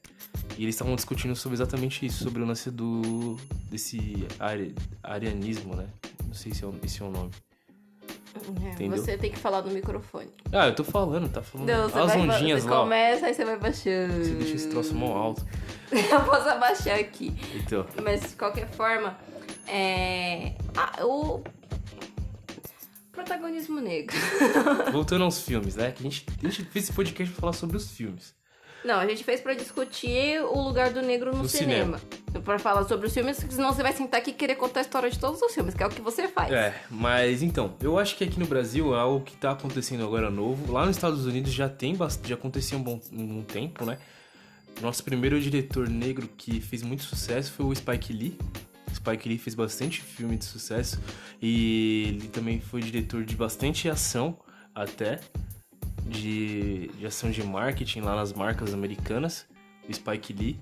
[0.57, 3.36] e eles estavam discutindo sobre exatamente isso, sobre o lance do.
[3.70, 5.86] desse ari- arianismo, né?
[6.26, 7.30] Não sei se é, esse é o nome.
[8.80, 8.88] É?
[8.88, 10.30] Você tem que falar no microfone.
[10.52, 11.68] Ah, eu tô falando, tá falando.
[11.68, 12.80] Não, As vai ondinhas você lá.
[12.80, 14.24] começa, aí você vai baixando.
[14.24, 15.44] Você deixa esse troço mó alto.
[15.90, 17.34] Eu posso abaixar aqui.
[17.54, 19.18] Então, Mas de qualquer forma,
[19.66, 20.52] é.
[20.76, 21.42] Ah, o.
[23.12, 24.16] Protagonismo negro.
[24.92, 25.90] voltando aos filmes, né?
[25.90, 28.34] Que a gente, a gente fez esse podcast pra falar sobre os filmes.
[28.84, 32.00] Não, a gente fez pra discutir o lugar do negro no, No cinema.
[32.44, 35.10] Pra falar sobre os filmes, senão você vai sentar aqui e querer contar a história
[35.10, 36.52] de todos os filmes, que é o que você faz.
[36.52, 40.30] É, mas então, eu acho que aqui no Brasil é algo que tá acontecendo agora
[40.30, 40.72] novo.
[40.72, 43.98] Lá nos Estados Unidos já tem bastante, já acontecia um bom um tempo, né?
[44.80, 48.38] Nosso primeiro diretor negro que fez muito sucesso foi o Spike Lee.
[48.94, 51.00] Spike Lee fez bastante filme de sucesso
[51.42, 54.38] e ele também foi diretor de bastante ação
[54.74, 55.20] até
[56.09, 59.46] de, de ação de marketing lá nas marcas americanas,
[59.88, 60.59] o Spike Lee.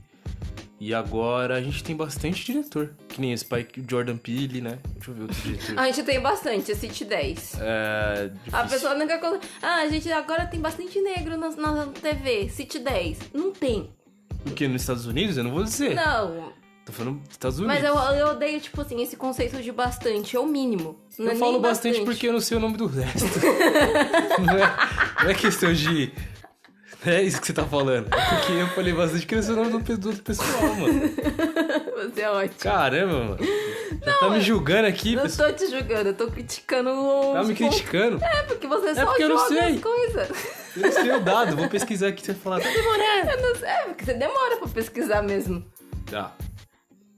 [0.79, 4.79] E agora a gente tem bastante diretor, que nem o Spike Jordan Peele, né?
[4.97, 5.79] Deixa eu ver outro diretor.
[5.81, 7.57] A gente tem bastante, a City 10.
[7.61, 8.69] É, A difícil.
[8.69, 9.47] pessoa nunca conta.
[9.63, 13.19] Ah, a gente agora tem bastante negro na, na TV, City 10.
[13.33, 13.89] Não tem.
[14.45, 14.69] O que?
[14.69, 15.39] Nos Estados Unidos?
[15.39, 15.95] Eu não vou dizer.
[15.95, 16.53] Não.
[16.87, 17.83] Tô falando dos Estados Unidos.
[17.83, 20.97] Mas eu, eu odeio, tipo assim, esse conceito de bastante, é o mínimo.
[21.19, 23.25] Não Eu é falo nem bastante, porque eu não sei o nome do resto.
[24.41, 24.77] não, é,
[25.25, 26.13] não é questão de.
[27.05, 28.07] Não é isso que você tá falando.
[28.15, 30.75] É porque eu falei bastante porque eu não sei o nome do, do outro pessoal,
[30.77, 31.01] mano.
[32.15, 32.61] Você é ótimo.
[32.61, 33.39] Caramba, mano.
[34.05, 35.51] Já tá me julgando aqui, Não pessoal.
[35.51, 37.33] tô te julgando, eu tô criticando o.
[37.33, 38.23] Tá me criticando.
[38.23, 40.29] É, porque você só porque joga as coisas.
[40.77, 41.57] Eu não sei o dado.
[41.57, 42.61] Vou pesquisar aqui você falar.
[42.61, 43.31] Tá demorando.
[43.31, 45.65] Eu não sei, é, porque você demora pra pesquisar mesmo.
[46.09, 46.33] Tá.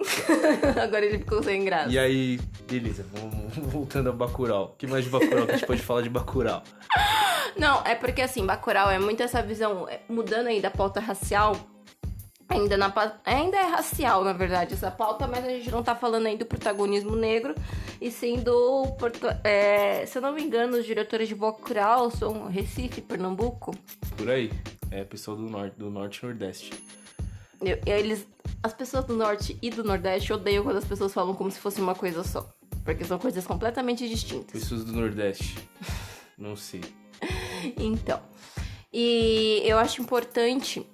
[0.83, 1.91] Agora ele ficou sem graça.
[1.91, 2.41] E aí,
[2.71, 3.05] beleza.
[3.13, 4.67] Vamos voltando a Bacurau.
[4.67, 6.63] O que mais de Bacurau que a gente pode falar de Bacurau?
[7.57, 11.57] Não, é porque assim, Bacurau é muito essa visão, é, mudando aí da pauta racial,
[12.49, 12.93] ainda, na,
[13.25, 16.47] ainda é racial, na verdade, essa pauta, mas a gente não tá falando aí do
[16.47, 17.55] protagonismo negro,
[18.01, 18.85] e sim do,
[19.43, 23.75] é, se eu não me engano, os diretores de Bacurau são Recife, Pernambuco,
[24.17, 24.53] Por aí.
[24.91, 26.73] É, pessoal do norte, do norte e nordeste.
[27.61, 28.27] Eu- eles,
[28.63, 31.81] as pessoas do norte e do nordeste odeiam quando as pessoas falam como se fosse
[31.81, 32.49] uma coisa só,
[32.85, 34.51] porque são coisas completamente distintas.
[34.61, 35.57] Pessoas do nordeste.
[36.37, 36.81] Não sei.
[37.77, 38.21] Então,
[38.93, 40.87] e eu acho importante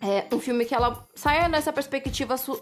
[0.00, 2.58] é, um filme que ela saia dessa perspectiva su-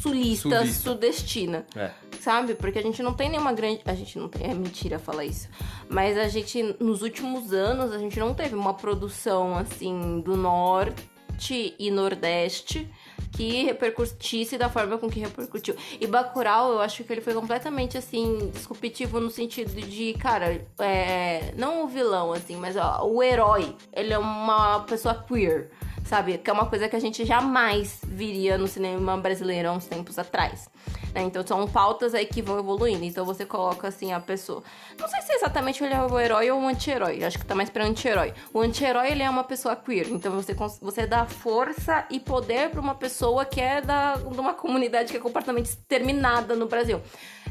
[0.00, 0.90] sulista, Sulista.
[0.90, 1.90] sudestina, É.
[2.20, 2.54] sabe?
[2.54, 3.80] Porque a gente não tem nenhuma grande.
[3.86, 4.50] A gente não tem.
[4.50, 5.48] É mentira falar isso.
[5.88, 11.74] Mas a gente, nos últimos anos, a gente não teve uma produção assim do norte
[11.78, 12.88] e nordeste
[13.32, 15.76] que repercutisse da forma com que repercutiu.
[16.00, 21.52] E Bacurau, eu acho que ele foi completamente, assim, disruptivo no sentido de, cara, é,
[21.56, 23.74] não o vilão, assim, mas ó, o herói.
[23.92, 25.70] Ele é uma pessoa queer
[26.06, 26.38] sabe?
[26.38, 30.18] Que é uma coisa que a gente jamais viria no cinema brasileiro há uns tempos
[30.18, 30.68] atrás.
[31.16, 31.22] Né?
[31.22, 33.02] Então são pautas aí que vão evoluindo.
[33.02, 34.62] Então você coloca assim a pessoa.
[35.00, 37.24] Não sei se exatamente ele é o herói ou o anti-herói.
[37.24, 38.34] Acho que tá mais pra anti-herói.
[38.52, 40.08] O anti-herói ele é uma pessoa queer.
[40.10, 44.52] Então você, você dá força e poder pra uma pessoa que é da, de uma
[44.52, 47.00] comunidade que é completamente exterminada no Brasil.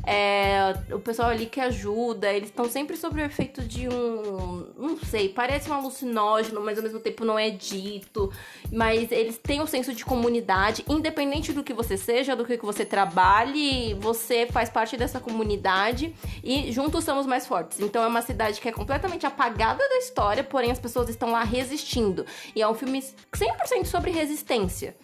[0.05, 4.67] É, o pessoal ali que ajuda, eles estão sempre sob o efeito de um.
[4.77, 8.31] Não sei, parece um alucinógeno, mas ao mesmo tempo não é dito.
[8.71, 12.85] Mas eles têm um senso de comunidade, independente do que você seja, do que você
[12.85, 17.79] trabalhe, você faz parte dessa comunidade e juntos somos mais fortes.
[17.79, 21.43] Então é uma cidade que é completamente apagada da história, porém as pessoas estão lá
[21.43, 22.25] resistindo.
[22.55, 23.03] E é um filme
[23.33, 24.95] 100% sobre resistência.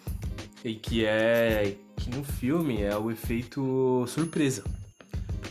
[0.64, 1.74] E que é.
[1.96, 4.81] que no filme é o efeito surpresa.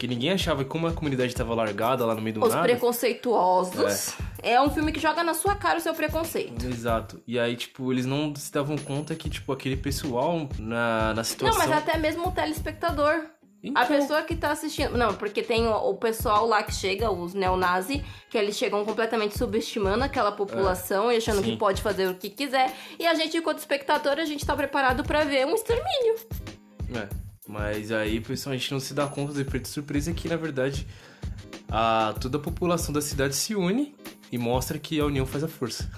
[0.02, 2.64] Porque ninguém achava como a comunidade estava largada lá no meio do Os nada...
[2.64, 4.16] preconceituosos.
[4.42, 4.54] É.
[4.54, 4.62] é.
[4.62, 6.66] um filme que joga na sua cara o seu preconceito.
[6.66, 7.22] Exato.
[7.28, 11.60] E aí, tipo, eles não se davam conta que, tipo, aquele pessoal na, na situação...
[11.60, 13.28] Não, mas até mesmo o telespectador.
[13.62, 13.80] Então...
[13.80, 14.98] A pessoa que tá assistindo.
[14.98, 19.38] Não, porque tem o, o pessoal lá que chega, os neonazi, que eles chegam completamente
[19.38, 21.52] subestimando aquela população é, e achando sim.
[21.52, 22.76] que pode fazer o que quiser.
[22.98, 26.16] E a gente, enquanto espectador, a gente tá preparado para ver um extermínio.
[26.96, 27.31] É.
[27.48, 30.88] Mas aí, pessoal, a gente não se dá conta do efeito surpresa que, na verdade,
[31.70, 33.96] a, toda a população da cidade se une
[34.32, 35.90] e mostra que a união faz a força.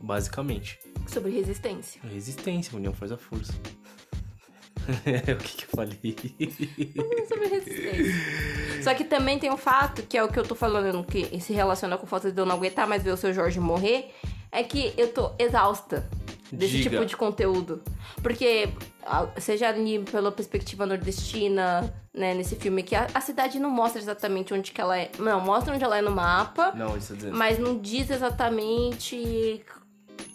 [0.00, 0.78] Basicamente.
[1.06, 2.00] Sobre resistência.
[2.04, 3.52] Resistência, a união faz a força.
[5.04, 5.98] É o que, que eu falei?
[7.28, 8.82] Sobre resistência.
[8.82, 11.52] Só que também tem um fato, que é o que eu tô falando, que se
[11.52, 14.14] relaciona com o fato de eu não aguentar mais ver o seu Jorge morrer,
[14.50, 16.08] é que eu tô exausta
[16.52, 16.90] desse Diga.
[16.90, 17.82] tipo de conteúdo.
[18.22, 18.68] Porque,
[19.38, 19.74] seja
[20.10, 24.80] pela perspectiva nordestina, né, nesse filme, que a, a, cidade não mostra exatamente onde que
[24.80, 25.10] ela é.
[25.18, 26.72] Não, mostra onde ela é no mapa.
[26.74, 27.36] Não, isso é dizendo.
[27.36, 29.64] Mas não diz exatamente.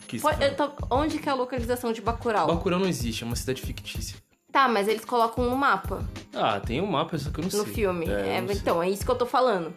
[0.08, 0.20] Que
[0.56, 2.48] tô, onde que é a localização de Bacurau?
[2.48, 4.18] Bacurau não existe, é uma cidade fictícia.
[4.52, 6.08] Tá, mas eles colocam no mapa.
[6.32, 7.60] Ah, tem um mapa, só que eu não no sei.
[7.60, 8.06] No filme.
[8.06, 8.90] É, é então, sei.
[8.90, 9.74] é isso que eu tô falando.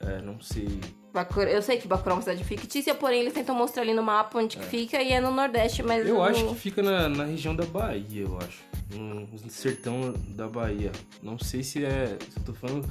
[0.00, 0.80] É, não sei.
[1.14, 4.02] Bacurau, eu sei que Bacurau é uma cidade fictícia, porém eles tentam mostrar ali no
[4.02, 4.60] mapa onde é.
[4.60, 6.04] que fica e é no Nordeste, mas...
[6.04, 6.24] Eu no...
[6.24, 8.64] acho que fica na, na região da Bahia, eu acho.
[8.92, 10.90] No sertão da Bahia.
[11.22, 12.18] Não sei se é...
[12.18, 12.90] Se eu tô falando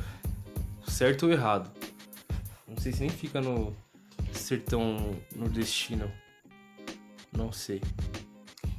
[0.87, 1.69] certo ou errado.
[2.65, 3.75] Não sei se nem fica no
[4.31, 6.09] sertão nordestino.
[7.35, 7.81] Não sei.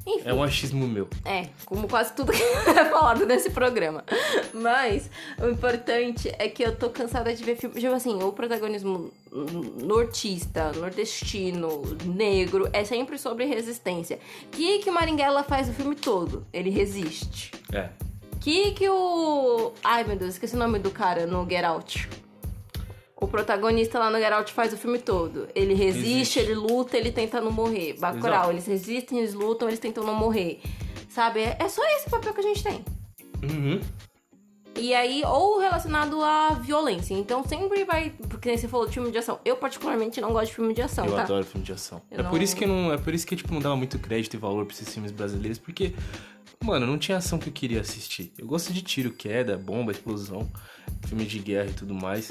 [0.06, 0.28] Enfim.
[0.28, 1.08] É um achismo meu.
[1.24, 4.04] É, como quase tudo que é falado nesse programa.
[4.52, 7.80] Mas o importante é que eu tô cansada de ver filmes.
[7.80, 9.10] Tipo assim, o protagonismo
[9.82, 14.18] nortista, nordestino, negro, é sempre sobre resistência.
[14.50, 16.46] Que que Maringuela faz o filme todo?
[16.52, 17.52] Ele resiste.
[17.72, 17.88] É.
[18.40, 19.72] Que que o.
[19.82, 22.08] Ai meu Deus, esqueci o nome do cara no Get Out.
[23.16, 25.48] O protagonista lá no Geralt faz o filme todo.
[25.54, 26.38] Ele resiste, Existe.
[26.40, 27.94] ele luta, ele tenta não morrer.
[27.98, 30.60] Bacurau, eles resistem, eles lutam, eles tentam não morrer.
[31.08, 31.40] Sabe?
[31.40, 32.84] É só esse papel que a gente tem.
[33.42, 33.80] Uhum.
[34.76, 37.14] E aí, ou relacionado à violência.
[37.14, 38.10] Então sempre vai.
[38.28, 39.38] Porque você falou de filme de ação.
[39.44, 41.22] Eu, particularmente, não gosto de filme de ação, eu tá?
[41.22, 42.02] adoro filme de ação.
[42.10, 42.30] Eu é não...
[42.30, 42.92] por isso que não.
[42.92, 45.58] É por isso que, tipo, não dava muito crédito e valor pra esses filmes brasileiros,
[45.58, 45.94] porque.
[46.62, 48.32] Mano, não tinha ação que eu queria assistir.
[48.38, 50.50] Eu gosto de tiro, queda, bomba, explosão,
[51.06, 52.30] filme de guerra e tudo mais.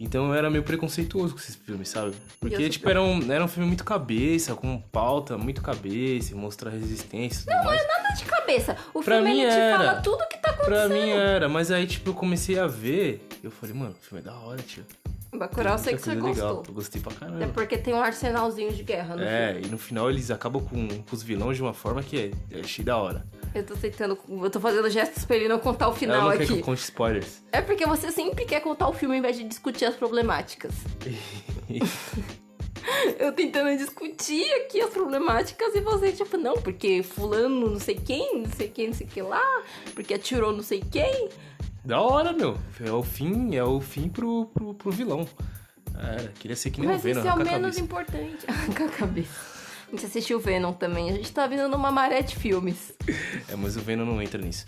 [0.00, 2.14] Então eu era meio preconceituoso com esses filmes, sabe?
[2.40, 7.44] Porque, tipo, era um, era um filme muito cabeça, com pauta muito cabeça, mostrar resistência.
[7.46, 8.76] Não, não é nada de cabeça.
[8.94, 9.76] O pra filme mim ele era.
[9.78, 10.74] te fala tudo que tá acontecendo.
[10.74, 14.22] Pra mim era, mas aí, tipo, eu comecei a ver, eu falei, mano, o filme
[14.22, 14.84] é da hora, tio.
[15.32, 16.28] Bacurau, eu sei que você legal.
[16.28, 16.64] gostou.
[16.68, 17.44] Eu gostei pra caramba.
[17.44, 19.68] É porque tem um arsenalzinho de guerra no É, filme.
[19.68, 22.62] e no final eles acabam com, com os vilões de uma forma que é, é
[22.64, 23.24] cheio da hora.
[23.54, 24.18] Eu tô tentando.
[24.28, 26.46] Eu tô fazendo gestos pra ele não contar o final Ela não aqui.
[26.46, 27.42] Quer que eu conte spoilers.
[27.52, 30.74] É porque você sempre quer contar o filme ao invés de discutir as problemáticas.
[33.18, 38.42] eu tentando discutir aqui as problemáticas e você, tipo, não, porque fulano não sei quem,
[38.42, 39.42] não sei quem, não sei que lá,
[39.94, 41.28] porque atirou não sei quem.
[41.84, 42.58] Da hora, meu.
[42.84, 45.26] É o fim, é o fim pro, pro, pro vilão.
[45.96, 47.20] É, queria ser que nem Mas o Venom.
[47.20, 48.46] Mas isso é o menos importante.
[48.76, 49.60] com a cabeça.
[49.88, 51.10] A gente assistiu o Venom também.
[51.10, 52.92] A gente tá vindo numa maré de filmes.
[53.48, 54.66] É, mas o Venom não entra nisso.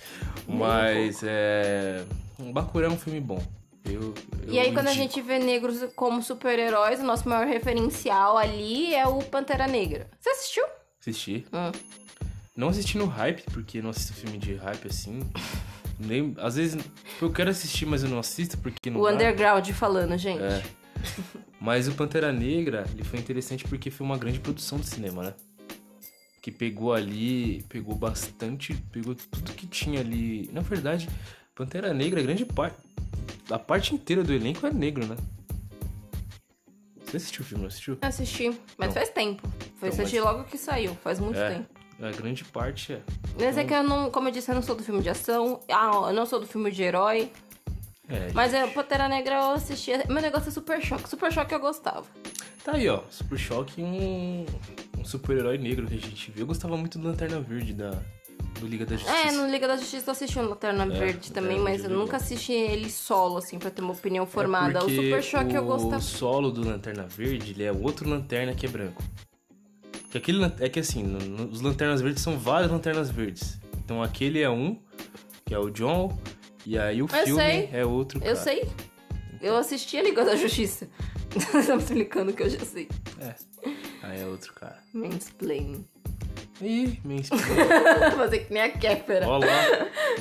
[0.49, 2.05] Mas é.
[2.39, 3.41] Um Bacurau é um filme bom.
[3.85, 4.15] Eu,
[4.47, 8.95] eu e aí, quando a gente vê negros como super-heróis, o nosso maior referencial ali
[8.95, 10.09] é o Pantera Negra.
[10.21, 10.65] Você assistiu?
[11.01, 11.47] Assisti.
[11.53, 11.73] Hum.
[12.57, 15.21] Não assisti no hype, porque não assisto filme de hype assim.
[16.07, 16.83] Nem, às vezes
[17.21, 19.01] eu quero assistir, mas eu não assisto porque não.
[19.01, 19.15] O dá.
[19.15, 20.43] underground falando, gente.
[20.43, 20.63] É.
[21.61, 25.35] Mas o Pantera Negra, ele foi interessante porque foi uma grande produção de cinema, né?
[26.43, 30.51] que pegou ali, pegou bastante, pegou tudo que tinha ali.
[30.53, 31.09] Na verdade,
[31.55, 32.77] Pantera Negra, grande parte.
[33.49, 35.17] A parte inteira do elenco é negro, né?
[37.05, 37.97] Você assistiu o filme, não assistiu?
[38.03, 38.95] Assisti, mas Não.
[38.95, 39.47] faz tempo.
[39.79, 41.55] Foi Então, assistir logo que saiu, faz muito É.
[41.59, 41.69] tempo.
[42.01, 43.01] A grande parte é.
[43.39, 45.61] Mas é que eu não, como eu disse, eu não sou do filme de ação.
[45.71, 47.31] Ah, eu não sou do filme de herói.
[48.09, 50.05] É, Mas é, Pantera Negra eu assistia.
[50.09, 51.09] Meu negócio é Super Choque.
[51.09, 52.05] Super Choque eu gostava.
[52.65, 53.01] Tá aí, ó.
[53.11, 54.45] Super Choque, um,
[54.99, 56.43] um super-herói negro que a gente viu.
[56.43, 57.91] Eu gostava muito do Lanterna Verde da,
[58.59, 59.17] do Liga da Justiça.
[59.29, 61.97] É, no Liga da Justiça eu assisti o Lanterna Verde Lanterna também, mas Verde eu
[61.99, 64.79] é nunca assisti ele solo, assim, pra ter uma opinião É formada.
[64.81, 66.01] o porque Super Choque eu O gostava.
[66.03, 69.03] solo do Lanterna Verde, ele é outro Lanterna que é branco.
[70.13, 73.59] Que aquele, é que assim, no- no- os Lanternas Verdes são vários Lanternas Verdes.
[73.85, 74.79] Então aquele é um,
[75.45, 76.17] que é o John,
[76.67, 77.71] e aí o Eu filme sei.
[77.73, 78.37] é outro Eu cara.
[78.37, 78.69] sei.
[79.41, 80.87] Eu assisti a Liga da Justiça.
[81.67, 82.89] Tá me explicando que eu já sei.
[83.19, 83.35] É.
[84.03, 84.77] Aí é outro cara.
[84.93, 85.83] Mansplaining.
[86.61, 87.01] Ih.
[87.31, 89.27] Vou fazer que nem a Kéfera.
[89.27, 89.47] Ó lá.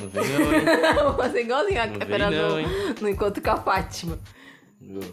[0.00, 0.94] Não vem não, hein?
[1.04, 2.66] Vou fazer igualzinho a Não Kéfera vem não, no, hein?
[2.98, 4.18] no Encontro com a Fátima.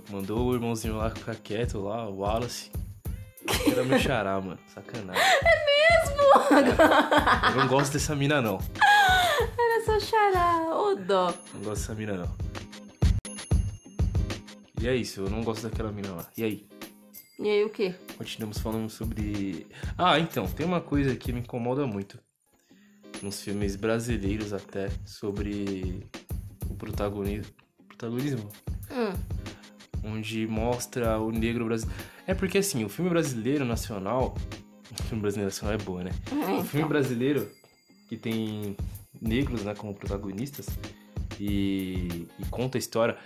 [0.10, 2.72] Mandou o irmãozinho lá ficar quieto lá, o Wallace.
[3.72, 4.60] Era meu xará, mano.
[4.68, 5.22] Sacanagem.
[5.22, 6.24] É mesmo?
[7.52, 8.60] Eu não gosto dessa mina, não.
[9.42, 10.76] Era só xará.
[10.76, 11.34] Ô, dó.
[11.54, 12.36] Não gosto dessa mina, não.
[14.82, 16.26] E é isso, eu não gosto daquela mina lá.
[16.38, 16.68] E aí?
[17.38, 17.96] E aí, o quê?
[18.18, 19.68] Continuamos falando sobre.
[19.98, 22.20] Ah, então, tem uma coisa que me incomoda muito.
[23.22, 26.08] Nos filmes brasileiros até, sobre
[26.70, 27.54] o protagonismo.
[27.88, 28.50] Protagonismo?
[28.92, 29.14] Hum.
[30.04, 32.02] onde mostra o negro brasileiro.
[32.30, 34.36] É porque assim, o filme brasileiro nacional.
[34.92, 36.12] O filme brasileiro nacional é boa, né?
[36.32, 37.50] É, O filme brasileiro
[38.08, 38.78] que tem
[39.20, 40.68] negros né, como protagonistas
[41.40, 43.18] e, e conta a história.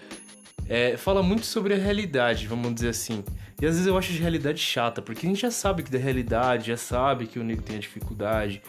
[0.70, 3.26] é, fala muito sobre a realidade, vamos dizer assim.
[3.62, 5.98] E às vezes eu acho de realidade chata, porque a gente já sabe que da
[5.98, 8.62] realidade, já sabe que o negro tem a dificuldade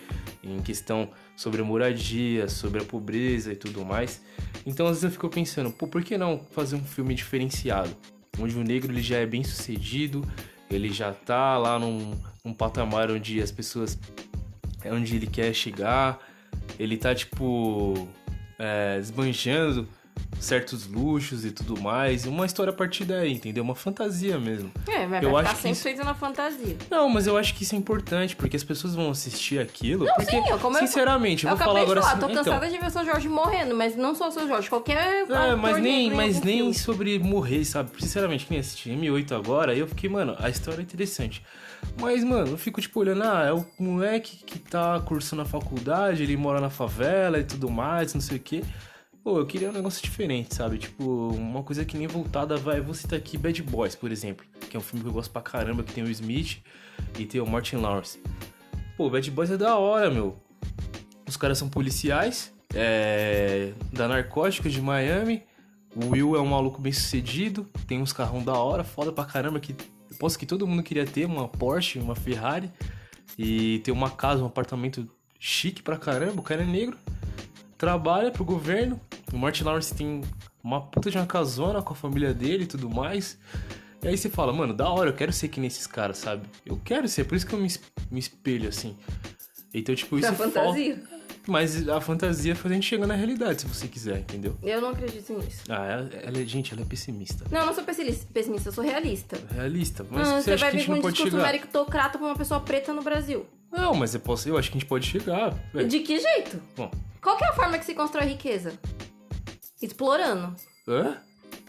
[0.42, 4.20] em questão sobre a moradia, sobre a pobreza e tudo mais.
[4.66, 7.96] Então às vezes eu fico pensando, pô, por que não fazer um filme diferenciado?
[8.38, 10.24] Onde o negro ele já é bem sucedido,
[10.70, 13.98] ele já tá lá num, num patamar onde as pessoas.
[14.82, 16.18] é onde ele quer chegar,
[16.78, 18.08] ele tá tipo.
[18.56, 19.88] É, desbanjando
[20.40, 22.26] certos luxos e tudo mais.
[22.26, 23.62] Uma história a partir daí, entendeu?
[23.64, 24.70] Uma fantasia mesmo.
[24.88, 26.76] É, vai, Eu vai acho ficar que sempre isso- feito na fantasia.
[26.90, 30.06] Não, mas eu acho que isso é importante, porque as pessoas vão assistir aquilo.
[30.06, 32.20] porque, sim, eu- como sinceramente, eu, Eu vou falar agora falar, assim.
[32.20, 34.68] tô então, cansada de ver o seu Jorge morrendo, mas não só o seu Jorge,
[34.68, 35.24] qualquer.
[35.28, 36.74] É, mas nem, mas nem filme.
[36.74, 37.90] sobre morrer, sabe?
[37.98, 41.42] Sinceramente, quem assistiu M8 agora, eu fiquei, mano, a história é interessante.
[42.00, 46.22] Mas, mano, eu fico tipo olhando, ah, é o moleque que tá cursando a faculdade,
[46.22, 48.62] ele mora na favela e tudo mais, não sei o quê.
[49.24, 50.76] Pô, eu queria um negócio diferente, sabe?
[50.76, 52.78] Tipo, uma coisa que nem voltada vai.
[52.82, 55.40] Vou citar aqui Bad Boys, por exemplo, que é um filme que eu gosto pra
[55.40, 56.62] caramba, que tem o Smith
[57.18, 58.20] e tem o Martin Lawrence.
[58.98, 60.38] Pô, Bad Boys é da hora, meu.
[61.26, 65.42] Os caras são policiais, é, da narcóticos de Miami.
[65.96, 69.58] O Will é um maluco bem sucedido, tem uns carrão da hora, foda pra caramba,
[69.58, 72.70] que eu posso que todo mundo queria ter, uma Porsche, uma Ferrari.
[73.38, 75.08] E ter uma casa, um apartamento
[75.40, 76.98] chique pra caramba, o cara é negro.
[77.84, 78.98] Trabalha pro governo.
[79.30, 80.22] O Martin Lawrence tem
[80.62, 83.36] uma puta de uma casona com a família dele e tudo mais.
[84.02, 86.46] E aí você fala, mano, da hora, eu quero ser que nesses caras, sabe?
[86.64, 87.68] Eu quero ser, por isso que eu me,
[88.10, 88.96] me espelho assim.
[89.74, 91.02] Então, tipo, isso É falta- fantasia.
[91.46, 94.56] Mas a fantasia faz a gente chegar na realidade, se você quiser, entendeu?
[94.62, 95.62] Eu não acredito nisso.
[95.68, 97.44] Ah, ela, ela é, gente, ela é pessimista.
[97.50, 99.36] Não, eu não sou pessimista, eu sou realista.
[99.52, 100.06] Realista.
[100.10, 101.42] Mas Ah, você acha vai gente com um não discurso chegar?
[101.52, 103.44] meritocrata pra uma pessoa preta no Brasil.
[103.70, 105.52] Não, mas eu, posso, eu acho que a gente pode chegar.
[105.86, 106.62] De que jeito?
[106.74, 106.90] Bom,
[107.24, 108.78] Qual que é a forma que se constrói riqueza?
[109.80, 110.54] Explorando.
[110.86, 111.16] hã?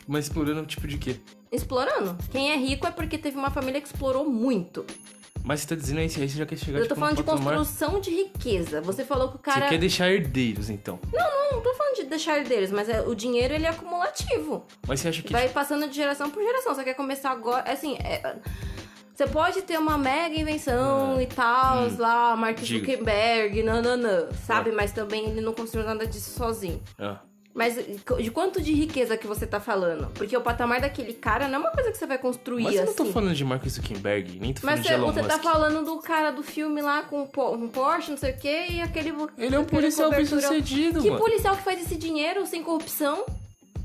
[0.05, 1.15] Mas explorando um tipo de quê?
[1.49, 2.17] Explorando.
[2.29, 4.85] Quem é rico é porque teve uma família que explorou muito.
[5.45, 7.23] Mas você tá dizendo aí, aí você já quer chegar Eu tô tipo, falando de
[7.23, 8.81] construção de riqueza.
[8.81, 9.61] Você falou que o cara.
[9.61, 10.99] Você quer deixar herdeiros, então.
[11.13, 14.65] Não, não tô falando de deixar herdeiros, mas é, o dinheiro ele é acumulativo.
[14.85, 15.31] Mas você acha que.
[15.31, 16.75] Vai passando de geração por geração.
[16.75, 17.71] Você quer começar agora.
[17.71, 18.37] Assim, é-
[19.15, 22.61] você pode ter uma mega invenção e tal, lá, Mark Ah.
[22.61, 22.65] Hum.
[22.65, 24.71] Zuckerberg, nananã, sabe?
[24.71, 24.73] Ah.
[24.75, 26.81] Mas também ele não construiu nada disso sozinho.
[26.99, 27.19] Ah,
[27.53, 30.11] Mas de quanto de riqueza que você tá falando?
[30.13, 32.83] Porque o patamar daquele cara não é uma coisa que você vai construir mas eu
[32.83, 32.89] assim.
[32.89, 35.39] não tô falando de Mark Zuckerberg, nem tô falando Mas de você, Elon você tá
[35.39, 39.13] falando do cara do filme lá com um Porsche, não sei o quê, e aquele.
[39.37, 41.21] Ele é um policial bem sucedido, Que mano.
[41.21, 43.25] policial que faz esse dinheiro sem corrupção?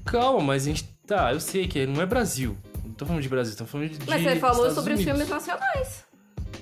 [0.04, 0.84] Calma, mas a gente.
[1.06, 2.56] Tá, eu sei que não é Brasil.
[3.00, 3.98] Não tô falando de Brasil, tô falando de.
[4.06, 5.04] Mas você falou Estados sobre os Unidos.
[5.18, 6.04] filmes nacionais.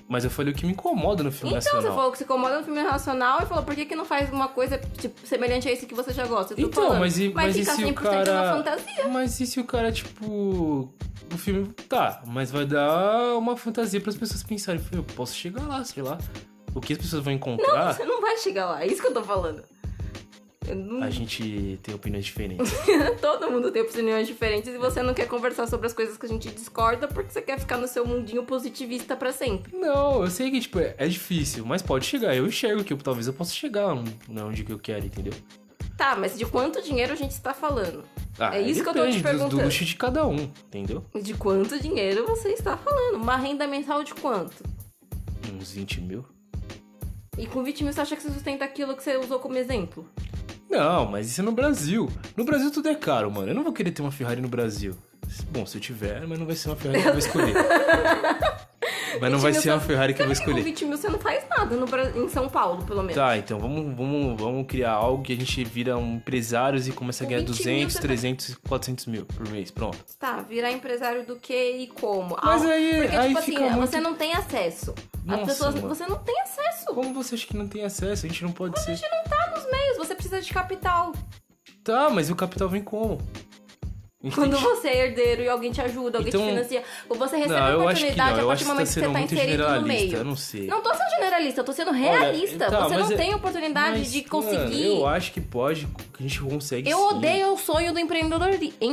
[0.08, 1.82] Mas eu falei o que me incomoda no filme Então, nacional.
[1.82, 4.30] você falou que se incomoda no filme nacional e falou, por que, que não faz
[4.32, 6.54] uma coisa tipo, semelhante a esse que você já gosta?
[6.56, 8.64] Então, falando, mas e, vai mas e se o 100% cara.
[9.10, 10.92] Mas e se o cara, tipo.
[11.30, 11.66] O filme.
[11.88, 14.80] Tá, mas vai dar uma fantasia para as pessoas pensarem.
[14.92, 16.16] Eu posso chegar lá, sei lá.
[16.74, 18.82] o que as pessoas vão Não, encontrar, você não vai chegar lá.
[18.82, 19.62] É isso que eu tô falando.
[20.74, 22.72] Não- a gente tem opiniões diferentes.
[23.20, 26.28] Todo mundo tem opiniões diferentes e você não quer conversar sobre as coisas que a
[26.28, 29.76] gente discorda porque você quer ficar no seu mundinho positivista pra sempre.
[29.76, 32.34] Não, eu sei que, tipo, é, é difícil, mas pode chegar.
[32.36, 33.94] Eu enxergo que eu, talvez eu possa chegar
[34.28, 35.32] na onde que eu quero, entendeu?
[35.96, 38.04] Tá, mas de quanto dinheiro a gente está falando?
[38.38, 39.64] Ah, É isso que eu tô te depende do- Do, perguntando.
[39.64, 41.04] luxo de cada um, entendeu?
[41.20, 43.16] De quanto dinheiro você está falando?
[43.16, 44.62] Uma renda mensal de quanto?
[45.52, 46.24] Uns 20 mil.
[47.36, 50.08] E com 20 mil você acha que você sustenta aquilo que você usou como exemplo?
[50.78, 52.08] Não, mas isso é no Brasil.
[52.36, 53.48] No Brasil tudo é caro, mano.
[53.48, 54.96] Eu não vou querer ter uma Ferrari no Brasil.
[55.50, 57.54] Bom, se eu tiver, mas não vai ser uma Ferrari que eu vou escolher.
[59.20, 60.64] mas não 20 vai ser você- Ferrari que eu vou que com escolher.
[60.64, 61.86] 20 mil você não faz nada no
[62.24, 63.14] em São Paulo, pelo menos.
[63.14, 67.24] Tá, então vamos, vamos, vamos criar algo que a gente vira um empresários e começa
[67.24, 69.70] a ganhar 20 mil 200, você 300, 400 mil por mês.
[69.70, 69.98] Pronto.
[70.18, 72.36] Tá, virar empresário do que e como?
[72.42, 74.94] Mas Ah, aí- Porque, aí tipo assim, muito- você não tem acesso.
[75.16, 75.74] As Nossa, pessoas.
[75.74, 75.88] mano.
[75.88, 76.86] Você não tem acesso.
[76.86, 78.24] Como você acha que não tem acesso?
[78.24, 78.92] A gente não pode ser.
[78.92, 81.12] A gente não tá nos meios, você precisa de capital.
[81.84, 83.18] Tá, mas o capital vem como?
[84.20, 87.54] Gente Quando você é herdeiro e alguém te ajuda, alguém Então- te financia, você recebe
[87.54, 88.42] Não, a oportunidade não.
[88.42, 90.16] a partir do que momento tá que você tá muito inserido no meio.
[90.16, 90.66] Eu não sei.
[90.66, 92.64] Não tô sendo generalista, eu tô sendo realista.
[92.66, 94.86] Olha, tá, você não é- tem oportunidade Mas, de mano, conseguir.
[94.86, 97.04] eu acho que pode, que a gente consegue Eu sim.
[97.14, 98.40] odeio o sonho do empreendedor...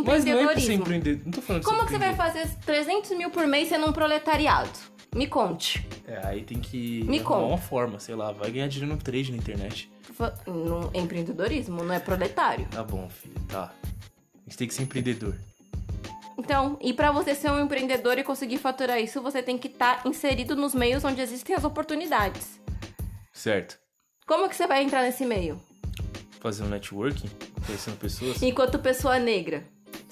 [0.06, 1.22] Mas não é pra empreendedorismo.
[1.26, 3.92] Não tô falando de Como que você vai fazer 300 mil por mês sendo um
[3.92, 4.70] proletariado?
[5.16, 5.88] Me conte.
[6.08, 7.04] É, aí tem que.
[7.06, 7.46] Me conta.
[7.46, 9.90] uma forma, sei lá, vai ganhar dinheiro no trade na internet.
[10.46, 12.68] No empreendedorismo, não é proletário.
[12.70, 13.72] Tá bom, filho, tá.
[14.46, 15.36] A gente tem que ser empreendedor.
[16.38, 20.06] Então, e pra você ser um empreendedor e conseguir faturar isso, você tem que estar
[20.06, 22.60] inserido nos meios onde existem as oportunidades.
[23.34, 23.80] Certo.
[24.28, 25.62] Como que você vai entrar nesse meio?
[26.40, 27.30] Fazer um networking,
[27.66, 28.42] conhecendo pessoas.
[28.44, 29.64] Enquanto pessoa negra.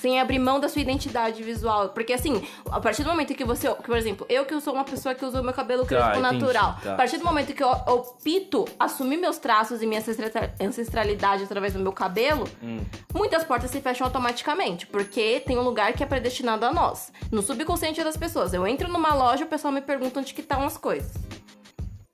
[0.04, 1.88] Sem abrir mão da sua identidade visual.
[1.90, 3.74] Porque assim, a partir do momento que você.
[3.74, 6.20] que, por exemplo, eu que sou uma pessoa que usa o meu cabelo crespo Tá,
[6.20, 6.76] entendi, natural.
[6.84, 6.92] tá.
[6.92, 11.72] A partir do momento que eu opto assumir meus traços e minha ancestra- ancestralidade através
[11.72, 12.82] do meu cabelo, Hum.
[13.16, 14.86] muitas portas se fecham automaticamente.
[14.88, 17.10] Porque tem um lugar que é predestinado a nós.
[17.32, 18.54] No subconsciente das pessoas.
[18.54, 21.14] Eu entro numa loja e o pessoal me pergunta onde que estão as coisas.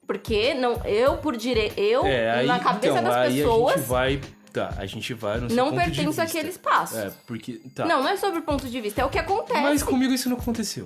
[0.05, 1.77] Porque não, eu por direito.
[1.79, 4.21] Eu, É, aí, na cabeça então, das pessoas, a gente vai.
[4.51, 6.23] Tá, a gente vai no seu não ponto de pertenço vista.
[6.23, 6.97] àquele espaço.
[6.97, 7.53] É, porque.
[7.75, 7.85] Tá.
[7.85, 9.61] Não, não é sobre o ponto de vista, é o que acontece.
[9.61, 10.85] Mas comigo isso não aconteceu.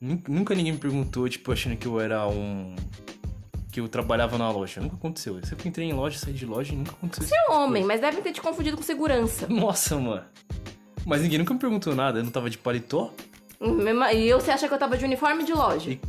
[0.00, 2.76] Nun- Nunca ninguém me perguntou, tipo, achando que eu era um.
[3.72, 4.80] que eu trabalhava na loja.
[4.80, 5.38] Nunca aconteceu.
[5.38, 8.00] Eu sempre entrei em loja, saí de loja e nunca aconteceu Você é homem, mas
[8.00, 9.46] devem ter te confundido com segurança.
[9.48, 10.24] Nossa, mano.
[11.04, 12.18] Mas ninguém nunca me perguntou nada.
[12.18, 13.12] Eu não tava de paletó?
[13.60, 15.90] Mesma- E eu, você acha que eu tava de uniforme de loja?
[15.92, 16.00] E-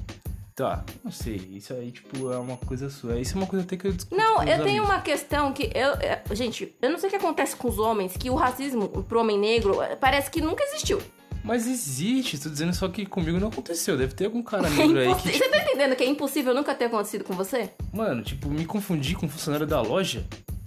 [0.57, 1.35] Tá, não sei.
[1.53, 3.19] Isso aí, tipo, é uma coisa sua.
[3.19, 4.89] Isso é uma coisa até que eu discuto Não, eu tenho amigos.
[4.89, 8.17] uma questão que eu, é, gente, eu não sei o que acontece com os homens,
[8.17, 10.99] que o racismo pro homem negro é, parece que nunca existiu.
[11.43, 13.95] Mas existe, tô dizendo só que comigo não aconteceu.
[13.95, 16.73] Deve ter algum cara negro aí que, Impossi- Você tá entendendo que é impossível nunca
[16.73, 17.69] ter acontecido com você?
[17.93, 20.25] mano, tipo, me confundi com um funcionário da loja.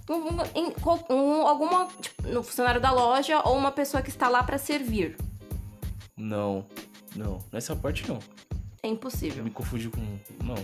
[0.09, 4.09] Um, um- em qual- um- alguma, tipo, no funcionário da loja ou uma pessoa que
[4.09, 5.17] está lá pra servir.
[6.17, 6.65] Não,
[7.13, 7.39] não.
[7.51, 8.19] Nessa parte não.
[8.83, 9.43] É impossível.
[9.43, 10.01] me confundi com.
[10.43, 10.55] Não,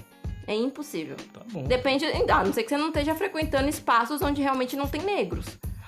[0.48, 1.16] É impossível.
[1.34, 1.64] tá bom.
[1.64, 5.46] Depende, a não ser que você não esteja frequentando espaços onde realmente não tem negros.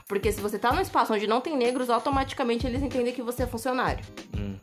[0.08, 3.44] Porque se você tá num espaço onde não tem negros, automaticamente eles entendem que você
[3.44, 4.04] é funcionário.
[4.38, 4.58] Hum,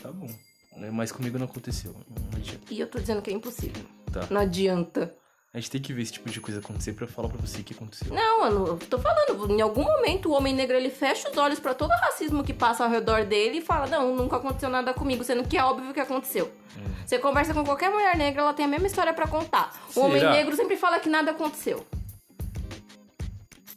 [0.00, 0.28] tá bom.
[0.76, 1.94] É, Mas comigo não aconteceu.
[2.08, 2.72] Não adianta.
[2.72, 3.84] E eu tô dizendo que é impossível.
[4.12, 4.26] Tá.
[4.30, 5.14] Não adianta.
[5.54, 7.64] A gente tem que ver esse tipo de coisa acontecer pra falar pra você o
[7.64, 8.10] que aconteceu.
[8.10, 11.36] Não, eu, não, eu tô falando, em algum momento o homem negro ele fecha os
[11.36, 14.70] olhos pra todo o racismo que passa ao redor dele e fala: Não, nunca aconteceu
[14.70, 16.50] nada comigo, sendo que é óbvio que aconteceu.
[16.78, 16.80] Hum.
[17.04, 19.78] Você conversa com qualquer mulher negra, ela tem a mesma história pra contar.
[19.94, 20.32] O homem Será?
[20.32, 21.86] negro sempre fala que nada aconteceu.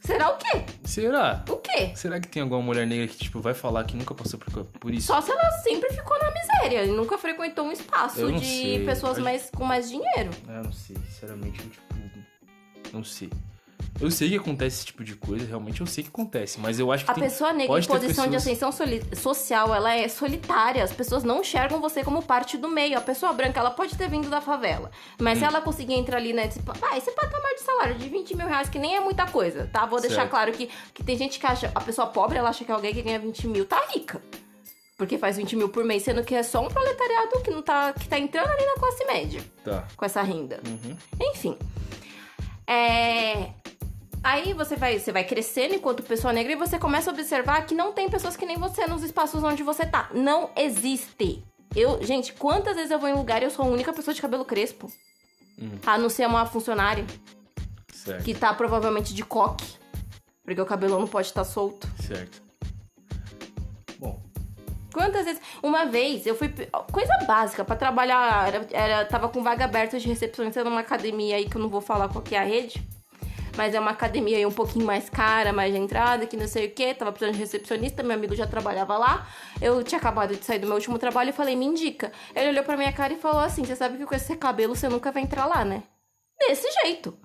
[0.05, 0.63] Será o quê?
[0.83, 1.43] Será?
[1.49, 1.91] O quê?
[1.95, 4.93] Será que tem alguma mulher negra que, tipo, vai falar que nunca passou por, por
[4.93, 5.07] isso?
[5.07, 8.85] Só se ela sempre ficou na miséria e nunca frequentou um espaço Eu de sei.
[8.85, 10.29] pessoas mais, com mais dinheiro.
[10.47, 10.95] Ah, não sei.
[11.09, 11.85] Sinceramente, eu, tipo.
[12.93, 13.29] Não sei.
[13.99, 16.91] Eu sei que acontece esse tipo de coisa, realmente eu sei que acontece, mas eu
[16.91, 20.07] acho que A tem, pessoa negra em posição de pessoas- ascensão soli- social, ela é
[20.09, 20.83] solitária.
[20.83, 22.97] As pessoas não enxergam você como parte do meio.
[22.97, 24.91] A pessoa branca, ela pode ter vindo da favela.
[25.17, 25.39] Mas Hum.
[25.39, 26.49] se ela conseguir entrar ali, né?
[26.49, 29.69] Tipo, ah, esse patamar de salário de 20 mil reais, que nem é muita coisa,
[29.71, 29.85] tá?
[29.85, 30.29] Vou deixar Certo.
[30.29, 31.71] claro que, que tem gente que acha...
[31.73, 34.21] A pessoa pobre, ela acha que alguém que ganha 20 mil tá rica.
[34.97, 37.93] Porque faz 20 mil por mês, sendo que é só um proletariado que não tá...
[37.93, 39.85] Que tá entrando ali na classe média Tá.
[39.95, 40.59] com essa renda.
[40.67, 40.97] Uhum.
[41.31, 41.57] Enfim.
[42.67, 43.51] É.
[44.23, 47.75] Aí você vai, você vai crescendo enquanto pessoa negra e você começa a observar que
[47.75, 50.09] não tem pessoas que nem você nos espaços onde você tá.
[50.13, 51.43] Não existe.
[51.75, 54.21] Eu, gente, quantas vezes eu vou em lugar e eu sou a única pessoa de
[54.21, 54.91] cabelo crespo?
[55.59, 55.77] Hum.
[55.85, 57.05] A não ser uma funcionária
[57.93, 58.23] Certo.
[58.23, 59.75] que tá provavelmente de coque.
[60.43, 61.87] Porque o cabelo não pode estar solto.
[62.01, 62.41] Certo.
[64.95, 65.41] Quantas vezes?
[65.61, 66.47] Uma vez eu fui.
[66.89, 68.47] Coisa básica, pra trabalhar.
[68.47, 71.81] Era, era, tava com vaga aberta de recepcionista numa academia aí que eu não vou
[71.81, 72.81] falar qual que é a rede.
[73.57, 76.67] Mas é uma academia aí um pouquinho mais cara, mais de entrada, que não sei
[76.67, 76.93] o que.
[76.93, 79.27] Tava precisando de recepcionista, meu amigo já trabalhava lá.
[79.61, 82.13] Eu tinha acabado de sair do meu último trabalho e falei, me indica.
[82.33, 84.87] Ele olhou pra minha cara e falou assim: Você sabe que com esse cabelo você
[84.87, 85.83] nunca vai entrar lá, né?
[86.39, 87.17] Desse jeito.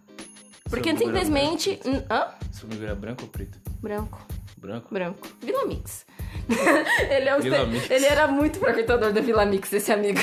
[0.69, 1.79] Porque era simplesmente.
[2.11, 2.35] Hã?
[2.51, 3.61] Seu amigo era branco ou preto?
[3.81, 4.27] Branco.
[4.61, 4.93] Branco?
[4.93, 5.29] Branco.
[5.41, 6.05] Vila Mix.
[7.11, 7.91] ele, é o Vila Mix.
[7.91, 10.21] ele era muito frequentador da Vila Mix, esse amigo.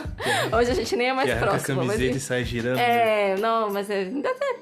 [0.54, 1.78] Hoje a gente nem é mais que a próximo.
[1.84, 1.96] Mas...
[1.96, 2.76] camiseta e sai girando.
[2.76, 3.30] né?
[3.32, 4.58] É, não, mas é, ainda tem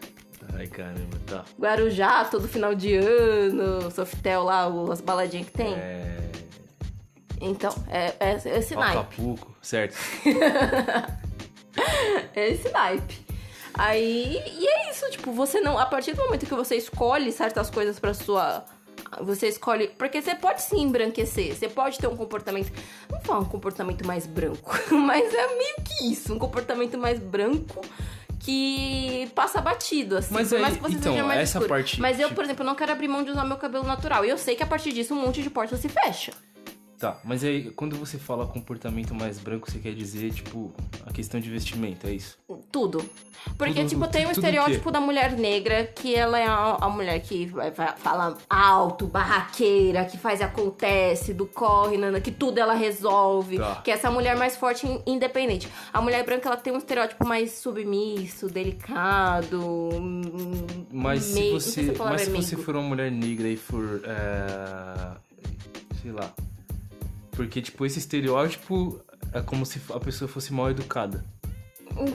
[0.57, 1.45] Ai, caramba, tá.
[1.61, 5.75] Guarujá, todo final de ano, Softel lá, as baladinhas que tem.
[5.75, 6.17] É...
[7.41, 8.99] Então, é, é, é esse naipe.
[8.99, 9.97] Acapulco, certo.
[12.35, 13.27] É esse naipe.
[13.75, 15.79] Aí, e é isso, tipo, você não.
[15.79, 18.65] A partir do momento que você escolhe certas coisas pra sua.
[19.21, 19.89] Você escolhe.
[19.99, 21.55] Porque você pode sim embranquecer.
[21.55, 22.73] Você pode ter um comportamento.
[23.11, 26.33] Não falar um comportamento mais branco, mas é meio que isso.
[26.35, 27.81] Um comportamento mais branco
[28.41, 30.33] que passa batido, assim.
[30.35, 31.69] Mas aí- mais que você então, seja mais essa escuro.
[31.69, 34.25] parte, Mas eu, por exemplo, não quero abrir mão de usar meu cabelo natural.
[34.25, 36.33] E eu sei que a partir disso um monte de porta se fecha.
[36.99, 40.73] Tá, mas aí quando você fala comportamento mais branco, você quer dizer, tipo,
[41.07, 42.39] a questão de vestimento, é isso?
[42.73, 43.05] Tudo.
[43.59, 47.21] Porque, Tudo- tipo, tem o estereótipo da mulher negra, que ela é a, a mulher
[47.21, 47.53] que
[47.99, 53.59] fala alto, barraqueira, que faz acontece, do corre, nana, que tudo ela resolve.
[53.59, 53.77] Tá.
[53.85, 55.69] Que é essa mulher mais forte e independente.
[55.93, 59.61] A mulher branca, ela tem um estereótipo mais submisso, delicado.
[59.63, 62.89] hum, Mas se meio- você, sei se a palavra mas é se você for uma
[62.89, 65.17] mulher negra e for, é,
[66.03, 66.33] sei lá,
[67.37, 69.01] porque tipo esse estereótipo
[69.33, 71.25] é como se a pessoa fosse mal educada.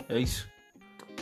[0.10, 0.51] É isso.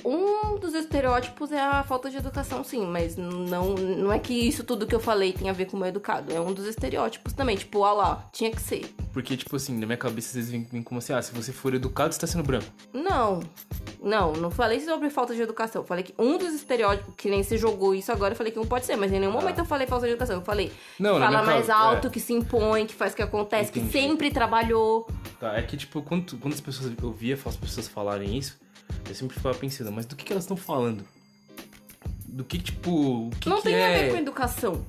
[0.05, 4.63] Um dos estereótipos é a falta de educação, sim, mas não, não é que isso
[4.63, 6.33] tudo que eu falei tem a ver com o meu educado.
[6.33, 8.93] É um dos estereótipos também, tipo, ah lá, tinha que ser.
[9.13, 11.51] Porque tipo assim, na minha cabeça às vezes vem, vem como assim, ah, se você
[11.51, 12.65] for educado, você tá sendo branco.
[12.93, 13.41] Não,
[14.01, 15.83] não, não falei sobre falta de educação.
[15.83, 18.65] Falei que um dos estereótipos, que nem se jogou isso agora, eu falei que um
[18.65, 20.35] pode ser, mas em nenhum momento eu falei falta de educação.
[20.37, 22.09] Eu falei Não, na fala mais cabe- alto, é.
[22.09, 23.87] que se impõe, que faz o que acontece, Entendi.
[23.87, 25.07] que sempre trabalhou.
[25.39, 28.57] Tá, é que tipo, quando, quando as pessoas eu via as pessoas falarem isso,
[29.07, 31.05] eu sempre ficava pensando, mas do que, que elas estão falando?
[32.25, 33.85] Do que, tipo, o que, não que tem é...
[33.85, 34.85] a ver com educação.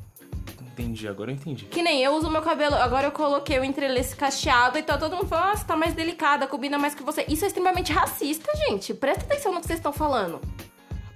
[0.72, 1.66] Entendi, agora eu entendi.
[1.66, 5.14] Que nem eu uso meu cabelo, agora eu coloquei o entrelace cacheado e tá todo
[5.14, 7.24] mundo falando, nossa, tá mais delicada, combina mais que você.
[7.28, 8.94] Isso é extremamente racista, gente.
[8.94, 10.40] Presta atenção no que vocês estão falando.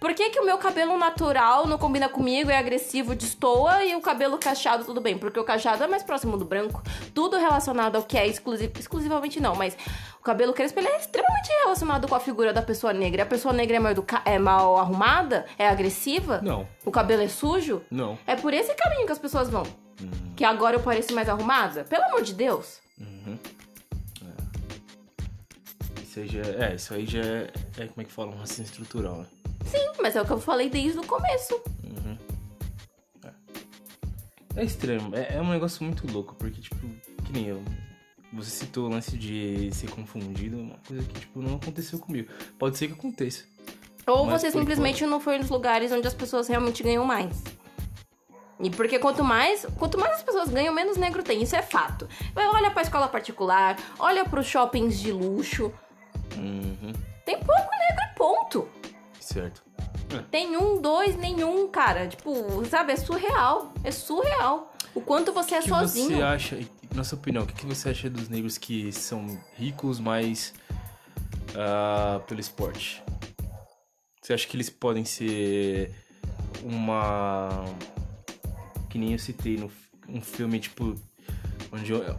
[0.05, 4.03] Por que, que o meu cabelo natural não combina comigo, é agressivo, destoa, e o
[4.03, 5.17] cabelo cacheado tudo bem?
[5.17, 6.83] Porque o cacheado é mais próximo do branco.
[7.15, 9.75] Tudo relacionado ao que é exclusivo, exclusivamente não, mas
[10.21, 13.23] o cabelo crespo ele é extremamente relacionado com a figura da pessoa negra.
[13.23, 15.47] A pessoa negra é mal, educa é mal arrumada?
[15.59, 16.39] É agressiva?
[16.43, 17.81] Não, O cabelo é sujo?
[17.91, 18.19] não.
[18.27, 19.63] É por esse caminho que as pessoas vão.
[20.37, 21.83] Que agora eu pareço mais arrumada?
[21.85, 22.79] Pelo amor de Deus.
[23.01, 23.39] Uhum.
[26.15, 28.39] Isso aí já é, é, isso aí já é, é, como é que fala, um
[28.39, 29.27] racismo estrutural, né?
[29.67, 31.61] Sim, mas é o que eu falei desde o começo.
[31.83, 32.17] Uhum.
[33.25, 34.61] É.
[34.61, 36.77] é estranho, é, é um negócio muito louco, porque, tipo,
[37.25, 37.65] que nem eu.
[38.33, 42.31] Você citou o lance de ser confundido, uma coisa que, tipo, não aconteceu comigo.
[42.61, 43.43] Pode ser que aconteça.
[44.07, 47.43] Ou você simplesmente não foi nos lugares onde as pessoas realmente ganham mais.
[48.61, 51.43] E porque quanto mais, quanto mais as pessoas ganham, menos negro tem.
[51.43, 52.09] Isso é fato.
[52.37, 55.73] Olha pra escola particular, olha pros shoppings de luxo.
[56.37, 56.93] Uhum.
[57.25, 58.69] Tem pouco negro ponto.
[59.21, 59.63] Certo.
[60.31, 62.07] Tem um, dois, nenhum, cara.
[62.07, 63.73] Tipo, sabe, é surreal.
[63.83, 64.73] É surreal.
[64.95, 66.17] O quanto você é O que sozinho.
[66.19, 66.61] você acha,
[66.95, 70.55] na sua opinião, o que, que você acha dos negros que são ricos, mas
[71.57, 73.03] ah, pelo esporte?
[74.23, 75.93] Você acha que eles podem ser
[76.63, 77.65] uma.
[78.89, 79.71] Que nem eu citei no
[80.09, 80.95] um filme, tipo.
[81.73, 82.17] Onde eu-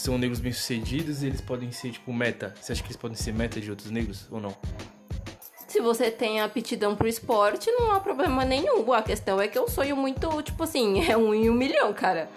[0.00, 2.54] são negros bem-sucedidos e eles podem ser, tipo, meta.
[2.60, 4.56] Você acha que eles podem ser meta de outros negros ou não?
[5.68, 8.92] Se você tem aptidão pro esporte, não há problema nenhum.
[8.92, 12.28] A questão é que eu sonho muito, tipo assim, é um em um milhão, cara.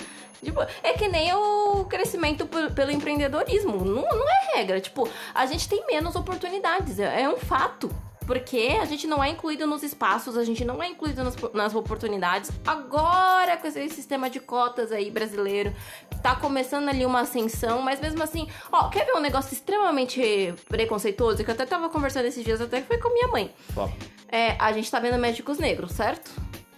[0.44, 3.86] Tipo, é que nem o crescimento pelo empreendedorismo.
[3.86, 4.82] Não, não é regra.
[4.82, 7.00] Tipo, a gente tem menos oportunidades.
[7.00, 7.90] É, é um fato.
[8.26, 11.76] Porque a gente não é incluído nos espaços, a gente não é incluído nas, nas
[11.76, 12.52] oportunidades.
[12.66, 15.74] Agora, com esse sistema de cotas aí brasileiro,
[16.22, 21.44] tá começando ali uma ascensão, mas mesmo assim, ó, quer ver um negócio extremamente preconceituoso?
[21.44, 23.54] Que eu até tava conversando esses dias, até que foi com minha mãe.
[23.74, 23.92] Fala.
[24.28, 26.32] É, a gente tá vendo médicos negros, certo?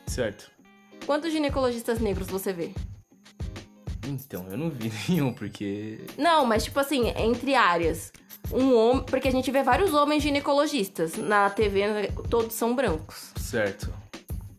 [0.06, 0.52] Certo.
[1.06, 2.72] Quantos ginecologistas negros você vê?
[4.08, 5.99] Então, eu não vi nenhum, porque.
[6.18, 8.12] Não, mas tipo assim, entre áreas.
[8.51, 9.03] Um homem.
[9.03, 11.16] Porque a gente vê vários homens ginecologistas.
[11.16, 13.32] Na TV, todos são brancos.
[13.38, 13.91] Certo.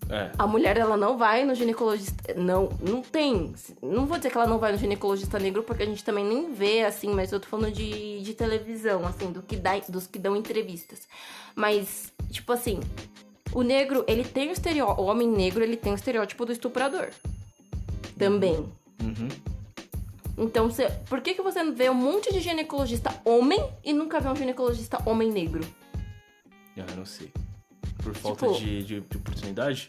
[0.09, 0.31] É.
[0.39, 2.35] A mulher, ela não vai no ginecologista.
[2.35, 3.53] Não, não tem.
[3.83, 6.53] Não vou dizer que ela não vai no ginecologista negro, porque a gente também nem
[6.53, 10.19] vê, assim, mas eu tô falando de, de televisão, assim, do que dá, dos que
[10.19, 11.09] dão entrevistas.
[11.55, 12.81] Mas, tipo assim,
[13.53, 15.03] o negro, ele tem o estereótipo.
[15.03, 17.09] O homem negro, ele tem o estereótipo do estuprador.
[18.17, 18.65] Também.
[19.03, 19.29] Uhum.
[20.39, 24.29] Então, você, por que, que você vê um monte de ginecologista homem e nunca vê
[24.29, 25.67] um ginecologista homem negro?
[26.79, 27.33] Ah, não sei.
[28.03, 29.89] Por falta Tipo- de, de, de oportunidade?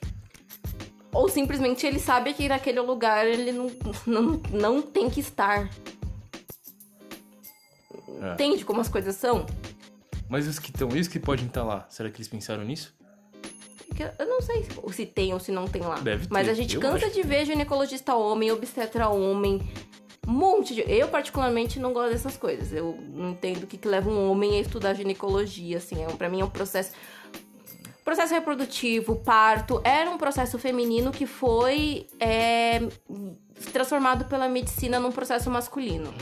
[1.11, 3.71] Ou simplesmente ele sabe que naquele lugar ele não,
[4.05, 5.69] não, não tem que estar.
[8.21, 8.33] É.
[8.33, 9.45] Entende como as coisas são?
[10.29, 11.85] Mas os que estão, os que podem estar lá?
[11.89, 12.95] Será que eles pensaram nisso?
[13.97, 15.95] Que Eu não sei se- tem ou se não tem lá.
[15.99, 19.59] Deve Mas ter, a gente cansa de ver ginecologista homem, obstetra homem.
[20.27, 20.81] Um monte de.
[20.81, 22.71] Eu, particularmente, não gosto dessas coisas.
[22.71, 26.03] Eu não entendo o que, que leva um homem a estudar ginecologia, assim.
[26.03, 26.91] É, pra mim é um processo.
[28.05, 32.79] Processo reprodutivo, parto, era um processo feminino que foi é,
[33.73, 36.13] transformado pela medicina num processo masculino.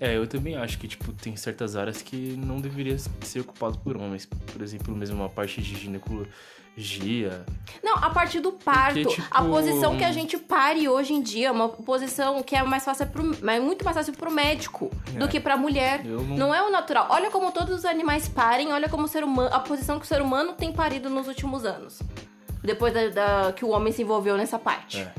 [0.00, 3.96] É, eu também acho que, tipo, tem certas áreas que não deveria ser ocupado por
[3.96, 4.26] homens.
[4.26, 6.32] Por exemplo, mesmo uma parte de ginecologia.
[7.82, 11.20] Não, a partir do parto, Porque, tipo, a posição que a gente pare hoje em
[11.22, 14.90] dia, é uma posição que é mais fácil pro, é muito mais fácil pro médico
[15.16, 15.28] do É.
[15.28, 16.04] que pra mulher.
[16.04, 17.06] Não- Não é o natural.
[17.10, 20.08] Olha como todos os animais parem, olha como o ser humano, a posição que o
[20.08, 22.00] ser humano tem parido nos últimos anos.
[22.62, 24.98] Depois da, da- que o homem se envolveu nessa parte.
[25.00, 25.12] É.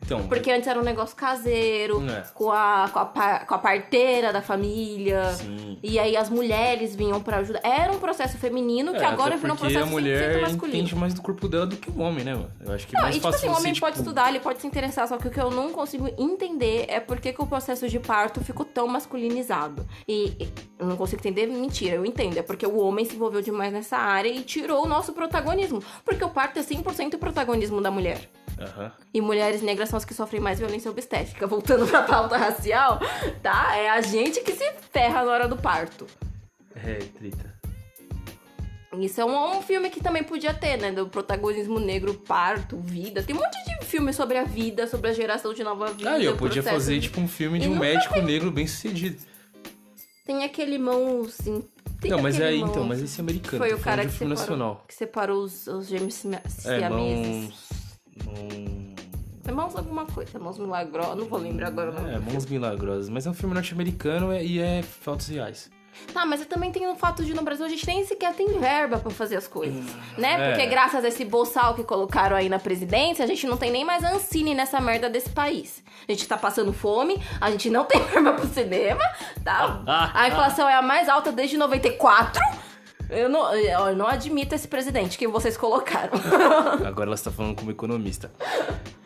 [0.00, 2.22] Então, Porque antes era um negócio caseiro, É.
[2.32, 5.32] com, a, com, a, com a parteira da família.
[5.34, 5.78] sim.
[5.82, 7.60] E aí as mulheres vinham pra ajudar.
[7.62, 10.76] Era um processo feminino que É, agora virou um processo a mulher 100% masculino.
[10.78, 12.50] entende mais do corpo dela do que o homem, né, mano?
[12.64, 14.40] Eu acho que Não, mais e tipo fácil assim, o homem pode tipo, estudar, ele
[14.40, 17.42] pode se interessar, só que o que eu não consigo entender é por que, que
[17.42, 19.86] o processo de parto ficou tão masculinizado.
[20.06, 22.38] E, e eu não consigo entender, mentira, eu entendo.
[22.38, 25.82] É porque o homem se envolveu demais nessa área e tirou o nosso protagonismo.
[26.04, 28.20] Porque o parto é 100% o protagonismo da mulher.
[28.60, 28.92] Aham.
[29.14, 31.46] E mulheres negras são as que sofrem mais violência obstétrica.
[31.46, 32.98] Voltando pra pauta racial,
[33.42, 33.76] tá?
[33.76, 36.06] É a gente que se ferra na hora do parto.
[36.74, 37.58] É, treta.
[38.98, 40.90] Isso é um, um filme que também podia ter, né?
[40.90, 43.22] Do protagonismo negro, parto, vida.
[43.22, 46.10] Tem um monte de filme sobre a vida, sobre a geração de nova vida.
[46.12, 48.66] Ah, eu podia processo fazer, tipo, um filme E de um nunca médico negro bem
[48.66, 49.18] sucedido.
[50.24, 51.62] Tem aquele irmão, assim...
[52.00, 53.58] tem Não, mas é então, mas esse é americano.
[53.64, 54.84] Foi o cara que separou, nacional.
[54.88, 56.80] que separou os, os gêmeos sima- É,
[58.24, 58.94] siameses.
[59.46, 59.54] mãos...
[59.54, 59.76] mãos...
[59.76, 62.14] Alguma coisa, irmãos milagrosos, não vou lembrar agora o nome.
[62.14, 63.08] É, Mãos Milagrosas.
[63.08, 65.70] Mas é um filme norte-americano e- e é fatos reais.
[66.14, 68.46] Tá, mas eu também tenho o fato de no Brasil a gente nem sequer tem
[68.60, 69.84] verba pra fazer as coisas,
[70.16, 70.48] né?
[70.50, 70.66] Porque É.
[70.66, 74.04] graças a esse bolsal que colocaram aí na presidência, a gente não tem nem mais
[74.04, 75.82] Ancine nessa merda desse país.
[76.08, 79.02] A gente tá passando fome, a gente não tem verba pro cinema,
[79.42, 79.82] tá?
[80.14, 82.40] A inflação é a mais alta desde 94.
[83.10, 86.12] Eu não, eu não admito esse presidente que vocês colocaram.
[86.86, 88.30] Agora ela está falando como economista.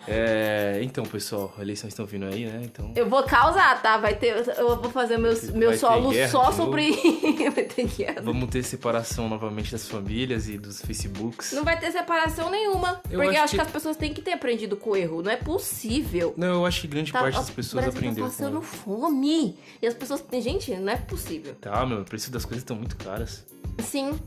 [0.09, 2.61] É, então, pessoal, eleições estão vindo aí, né?
[2.65, 2.93] Então.
[2.97, 3.97] Eu vou causar, tá?
[3.99, 4.35] Vai ter.
[4.59, 6.91] Eu vou fazer meu, meu solo só sobre.
[7.55, 8.21] vai ter guerra.
[8.21, 11.53] Vamos ter separação novamente das famílias e dos Facebooks.
[11.53, 13.01] Não vai ter separação nenhuma.
[13.09, 13.57] Eu porque acho eu acho que...
[13.59, 15.23] que- as pessoas têm que ter aprendido com o erro.
[15.23, 16.35] Não é possível.
[16.37, 18.25] Não, eu acho que grande Tá, parte das pessoas Brasil aprendeu.
[18.25, 19.57] Tá com- passando fome.
[19.81, 20.25] E as pessoas.
[20.33, 21.55] Gente, não é possível.
[21.61, 23.45] Tá, meu, o preço das coisas estão muito caras.
[23.81, 24.19] Sim.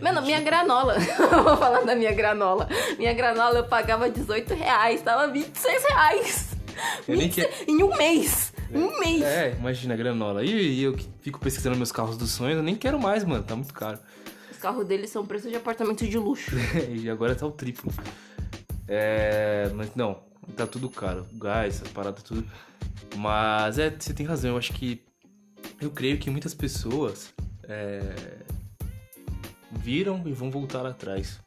[0.00, 0.96] Mano, minha granola.
[1.44, 2.68] Vou falar da minha granola.
[2.98, 5.02] Minha granola eu pagava 18 reais.
[5.02, 6.56] Tava 26 reais.
[7.06, 8.52] Eu 26 Em um mês.
[8.72, 9.22] Em um mês.
[9.22, 10.44] É, imagina a granola.
[10.44, 13.44] E, e eu que fico pesquisando meus carros dos sonhos, eu nem quero mais, mano.
[13.44, 13.98] Tá muito caro.
[14.50, 16.52] Os carros deles são preço de apartamento de luxo.
[16.88, 17.92] e agora tá o triplo.
[18.88, 19.70] É.
[19.74, 20.22] Mas não,
[20.56, 21.26] tá tudo caro.
[21.34, 22.46] Gás, essas paradas, tudo.
[23.16, 24.52] Mas é, você tem razão.
[24.52, 25.04] Eu acho que.
[25.80, 27.34] Eu creio que muitas pessoas.
[27.64, 28.14] É,
[29.72, 31.40] viram e vão voltar atrás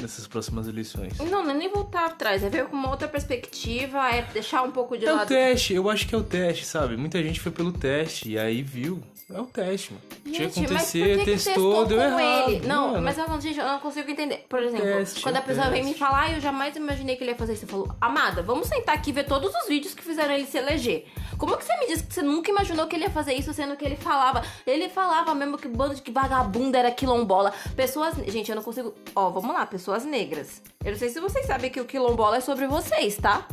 [0.00, 1.18] nessas próximas eleições.
[1.18, 2.42] Não, não é nem voltar atrás.
[2.42, 4.08] É ver com uma outra perspectiva.
[4.10, 5.28] É deixar um pouco de É o lado.
[5.28, 6.96] teste, eu acho que é o teste, sabe?
[6.96, 9.02] Muita gente foi pelo teste e aí viu.
[9.32, 10.04] É o teste, mano.
[10.36, 12.50] Tinha que acontecer, que testou, deu errado.
[12.50, 12.66] ele?
[12.66, 14.44] Não, Mano, mas eu não, gente, eu não consigo entender.
[14.50, 15.98] Por exemplo, Teste, quando a pessoa vem me teste.
[15.98, 17.62] falar, "Ah, eu jamais imaginei que ele ia fazer isso.
[17.62, 20.58] Você falou, Amada, vamos sentar aqui e ver todos os vídeos que fizeram ele se
[20.58, 21.06] eleger.
[21.38, 23.76] Como que você me disse que você nunca imaginou que ele ia fazer isso, sendo
[23.76, 24.42] que ele falava?
[24.66, 27.50] Ele falava mesmo que bando de que vagabunda era quilombola.
[27.74, 28.14] Pessoas.
[28.28, 28.94] Gente, eu não consigo.
[29.16, 30.62] Ó, vamos lá, pessoas negras.
[30.84, 33.46] Eu não sei se vocês sabem que o quilombola é sobre vocês, tá?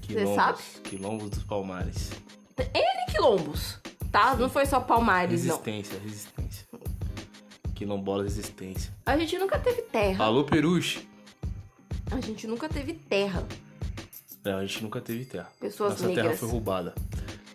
[0.00, 0.58] quilombos, sabe?
[0.84, 2.10] Quilombos dos Palmares.
[2.58, 3.78] N quilombos,
[4.10, 4.34] tá?
[4.36, 5.56] Não foi só Palmares, não.
[5.56, 6.66] Resistência, resistência.
[7.74, 8.94] Quilombola resistência.
[9.06, 10.24] A gente nunca teve terra.
[10.24, 11.08] Alô, Peruche.
[12.10, 13.46] A gente nunca teve terra.
[14.44, 15.50] Não, a gente nunca teve terra.
[15.58, 16.40] Pessoas Nossa terra negras.
[16.40, 16.94] foi roubada.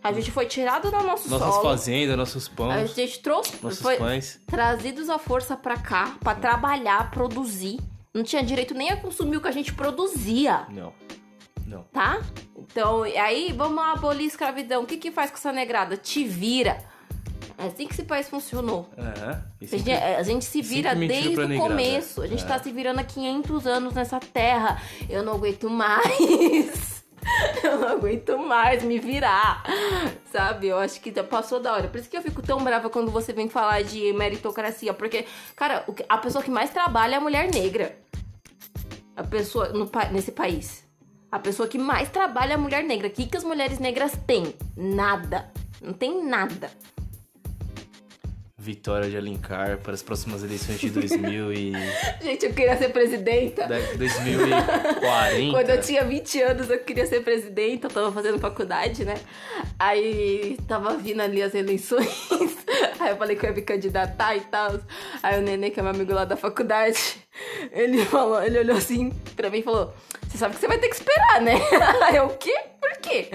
[0.07, 1.64] A gente foi tirado do nosso Nossas solo.
[1.64, 4.40] fazendas, nossos A pães, gente trouxe, nossos foi pães.
[4.45, 7.80] trazidos à força pra cá, pra trabalhar, produzir.
[8.14, 10.94] não tinha direito nem a consumir o que a gente produzia, Não.
[11.65, 11.84] Não.
[11.91, 12.22] tá?
[12.56, 14.84] Então, aí vamos abolir a escravidão.
[14.84, 15.98] O que que faz com essa negrada?
[15.98, 16.77] Te vira.
[17.57, 18.90] É assim que esse país funcionou.
[18.98, 19.44] Aham.
[19.61, 22.22] E A gente, a gente se vira desde o começo.
[22.22, 22.48] A gente É.
[22.48, 24.82] tá se virando há 500 anos nessa terra.
[25.10, 26.95] Eu não aguento mais.
[27.64, 29.64] Eu não aguento mais me virar.
[30.31, 30.68] Sabe?
[30.68, 31.88] Eu acho que já passou da hora.
[31.88, 34.93] Por isso que eu fico tão brava quando você vem falar de meritocracia.
[34.93, 35.26] Porque,
[35.56, 37.97] cara, a pessoa que mais trabalha é a mulher negra.
[39.15, 40.85] A pessoa no, nesse país.
[41.31, 43.07] A pessoa que mais trabalha é a mulher negra.
[43.07, 44.53] O que, que as mulheres negras têm?
[44.76, 45.52] Nada.
[45.81, 46.69] Não tem nada.
[48.66, 51.74] Vitória de Alencar para as próximas eleições de 2000 e...
[52.20, 53.68] Gente, eu queria ser presidenta.
[53.68, 55.52] da- 2040.
[55.52, 59.16] Quando eu tinha 20 anos, eu queria ser presidenta, eu tava fazendo faculdade, né?
[59.78, 62.10] Aí tava vindo ali as eleições.
[63.00, 64.80] Aí eu falei que eu ia me candidatar e tal.
[65.22, 66.98] Aí o neném, que é meu amigo lá da faculdade,
[67.72, 69.94] ele falou, ele olhou assim pra mim e falou:
[70.28, 71.54] Você sabe que você vai ter que esperar, né?
[72.02, 72.56] Aí eu, o quê?
[72.82, 73.30] Por quê?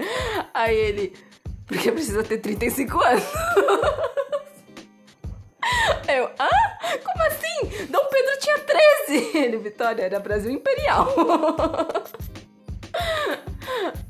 [0.53, 1.13] Aí ele,
[1.65, 3.23] porque precisa ter 35 anos.
[6.13, 6.49] Eu, hã?
[7.03, 7.85] Como assim?
[7.89, 9.37] Dom Pedro tinha 13.
[9.37, 11.13] Ele, Vitória, era Brasil Imperial.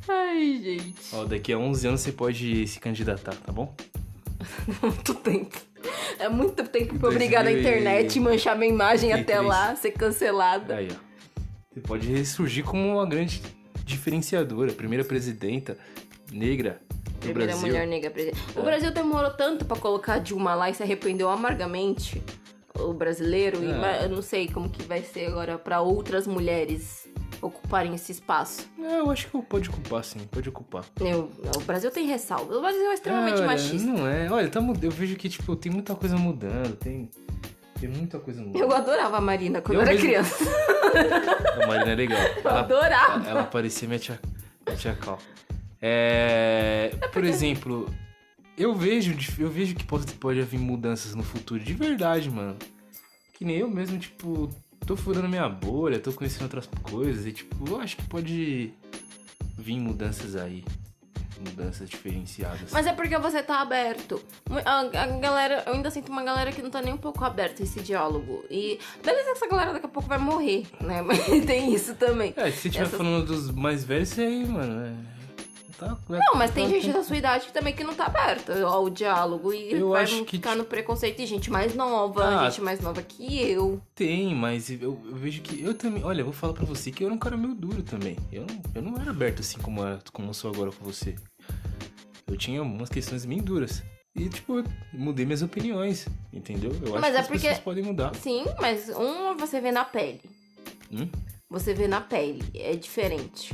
[0.08, 0.96] Ai, gente.
[1.14, 3.76] Ó, daqui a 11 anos você pode se candidatar, tá bom?
[4.82, 5.58] Muito tempo.
[6.20, 9.48] É muito tempo pra eu brigar na 2000 internet, manchar minha imagem até 23.
[9.48, 10.76] lá, ser cancelada.
[10.76, 10.96] Aí, ó.
[11.74, 13.42] Você pode ressurgir como uma grande
[13.86, 15.78] diferenciadora, primeira presidenta
[16.32, 16.80] negra
[17.22, 17.68] Primeira Brasil.
[17.68, 18.40] mulher negra presidente.
[18.56, 18.64] O É.
[18.64, 22.22] Brasil demorou tanto pra colocar a Dilma lá e se arrependeu amargamente.
[22.80, 24.06] O brasileiro, e É.
[24.06, 27.08] eu não sei como que vai ser agora pra outras mulheres
[27.42, 28.68] ocuparem esse espaço.
[28.80, 30.84] É, eu acho que pode ocupar, sim, pode ocupar.
[31.00, 32.56] Eu- o Brasil tem ressalva.
[32.56, 33.88] O Brasil é extremamente Olha, machista.
[33.88, 34.30] Não é.
[34.32, 37.10] Olha, tá, eu vejo que, tipo, tem muita coisa mudando, tem,
[37.80, 38.62] tem muita coisa mudando.
[38.62, 40.36] Eu adorava a Marina quando Eu era mesmo- criança.
[41.64, 42.20] A Marina é legal.
[42.22, 43.30] Eu Ela, adorava.
[43.30, 44.20] ela parecia minha tia,
[44.66, 45.20] minha tia Cal.
[45.82, 47.92] É, por exemplo,
[48.58, 52.56] eu vejo, eu vejo que pode, pode haver mudanças no futuro, de verdade, mano.
[53.34, 54.50] Que nem eu mesmo, tipo,
[54.86, 58.72] tô furando minha bolha, tô conhecendo outras coisas e, tipo, eu acho que pode
[59.58, 60.64] vir mudanças aí.
[61.44, 62.72] Mudanças diferenciadas.
[62.72, 64.22] Mas é porque você tá aberto.
[64.64, 67.64] A, a galera, eu ainda sinto uma galera que não tá nem um pouco aberta
[67.64, 68.46] a esse diálogo.
[68.48, 71.02] E beleza que essa galera daqui a pouco vai morrer, né?
[71.02, 72.32] Mas tem isso também.
[72.38, 74.94] É, se você estiver Essas- falando dos mais velhos, isso aí, mano, é...
[75.82, 78.62] Tá, Não, mas tem tá- gente da sua idade que também que não tá aberta
[78.64, 81.20] ao diálogo e Eu vai acho que, ficar no preconceito.
[81.20, 82.48] E gente mais nova, Ah.
[82.52, 83.82] gente mais nova que eu.
[83.96, 86.04] Tem, mas eu, eu vejo que eu também.
[86.04, 88.16] Olha, eu vou falar pra você que eu era um cara meio duro também.
[88.32, 91.16] Eu não, eu não era aberto assim como, é- como eu sou agora com você.
[92.28, 93.82] Eu tinha umas questões bem duras.
[94.16, 94.64] E, tipo, eu
[94.94, 96.70] mudei minhas opiniões, entendeu?
[96.86, 98.14] Eu acho Mas que é as porque- pessoas podem mudar.
[98.16, 100.22] Sim, mas um você vê na pele.
[100.92, 101.10] Hum?
[101.50, 103.52] Você vê na pele, é diferente.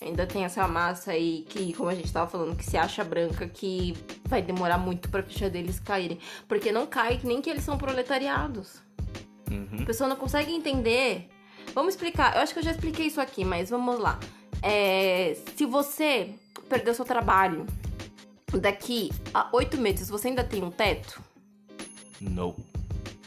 [0.00, 3.48] Ainda tem essa massa aí que, como a gente tava falando, que se acha branca,
[3.48, 6.18] que vai demorar muito pra ficha deles caírem.
[6.46, 8.82] Porque não cai nem que eles são proletariados.
[9.50, 9.78] Uhum.
[9.80, 11.30] A pessoa não consegue entender.
[11.74, 12.36] Vamos explicar.
[12.36, 14.20] Eu acho que eu já expliquei isso aqui, mas vamos lá.
[14.62, 16.34] É, se você
[16.68, 17.64] perdeu seu trabalho
[18.60, 21.22] daqui a oito meses, você ainda tem um teto?
[22.20, 22.54] Não.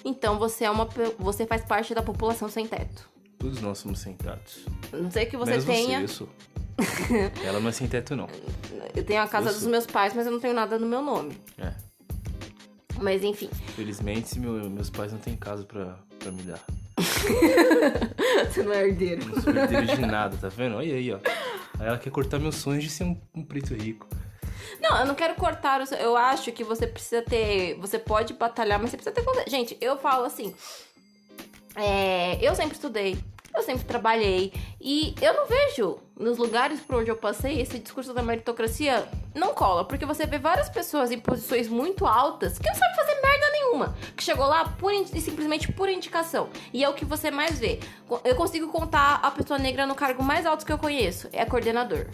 [0.05, 0.87] Então você é uma,
[1.17, 3.08] você faz parte da população sem teto.
[3.39, 4.65] Todos nós somos sentados.
[4.91, 5.97] Não sei que você Menos tenha.
[5.99, 6.29] você, eu sou.
[7.43, 8.27] Ela não é sem teto, não.
[8.95, 9.71] Eu tenho a casa Eu dos sou.
[9.71, 11.37] meus pais, mas eu não tenho nada no meu nome.
[11.57, 11.73] É.
[13.01, 16.59] Mas enfim, Felizmente, meu- meus pais não têm casa pra, pra me dar.
[18.51, 19.25] você não é herdeiro.
[19.25, 20.75] Não sou herdeiro de nada, tá vendo?
[20.75, 21.19] Olha aí, ó.
[21.79, 24.05] Aí ela quer cortar meus sonhos de ser um, um preto rico.
[24.81, 25.81] Não, eu não quero cortar.
[25.99, 27.75] Eu acho que você precisa ter.
[27.79, 29.49] Você pode batalhar, mas você precisa ter.
[29.49, 30.53] Gente, eu falo assim.
[31.79, 33.17] É, eu sempre estudei.
[33.55, 34.53] Eu sempre trabalhei.
[34.79, 39.53] E eu não vejo nos lugares por onde eu passei esse discurso da meritocracia não
[39.53, 39.83] cola.
[39.83, 43.95] Porque você vê várias pessoas em posições muito altas que não sabem fazer merda nenhuma.
[44.15, 46.49] Que chegou lá por, simplesmente por indicação.
[46.71, 47.79] E é o que você mais vê.
[48.23, 51.27] Eu consigo contar a pessoa negra no cargo mais alto que eu conheço.
[51.33, 52.07] É coordenador.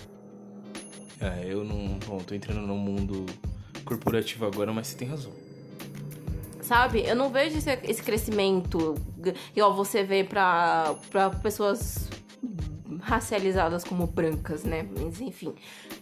[1.20, 2.00] É, eu não.
[2.06, 3.26] Bom, tô entrando no mundo
[3.84, 5.45] corporativo agora, mas você tem razão.
[6.66, 7.06] Sabe?
[7.06, 8.96] Eu não vejo esse, esse crescimento
[9.56, 12.10] igual você vê pra, pra pessoas
[13.02, 14.88] racializadas como brancas, né?
[14.98, 15.54] Mas enfim.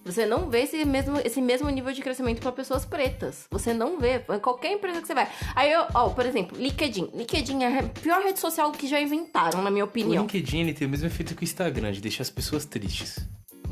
[0.06, 3.46] Você não vê esse mesmo, esse mesmo nível de crescimento pra pessoas pretas.
[3.52, 4.24] Você não vê.
[4.30, 5.28] Em qualquer empresa que você vai.
[5.54, 7.10] Aí eu, ó, por exemplo, LinkedIn.
[7.14, 10.24] LinkedIn é a pior rede social que já inventaram, na minha O opinião.
[10.24, 13.20] LinkedIn ele tem o mesmo efeito que o Instagram, de deixar as pessoas tristes.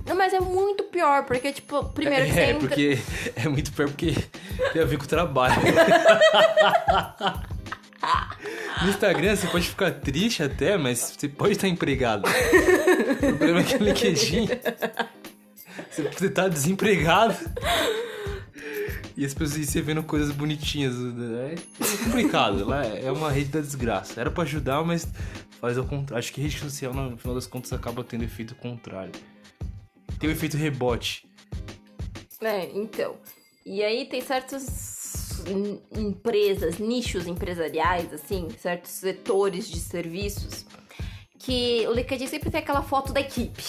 [0.05, 2.67] Não, Mas é muito pior, porque, tipo, primeiro que você é, entra.
[2.67, 2.99] porque
[3.35, 4.15] é muito pior porque
[4.73, 5.55] tem a ver com o trabalho.
[8.83, 12.27] No Instagram você pode ficar triste até, mas você pode estar empregado.
[12.27, 14.47] o problema é que no LinkedIn
[16.11, 17.35] você tá desempregado.
[19.15, 20.95] E as pessoas você vendo coisas bonitinhas.
[20.97, 21.55] né?
[21.79, 22.65] É complicado.
[22.67, 24.19] Lá é uma rede da desgraça.
[24.19, 25.07] Era pra ajudar, mas
[25.59, 26.17] faz ao contrário.
[26.17, 29.11] Acho que rede social, no final das contas, acaba tendo efeito contrário.
[30.21, 31.27] Tem o efeito rebote.
[32.41, 33.17] É, então.
[33.65, 40.65] E aí tem certas em- empresas, nichos empresariais, assim, certos setores de serviços,
[41.39, 43.63] que o LinkedIn sempre tem aquela foto da equipe.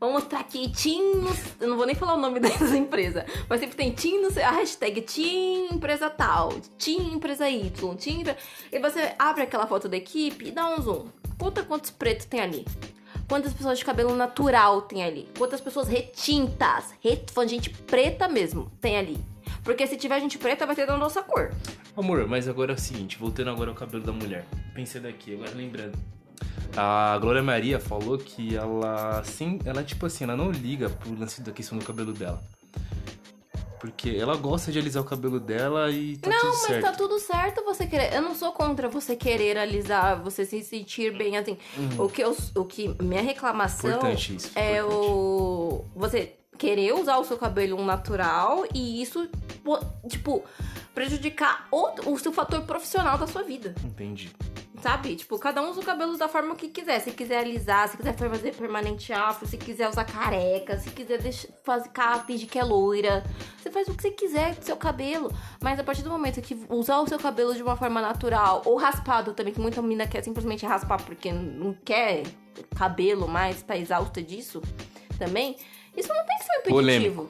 [0.00, 1.24] Vamos mostrar aqui Team,
[1.60, 5.02] eu não vou nem falar o nome dessa empresa, mas sempre tem Team, a hashtag
[5.02, 7.62] Team empresa tal, Team empresa Y,
[8.20, 8.36] empre-
[8.72, 11.08] E você abre aquela foto da equipe e dá um zoom.
[11.38, 12.64] Conta quantos pretos tem ali.
[13.28, 15.28] Quantas pessoas de cabelo natural tem ali?
[15.36, 17.30] Quantas pessoas retintas, ret...
[17.46, 19.18] gente preta mesmo, tem ali?
[19.62, 21.52] Porque se tiver gente preta, vai ter da nossa cor.
[21.94, 24.46] Amor, mas agora é o seguinte, voltando agora ao cabelo da mulher.
[24.74, 25.98] Pensei daqui, agora lembrando.
[26.74, 31.42] A Glória Maria falou que ela, sim, ela tipo assim, ela não liga pro lance
[31.42, 32.42] da questão do cabelo dela.
[33.80, 36.82] Porque ela gosta de alisar o cabelo dela e tá Não, tudo mas certo.
[36.82, 38.12] tá tudo certo você querer.
[38.14, 41.56] Eu não sou contra você querer alisar, você se sentir bem assim.
[41.98, 43.96] O que eu, o que minha reclamação Uhum.
[43.96, 44.50] Importante isso.
[44.54, 44.94] é importante.
[44.94, 49.28] o você querer usar o seu cabelo natural e isso
[50.08, 50.42] tipo
[50.94, 53.74] prejudicar o, o seu fator profissional da sua vida.
[53.84, 54.30] Entendi.
[54.80, 55.16] Sabe?
[55.16, 57.00] Tipo, cada um usa o cabelo da forma que quiser.
[57.00, 61.48] Se quiser alisar, se quiser fazer permanente afro, se quiser usar careca, se quiser deixar,
[61.64, 61.90] fazer
[62.26, 63.24] fingir que é loira.
[63.56, 65.32] Você faz o que você quiser com seu cabelo.
[65.60, 68.76] Mas a partir do momento que usar o seu cabelo de uma forma natural, ou
[68.76, 72.22] raspado também, que muita menina quer simplesmente raspar porque não quer
[72.76, 74.62] cabelo mais, tá exausta disso
[75.18, 75.56] também,
[75.96, 77.28] isso não tem que ser um impeditivo.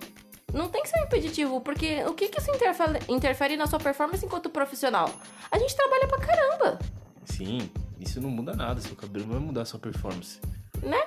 [0.53, 3.79] Não tem que ser um impeditivo, porque o que, que isso interfere, interfere na sua
[3.79, 5.11] performance enquanto profissional?
[5.51, 6.79] A gente trabalha pra caramba.
[7.33, 8.81] Sim, isso não muda nada.
[8.81, 10.39] Seu cabelo não vai mudar a sua performance.
[10.83, 11.03] Né?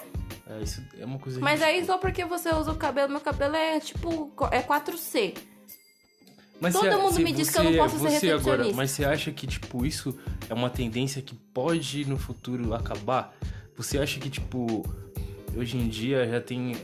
[0.48, 1.80] É, isso é uma coisa Mas ridícula.
[1.82, 5.34] aí só porque você usa o cabelo, meu cabelo é tipo, é 4C.
[6.60, 8.78] Mas todo você- mundo se me diz que eu não posso ser você agora, recepcionista.
[8.78, 10.18] Mas você acha que, tipo, isso
[10.50, 13.34] é uma tendência que pode no futuro acabar?
[13.76, 14.86] Você acha que, tipo,
[15.58, 16.76] hoje em dia já tem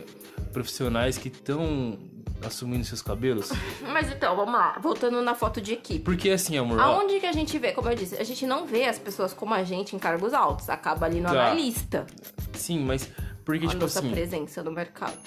[0.51, 1.99] profissionais que estão
[2.45, 3.49] assumindo seus cabelos?
[3.93, 5.99] Mas então, vamos lá, voltando na foto de equipe.
[5.99, 8.65] Porque assim, amor, ó, Aonde que a gente vê, como eu disse, a gente não
[8.65, 11.31] vê as pessoas como a gente em cargos altos, acaba ali no Tá.
[11.47, 12.05] analista,
[12.53, 13.09] sim, mas
[13.45, 15.17] porque, a tipo nossa assim, presença no mercado.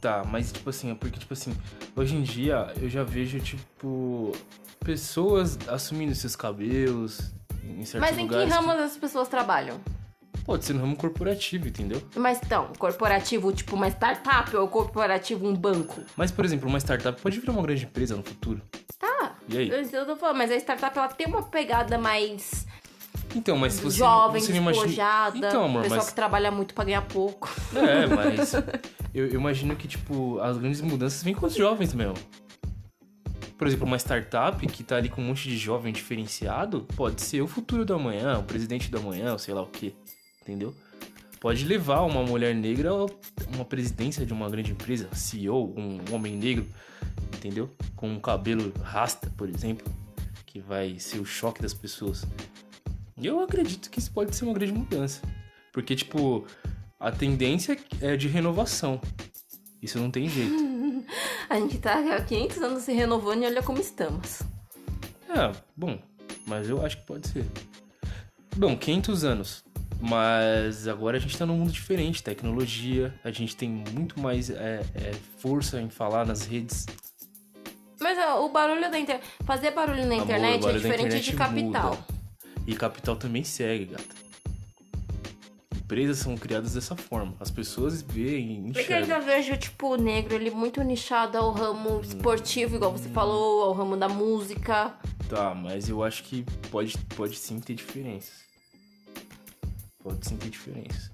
[0.00, 1.54] Tá, mas tipo assim, é porque tipo assim,
[1.96, 4.32] hoje em dia eu já vejo tipo
[4.84, 7.32] pessoas assumindo seus cabelos
[7.64, 8.52] em certos Mas em que lugares.
[8.54, 9.78] ramos as pessoas trabalham?
[10.48, 12.00] Pode ser no ramo corporativo, entendeu?
[12.16, 16.00] Mas então, corporativo, tipo uma startup ou corporativo um banco?
[16.16, 18.62] Mas por exemplo, uma startup pode virar uma grande empresa no futuro.
[18.98, 19.36] Tá.
[19.46, 19.68] E aí?
[19.68, 22.66] Eu, eu tô falando, mas a startup ela tem uma pegada mais
[23.36, 25.32] Então, mas você jovem, você não imagina...
[25.34, 27.50] Então, amor, pessoal mas que trabalha muito pra ganhar pouco.
[27.74, 28.54] é, mas
[29.12, 32.14] eu, eu imagino que tipo as grandes mudanças vêm com os jovens mesmo.
[33.58, 37.42] Por exemplo, uma startup que tá ali com um monte de jovem diferenciado, pode ser
[37.42, 39.92] o futuro do amanhã, o presidente do amanhã, ou sei lá o quê.
[40.48, 40.74] Entendeu?
[41.38, 43.06] Pode levar uma mulher negra a
[43.54, 46.66] uma presidência de uma grande empresa, CEO, um homem negro,
[47.36, 47.70] entendeu?
[47.94, 49.86] Com um cabelo rasta, por exemplo,
[50.46, 52.24] que vai ser o choque das pessoas.
[53.14, 55.20] E eu acredito que isso pode ser uma grande mudança.
[55.70, 56.46] Porque, tipo,
[56.98, 58.98] a tendência é de renovação.
[59.82, 60.66] Isso não tem jeito.
[61.50, 64.40] A gente tá há 500 anos se renovando e olha como estamos.
[65.28, 65.98] É, bom,
[66.46, 67.46] mas eu acho que pode ser.
[68.56, 69.64] Bom, 500 anos.
[70.00, 74.84] Mas agora a gente tá num mundo diferente, tecnologia, a gente tem muito mais é,
[74.94, 76.86] é, força em falar nas redes.
[78.00, 79.26] Mas ó, o barulho da internet.
[79.44, 81.90] Fazer barulho na Amor, internet o barulho é diferente internet de capital.
[81.90, 82.18] muda.
[82.66, 84.28] E capital também segue, gata.
[85.76, 87.34] Empresas são criadas dessa forma.
[87.40, 92.00] As pessoas veem, Porque eu ainda vejo, tipo, o negro, ele muito nichado ao ramo
[92.02, 94.94] esportivo, igual você falou, ao ramo da música.
[95.30, 98.47] Tá, mas eu acho que pode, pode sim ter diferenças.
[100.08, 101.10] Pode sim ter diferenças.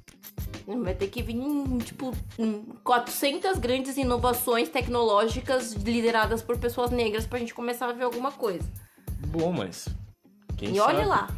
[0.66, 1.37] Vai ter que vir,
[1.85, 8.05] tipo, hum, 400 grandes inovações tecnológicas lideradas por pessoas negras pra gente começar a ver
[8.05, 8.65] alguma coisa.
[9.27, 9.89] Bom, mas.
[10.57, 10.95] Quem e sabe?
[10.95, 11.29] olha lá.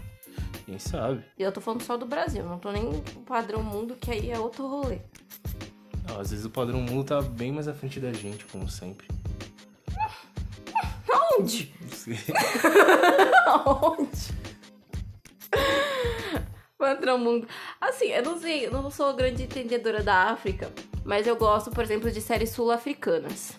[0.66, 1.24] Quem sabe?
[1.38, 4.30] E eu tô falando só do Brasil, não tô nem no padrão mundo, que aí
[4.30, 4.98] é outro rolê.
[6.06, 9.08] Não, às vezes o padrão mundo tá bem mais à frente da gente, como sempre.
[11.38, 12.18] Não sei.
[13.46, 14.36] Aonde?
[16.78, 17.48] Padrão mundo.
[17.80, 20.70] Assim, eu não sei, eu não sou grande entendedora da África,
[21.04, 23.54] mas eu gosto, por exemplo, de séries sul-africanas.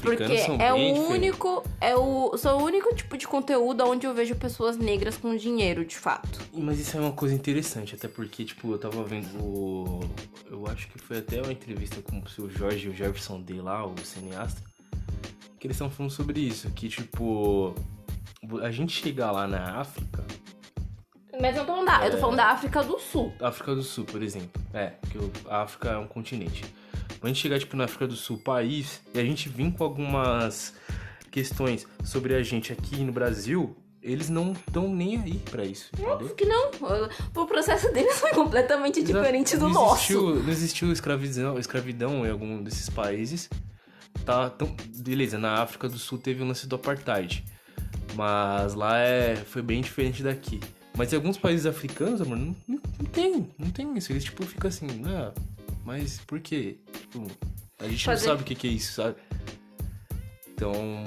[0.00, 1.10] Porque são é o diferentes.
[1.10, 5.36] único, é o, são o único tipo de conteúdo onde eu vejo pessoas negras com
[5.36, 6.40] dinheiro, de fato.
[6.54, 10.00] Mas isso é uma coisa interessante, até porque, tipo, eu tava vendo.
[10.50, 13.60] Eu acho que foi até uma entrevista com o seu Jorge e o Jefferson D
[13.60, 14.62] lá, o cineasta.
[15.58, 17.74] Que eles estão falando sobre isso, que tipo.
[18.62, 20.24] A gente chegar lá na África,
[21.40, 22.20] Mas eu tô falando da, eu tô É.
[22.20, 23.32] falando da África do Sul.
[23.40, 24.60] África do Sul, por exemplo.
[24.72, 25.18] É, porque
[25.48, 26.64] a África é um continente.
[27.20, 29.84] Quando a gente chegar, tipo, na África do Sul, país, e a gente vir com
[29.84, 30.74] algumas
[31.30, 35.90] questões sobre a gente aqui no Brasil, eles não estão nem aí pra isso?
[36.02, 36.70] Óbvio que não.
[37.34, 39.12] O processo deles foi completamente Exato.
[39.18, 39.94] diferente do não nosso.
[39.96, 43.48] Existiu, não existiu escravidão, escravidão em algum desses países.
[44.24, 47.44] Tá, tão, beleza, na África do Sul teve o lance do apartheid.
[48.14, 50.60] Mas lá é, foi bem diferente daqui.
[50.96, 54.12] Mas em alguns países africanos, amor, não, não, não tem, não tem isso.
[54.12, 55.32] Eles tipo ficam assim, ah,
[55.84, 56.78] mas por quê?
[56.92, 57.26] Tipo,
[57.78, 59.16] a gente Fazer- não sabe o que, que é isso, sabe?
[60.48, 61.04] Então.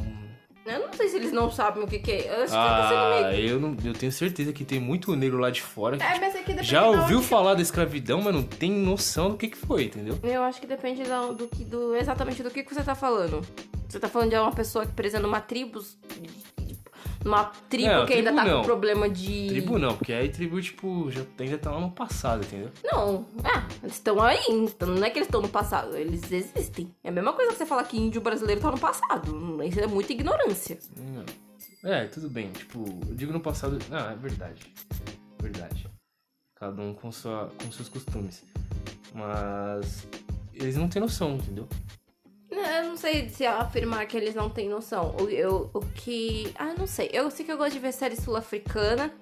[0.65, 2.29] Eu não sei se eles não sabem o que, que é.
[2.29, 3.49] Eu acho que tá Ah, meio.
[3.49, 6.35] eu, não, eu tenho certeza que tem muito negro lá de fora que É, mas
[6.35, 9.57] é que já ouviu onde- falar da escravidão, mas não tem noção do que, que
[9.57, 10.19] foi, entendeu?
[10.21, 11.01] Eu acho que depende
[11.35, 13.41] do, que, do exatamente do que, que você tá falando.
[13.87, 15.81] Você tá falando de uma pessoa que presa numa tribo.
[17.29, 18.57] Numa tribo Não, que ainda tribo tá não.
[18.61, 19.47] com problema de.
[19.49, 22.71] Tribo não, porque aí tribo, tipo, já ainda tá lá no passado, entendeu?
[22.83, 26.91] Não, é, eles estão aí, então não é que eles estão no passado, eles existem.
[27.03, 29.63] É a mesma coisa que você falar que índio brasileiro tá no passado.
[29.63, 30.79] Isso é muita ignorância.
[30.97, 31.23] Não.
[31.91, 33.77] É, tudo bem, tipo, eu digo no passado.
[33.91, 34.73] Ah, é verdade.
[35.39, 35.87] Verdade.
[36.55, 38.43] Cada um com, sua, com seus costumes.
[39.13, 40.07] Mas.
[40.53, 41.67] Eles não têm noção, entendeu?
[42.51, 45.15] Eu não sei se afirmar que eles não têm noção.
[45.19, 46.51] O, eu, o que.
[46.57, 47.09] Ah, não sei.
[47.13, 49.13] Eu sei que eu gosto de ver série sul-africana.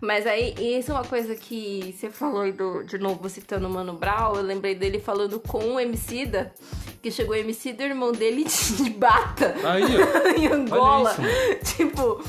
[0.00, 3.92] Mas aí, isso é uma coisa que você falou do, de novo citando o Mano
[3.92, 4.34] Brown.
[4.34, 6.54] Eu lembrei dele falando com o Emicida,
[7.02, 9.54] que chegou o Emicida, o irmão dele de bata.
[9.62, 9.84] Aí,
[10.40, 11.14] em Angola.
[11.76, 12.24] tipo.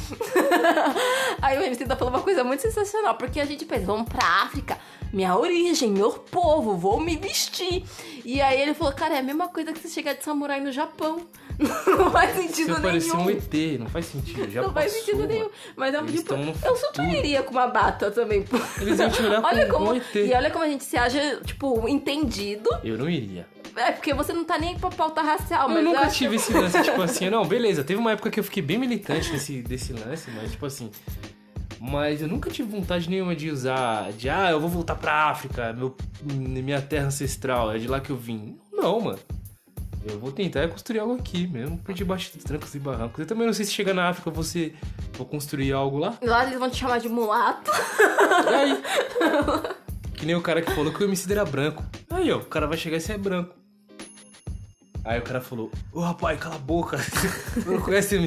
[1.42, 4.78] Aí o MC falou uma coisa muito sensacional, porque a gente pensa, vamos pra África,
[5.14, 7.84] minha origem, meu povo, vou me vestir.
[8.24, 10.72] E aí ele falou, cara, é a mesma coisa que você chegar de samurai no
[10.72, 11.22] Japão.
[11.86, 13.26] Não faz sentido Você nenhum.
[13.26, 14.50] um ET, não faz sentido.
[14.50, 15.30] Já não faz passou, sentido mano.
[15.34, 15.50] nenhum.
[15.76, 18.44] Mas eu, Eles tipo, eu super iria com uma bata também.
[18.80, 20.16] Eles iam te olhar olha com- como, com ET.
[20.16, 22.68] E olha como a gente se acha, tipo, entendido.
[22.84, 23.46] Eu não iria.
[23.76, 26.36] É porque você não tá nem aí pra pauta racial, mas eu nunca acho tive
[26.38, 29.62] esse lance, tipo assim, não, beleza, teve uma época que eu fiquei bem militante nesse,
[29.62, 30.90] desse lance, mas tipo assim.
[31.84, 35.74] Mas eu nunca tive vontade nenhuma de usar, de ah, eu vou voltar pra África,
[35.74, 38.60] meu, minha terra ancestral, é de lá que eu vim.
[38.72, 39.18] Não, mano.
[40.06, 43.20] Eu vou tentar construir algo aqui mesmo, por debaixo dos trancos e barrancos.
[43.20, 44.76] Eu também não sei se chegar na África você
[45.14, 46.14] vou construir algo lá.
[46.22, 47.72] Lá eles vão te chamar de mulato.
[48.48, 48.84] Aí?
[50.14, 51.84] que nem o cara que falou que o MC era branco.
[52.12, 53.56] Aí, ó, o cara vai chegar e você é branco.
[55.04, 56.98] Aí o cara falou, ô rapaz, cala a boca.
[57.66, 58.20] Não conhece o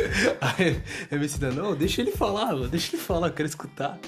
[0.40, 3.98] Aí o Emicida, não, deixa ele falar, mano, deixa ele falar, eu quero escutar.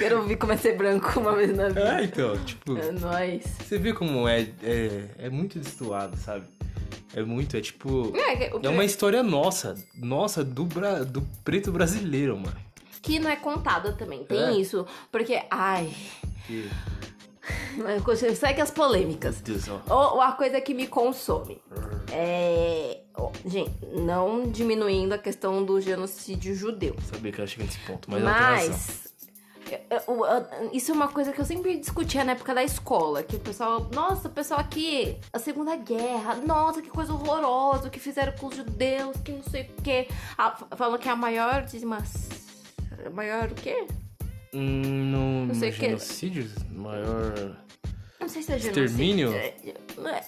[0.00, 2.00] Quero ouvir como é ser branco uma vez na vida.
[2.00, 3.44] É, então, tipo, É nóis.
[3.60, 6.44] você vê como é, é, é muito destoado, sabe?
[7.14, 8.12] É muito, é tipo...
[8.16, 11.04] É, o É uma história nossa, nossa, do, bra...
[11.04, 12.56] do preto brasileiro, mano.
[13.02, 14.24] que não é contada também.
[14.24, 14.52] Tem É.
[14.52, 14.84] isso.
[15.12, 15.92] Porque, ai.
[16.46, 16.68] Que...
[18.34, 19.42] Segue as polêmicas.
[19.88, 21.60] Ou a coisa que me consome.
[22.12, 23.00] É.
[23.46, 26.94] Gente, não diminuindo a questão do genocídio judeu.
[27.10, 28.22] Sabia que ela chega nesse ponto, mas.
[28.22, 29.12] Mas.
[30.72, 33.22] Isso é uma coisa que eu sempre discutia na época da escola.
[33.22, 33.88] Que o pessoal.
[33.94, 35.16] Nossa, o pessoal aqui.
[35.32, 36.34] A Segunda Guerra.
[36.36, 37.88] Nossa, que coisa horrorosa.
[37.88, 39.16] O que fizeram com os judeus.
[39.24, 40.08] Que não sei o quê.
[40.36, 41.64] Ah, falam que é a maior.
[41.84, 42.28] Mas.
[43.06, 43.86] A maior o quê?
[44.54, 47.56] Hum, no, Não sei o que- genocídio maior.
[48.20, 49.32] Não sei se é Extermínio?
[49.32, 49.74] genocídio.
[49.96, 50.24] É, não é-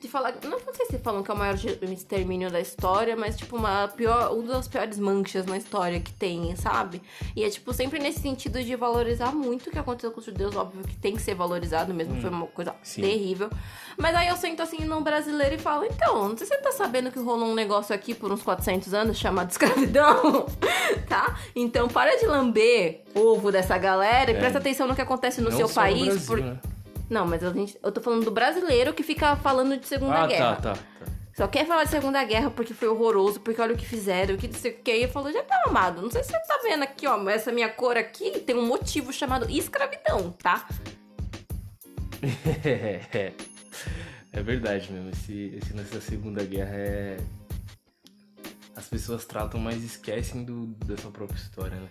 [0.00, 3.36] De falar, não, não sei se falam que é o maior extermínio da história, mas
[3.36, 7.02] tipo uma pior, uma das piores manchas na história que tem, sabe?
[7.34, 10.54] E é tipo sempre nesse sentido de valorizar muito o que aconteceu com os judeus,
[10.54, 13.00] óbvio que tem que ser valorizado mesmo, foi uma coisa sim.
[13.02, 13.50] terrível.
[13.96, 16.70] Mas aí eu sento assim num brasileiro e falo, então, não sei se você tá
[16.70, 20.46] sabendo que rolou um negócio aqui por uns 400 anos chamado escravidão,
[21.08, 21.36] tá?
[21.56, 24.38] Então para de lamber ovo dessa galera e É.
[24.38, 26.56] presta atenção no que acontece no Não seu país, Brasil, por- né?
[27.10, 30.26] Não, mas a gente, eu tô falando do brasileiro que fica falando de Segunda Ah,
[30.26, 30.56] Guerra.
[30.56, 31.12] tá, tá, tá.
[31.34, 34.38] Só quer falar de Segunda Guerra porque foi horroroso, porque olha o que fizeram, o
[34.38, 34.92] que não sei o que.
[34.92, 36.02] E eu falo, já tá amado.
[36.02, 38.66] Não sei se você tá vendo aqui, ó, mas essa minha cor aqui tem um
[38.66, 40.66] motivo chamado escravidão, tá?
[42.64, 43.32] É,
[44.32, 45.10] é verdade mesmo.
[45.10, 47.16] Esse, esse lance da Segunda Guerra é.
[48.74, 51.88] As pessoas tratam, mas esquecem do, da sua própria história, né?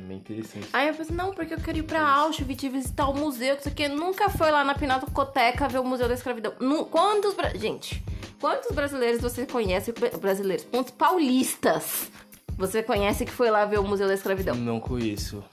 [0.00, 0.66] É meio interessante.
[0.72, 3.68] Aí eu pensei, não, porque eu quero ir pra Auschwitz visitar o museu, que isso
[3.68, 6.52] aqui nunca foi lá na Pinacoteca ver o Museu da Escravidão.
[6.90, 7.34] Quantos.
[7.34, 8.02] bra- Gente,
[8.40, 9.92] quantos brasileiros você conhece?
[10.18, 12.10] Brasileiros, quantos paulistas
[12.56, 14.54] você conhece que foi lá ver o Museu da Escravidão?
[14.54, 15.44] Não conheço.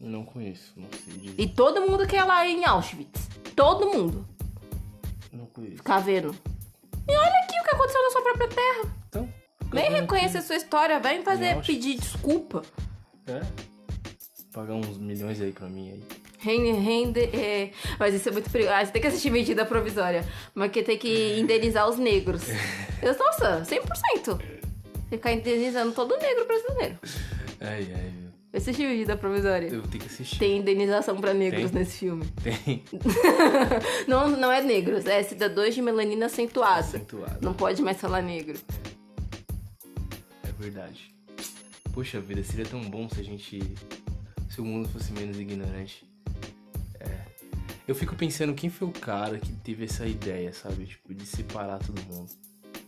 [0.00, 1.34] Não conheço, não sei.
[1.38, 3.28] E todo mundo quer ir lá em Auschwitz.
[3.54, 4.26] Todo mundo.
[5.32, 5.76] Não conheço.
[5.76, 6.34] Ficar vendo.
[7.08, 8.94] E olha aqui o que aconteceu na sua própria terra.
[9.08, 9.32] Então.
[9.72, 12.62] Um reconhecer sua história, vem fazer, pedir desculpa.
[13.28, 13.40] É.
[14.56, 16.02] Pagar uns milhões aí pra mim aí.
[16.38, 18.74] Rende, rende, é, mas isso é muito perigoso.
[18.74, 20.24] Ah, você tem que assistir medida provisória.
[20.54, 22.42] Mas que tem que indenizar os negros.
[23.02, 24.40] Eu, nossa, 100%.
[25.10, 26.98] Ficar indenizando todo negro brasileiro.
[27.60, 28.30] Ai, ai, meu.
[28.54, 29.68] Assistir medida provisória.
[29.68, 30.38] Eu ter que assistir.
[30.38, 31.78] Tem indenização pra negros Tem?
[31.78, 32.24] nesse filme.
[32.42, 32.82] Tem.
[34.08, 36.80] Não, não é negros, é cidadãos de melanina acentuada.
[36.80, 37.38] Acentuado.
[37.42, 38.58] Não pode mais falar negro.
[40.42, 41.14] É verdade.
[41.92, 43.60] Poxa vida, seria tão bom se a gente.
[44.56, 46.08] Se o mundo fosse menos ignorante.
[46.98, 47.18] É.
[47.86, 50.86] Eu fico pensando quem foi o cara que teve essa ideia, sabe?
[50.86, 52.30] Tipo, de separar todo mundo.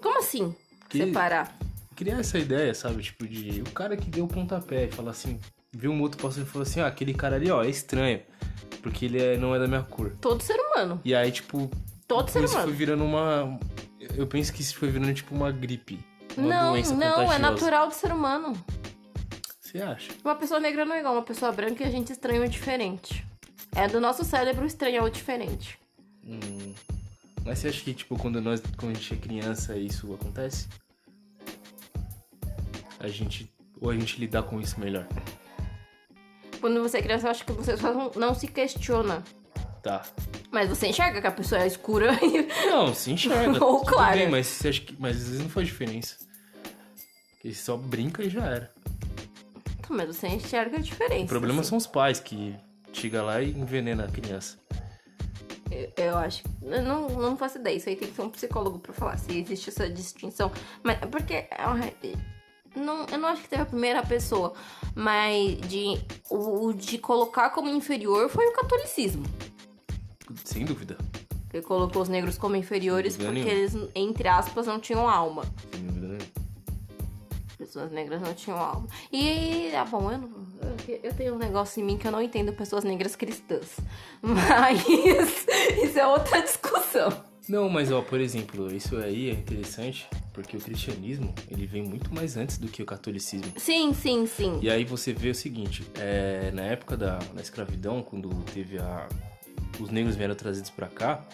[0.01, 0.57] Como assim?
[0.89, 1.55] Que- Separar.
[1.95, 3.03] Criar essa ideia, sabe?
[3.03, 3.61] Tipo, de.
[3.61, 5.39] O cara que deu o pontapé e fala assim.
[5.71, 8.23] Viu um outro pastor e falou assim: ah, aquele cara ali, ó, é estranho.
[8.83, 10.17] Porque ele é- não é da minha cor.
[10.23, 10.99] Todo ser humano.
[11.05, 11.71] E aí, tipo.
[12.07, 12.75] Todo ser isso foi humano.
[12.79, 13.61] virando uma.
[14.17, 16.01] Eu penso que isso foi virando tipo uma gripe.
[16.35, 18.55] Uma Não, não, é natural do ser humano.
[19.69, 20.11] Você acha?
[20.25, 23.23] Uma pessoa negra não é igual uma pessoa branca e a gente estranha o diferente.
[23.77, 25.79] É do nosso cérebro estranhar o diferente.
[26.25, 26.73] Hum,
[27.45, 30.69] Mas você acha que, tipo, quando nós, quando a gente é criança, isso acontece?
[32.99, 33.53] A gente.
[33.79, 35.07] Ou a gente lidar com isso melhor?
[36.63, 39.23] Quando você é criança, eu acho que você só não, não se questiona.
[39.83, 40.03] Tá.
[40.51, 43.61] Mas você enxerga que a pessoa é escura e Não, se enxerga.
[43.63, 43.85] Ou.
[44.13, 44.97] Bem, mas você acha que.
[44.99, 46.17] Mas às vezes não faz diferença.
[47.45, 48.78] Ele só brinca e já era.
[49.89, 51.25] Mas você enxerga a diferença.
[51.25, 51.71] O problema assim.
[51.71, 52.55] são os pais que
[52.93, 54.59] chega lá e envenena a criança.
[55.71, 56.43] Eu, eu acho.
[56.63, 57.77] Eu não, não faço ideia.
[57.77, 60.51] Isso aí tem que ser um psicólogo pra falar se existe essa distinção.
[60.83, 61.47] Mas porque.
[62.77, 64.53] Não, eu não acho que teve a primeira pessoa.
[64.95, 65.99] Mas de,
[66.31, 69.25] o, de colocar como inferior foi o catolicismo.
[70.45, 70.97] Sem dúvida.
[71.53, 75.43] Ele colocou os negros como inferiores porque eles, entre aspas, não tinham alma.
[75.73, 76.38] Sem dúvida nenhuma.
[77.69, 78.89] Pessoas negras não tinham alma.
[79.13, 80.31] E, ah, bom, eu, não,
[80.89, 83.77] eu, eu tenho um negócio em mim que eu não entendo pessoas negras cristãs.
[84.23, 84.83] Mas
[85.85, 87.13] isso é outra discussão.
[87.47, 92.15] Não, mas ó, por exemplo, isso aí é interessante porque o cristianismo ele vem muito
[92.15, 93.53] mais antes do que o catolicismo.
[93.57, 94.59] Sim, sim, sim.
[94.63, 99.09] E aí você vê o seguinte, é, na época da, da escravidão, quando teve a.
[99.79, 101.27] Os negros vieram trazidos pra cá,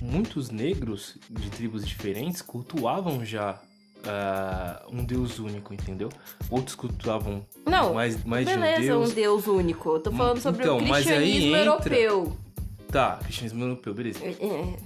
[0.00, 3.60] muitos negros de tribos diferentes cultuavam já
[4.06, 6.08] ah, um Deus único, entendeu?
[6.50, 9.10] Outros cultuavam Não, mais, mais de um Beleza, Deus.
[9.10, 9.88] um Deus único.
[9.90, 12.36] Eu tô falando sobre Então, o cristianismo entra- europeu.
[12.90, 14.20] Tá, cristianismo europeu, beleza.
[14.24, 14.76] É, é.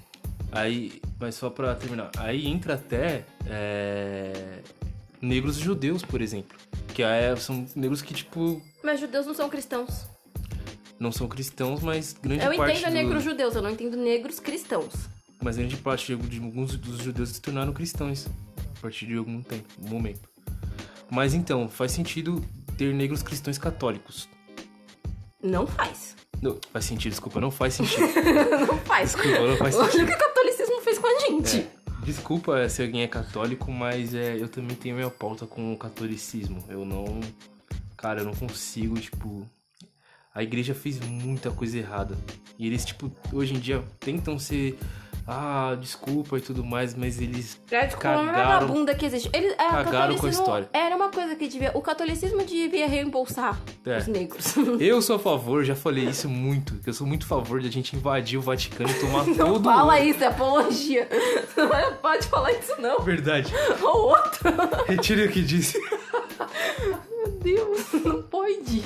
[0.53, 4.59] Aí, mas só pra terminar, aí entra até é,
[5.21, 6.57] negros judeus, por exemplo.
[6.95, 10.07] Que é, são negros que, tipo, Mas judeus não são cristãos.
[10.99, 14.41] não são cristãos, mas grande Eu parte entendo do- negros judeus, eu não entendo negros
[14.41, 14.93] cristãos.
[15.43, 18.27] Mas grande parte de alguns dos judeus se tornaram cristãos
[18.81, 20.29] a partir de algum tempo, momento.
[21.11, 22.43] Mas então, faz sentido
[22.79, 24.27] ter negros cristãos católicos.
[25.43, 26.17] Não faz.
[26.41, 28.01] Não, faz sentido, desculpa, não faz sentido.
[28.67, 29.13] Não faz.
[29.13, 30.07] Desculpa, não faz Olha o sentido.
[30.09, 31.57] que o catolicismo fez com a gente.
[31.59, 31.71] É,
[32.05, 36.65] desculpa se alguém é católico, mas é, eu também tenho minha pauta com o catolicismo.
[36.69, 37.21] Eu não.
[37.97, 39.47] Cara, eu não consigo, tipo.
[40.35, 42.17] A igreja fez muita coisa errada.
[42.59, 44.79] E eles, tipo, hoje em dia tentam ser.
[45.33, 47.61] Ah, desculpa e tudo mais, mas eles.
[47.71, 48.33] É tipo uma Cagaram-
[48.67, 49.31] vagabunda que existe.
[49.33, 50.69] Ele, é, cagaram com a história.
[50.73, 51.71] Era uma coisa que devia.
[51.73, 53.99] O catolicismo devia reembolsar É.
[53.99, 54.55] os negros.
[54.81, 57.69] Eu sou a favor, já falei isso muito, que eu sou muito a favor de
[57.69, 60.03] a gente invadir o Vaticano e tomar Não todo fala o.
[60.03, 61.09] isso, é apologia.
[61.57, 62.99] Não pode falar isso, não.
[63.01, 63.53] Verdade.
[63.83, 64.41] Ou outro.
[64.89, 65.79] Retire o que disse.
[67.09, 68.83] Meu Deus, não pode.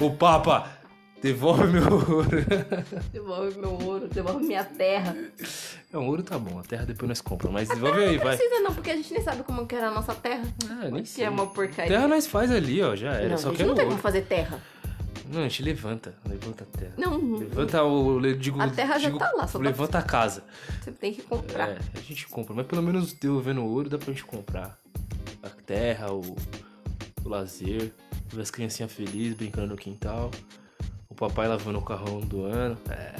[0.00, 0.70] O Papa,
[1.22, 2.28] devolve meu ouro.
[3.12, 5.16] Devolve meu ouro, devolve minha terra.
[5.92, 8.36] Não, ouro tá bom, a terra depois nós compramos, mas devolve aí, Não vai.
[8.36, 10.42] precisa não, porque a gente nem sabe como que era a nossa terra.
[10.68, 11.24] Ah, nem que sei.
[11.24, 11.90] é uma porcaria.
[11.90, 13.28] Terra nós faz ali, ó, já era.
[13.30, 13.90] não, só a gente não tem ouro.
[13.96, 14.60] como fazer terra.
[15.32, 16.92] Não, a gente levanta, levanta a terra.
[16.96, 18.20] Não, Levanta o.
[18.34, 20.42] Digo, A terra já digo, tá lá, só tá- Levanta a casa.
[20.82, 21.68] você tem que comprar.
[21.70, 24.76] É, a gente compra, mas pelo menos devolvendo ouro dá pra gente comprar.
[25.42, 26.20] A terra, o,
[27.24, 27.92] o lazer,
[28.26, 30.30] ver as criancinhas felizes brincando no quintal.
[31.20, 32.76] Papai lavando o carrão do ano.
[32.88, 33.14] É.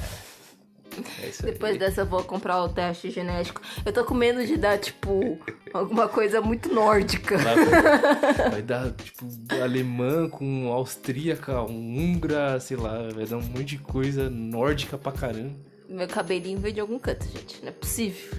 [1.22, 1.78] É isso Depois aí.
[1.78, 3.62] dessa eu vou comprar o teste genético.
[3.86, 5.38] Eu tô com medo de dar, tipo,
[5.72, 7.38] alguma coisa muito nórdica.
[7.38, 7.54] Vai,
[8.50, 9.24] vai- dar, tipo,
[9.62, 15.12] alemã com austríaca, um húngara, sei lá, vai dar um monte de coisa nórdica pra
[15.12, 15.54] caramba.
[15.88, 17.60] Meu cabelinho veio de algum canto, gente.
[17.62, 18.30] Não é possível.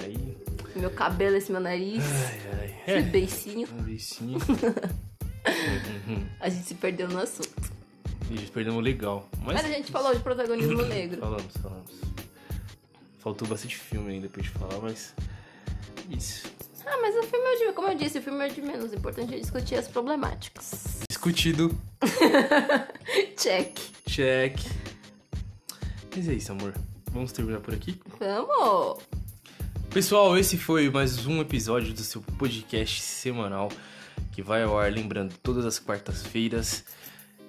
[0.00, 0.36] É, aí.
[0.76, 2.74] Meu cabelo, esse meu nariz, Ai, ai.
[2.86, 3.02] esse É.
[3.02, 3.68] beicinho.
[3.72, 4.38] Um beicinho.
[6.06, 6.26] uhum.
[6.38, 7.79] A gente se perdeu no assunto.
[8.30, 9.28] E já perdemos legal.
[9.42, 11.20] Mas, Mas a gente falou de protagonismo negro.
[11.20, 11.90] Falamos, falamos.
[13.18, 15.12] Faltou bastante filme ainda pra gente falar, mas.
[16.08, 16.46] Isso.
[16.86, 17.72] Ah, mas o filme é de...
[17.72, 18.92] Como eu disse, o filme é de menos.
[18.92, 21.02] O importante é discutir as problemáticas.
[21.08, 21.76] Discutido.
[23.36, 23.78] Check.
[24.08, 24.58] Check.
[26.16, 26.72] Mas é isso, amor.
[27.12, 28.00] Vamos terminar por aqui?
[28.18, 29.02] Vamos!
[29.90, 33.68] Pessoal, esse foi mais um episódio do seu podcast semanal
[34.32, 36.84] que vai ao ar, lembrando, todas as quartas-feiras.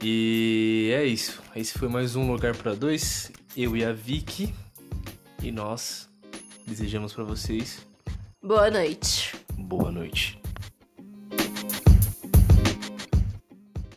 [0.03, 1.41] E é isso.
[1.55, 3.31] Esse foi mais um Lugar para Dois.
[3.55, 4.53] Eu e a Vicky.
[5.43, 6.09] E nós
[6.65, 7.85] desejamos para vocês
[8.41, 9.35] Boa noite.
[9.57, 10.40] boa noite.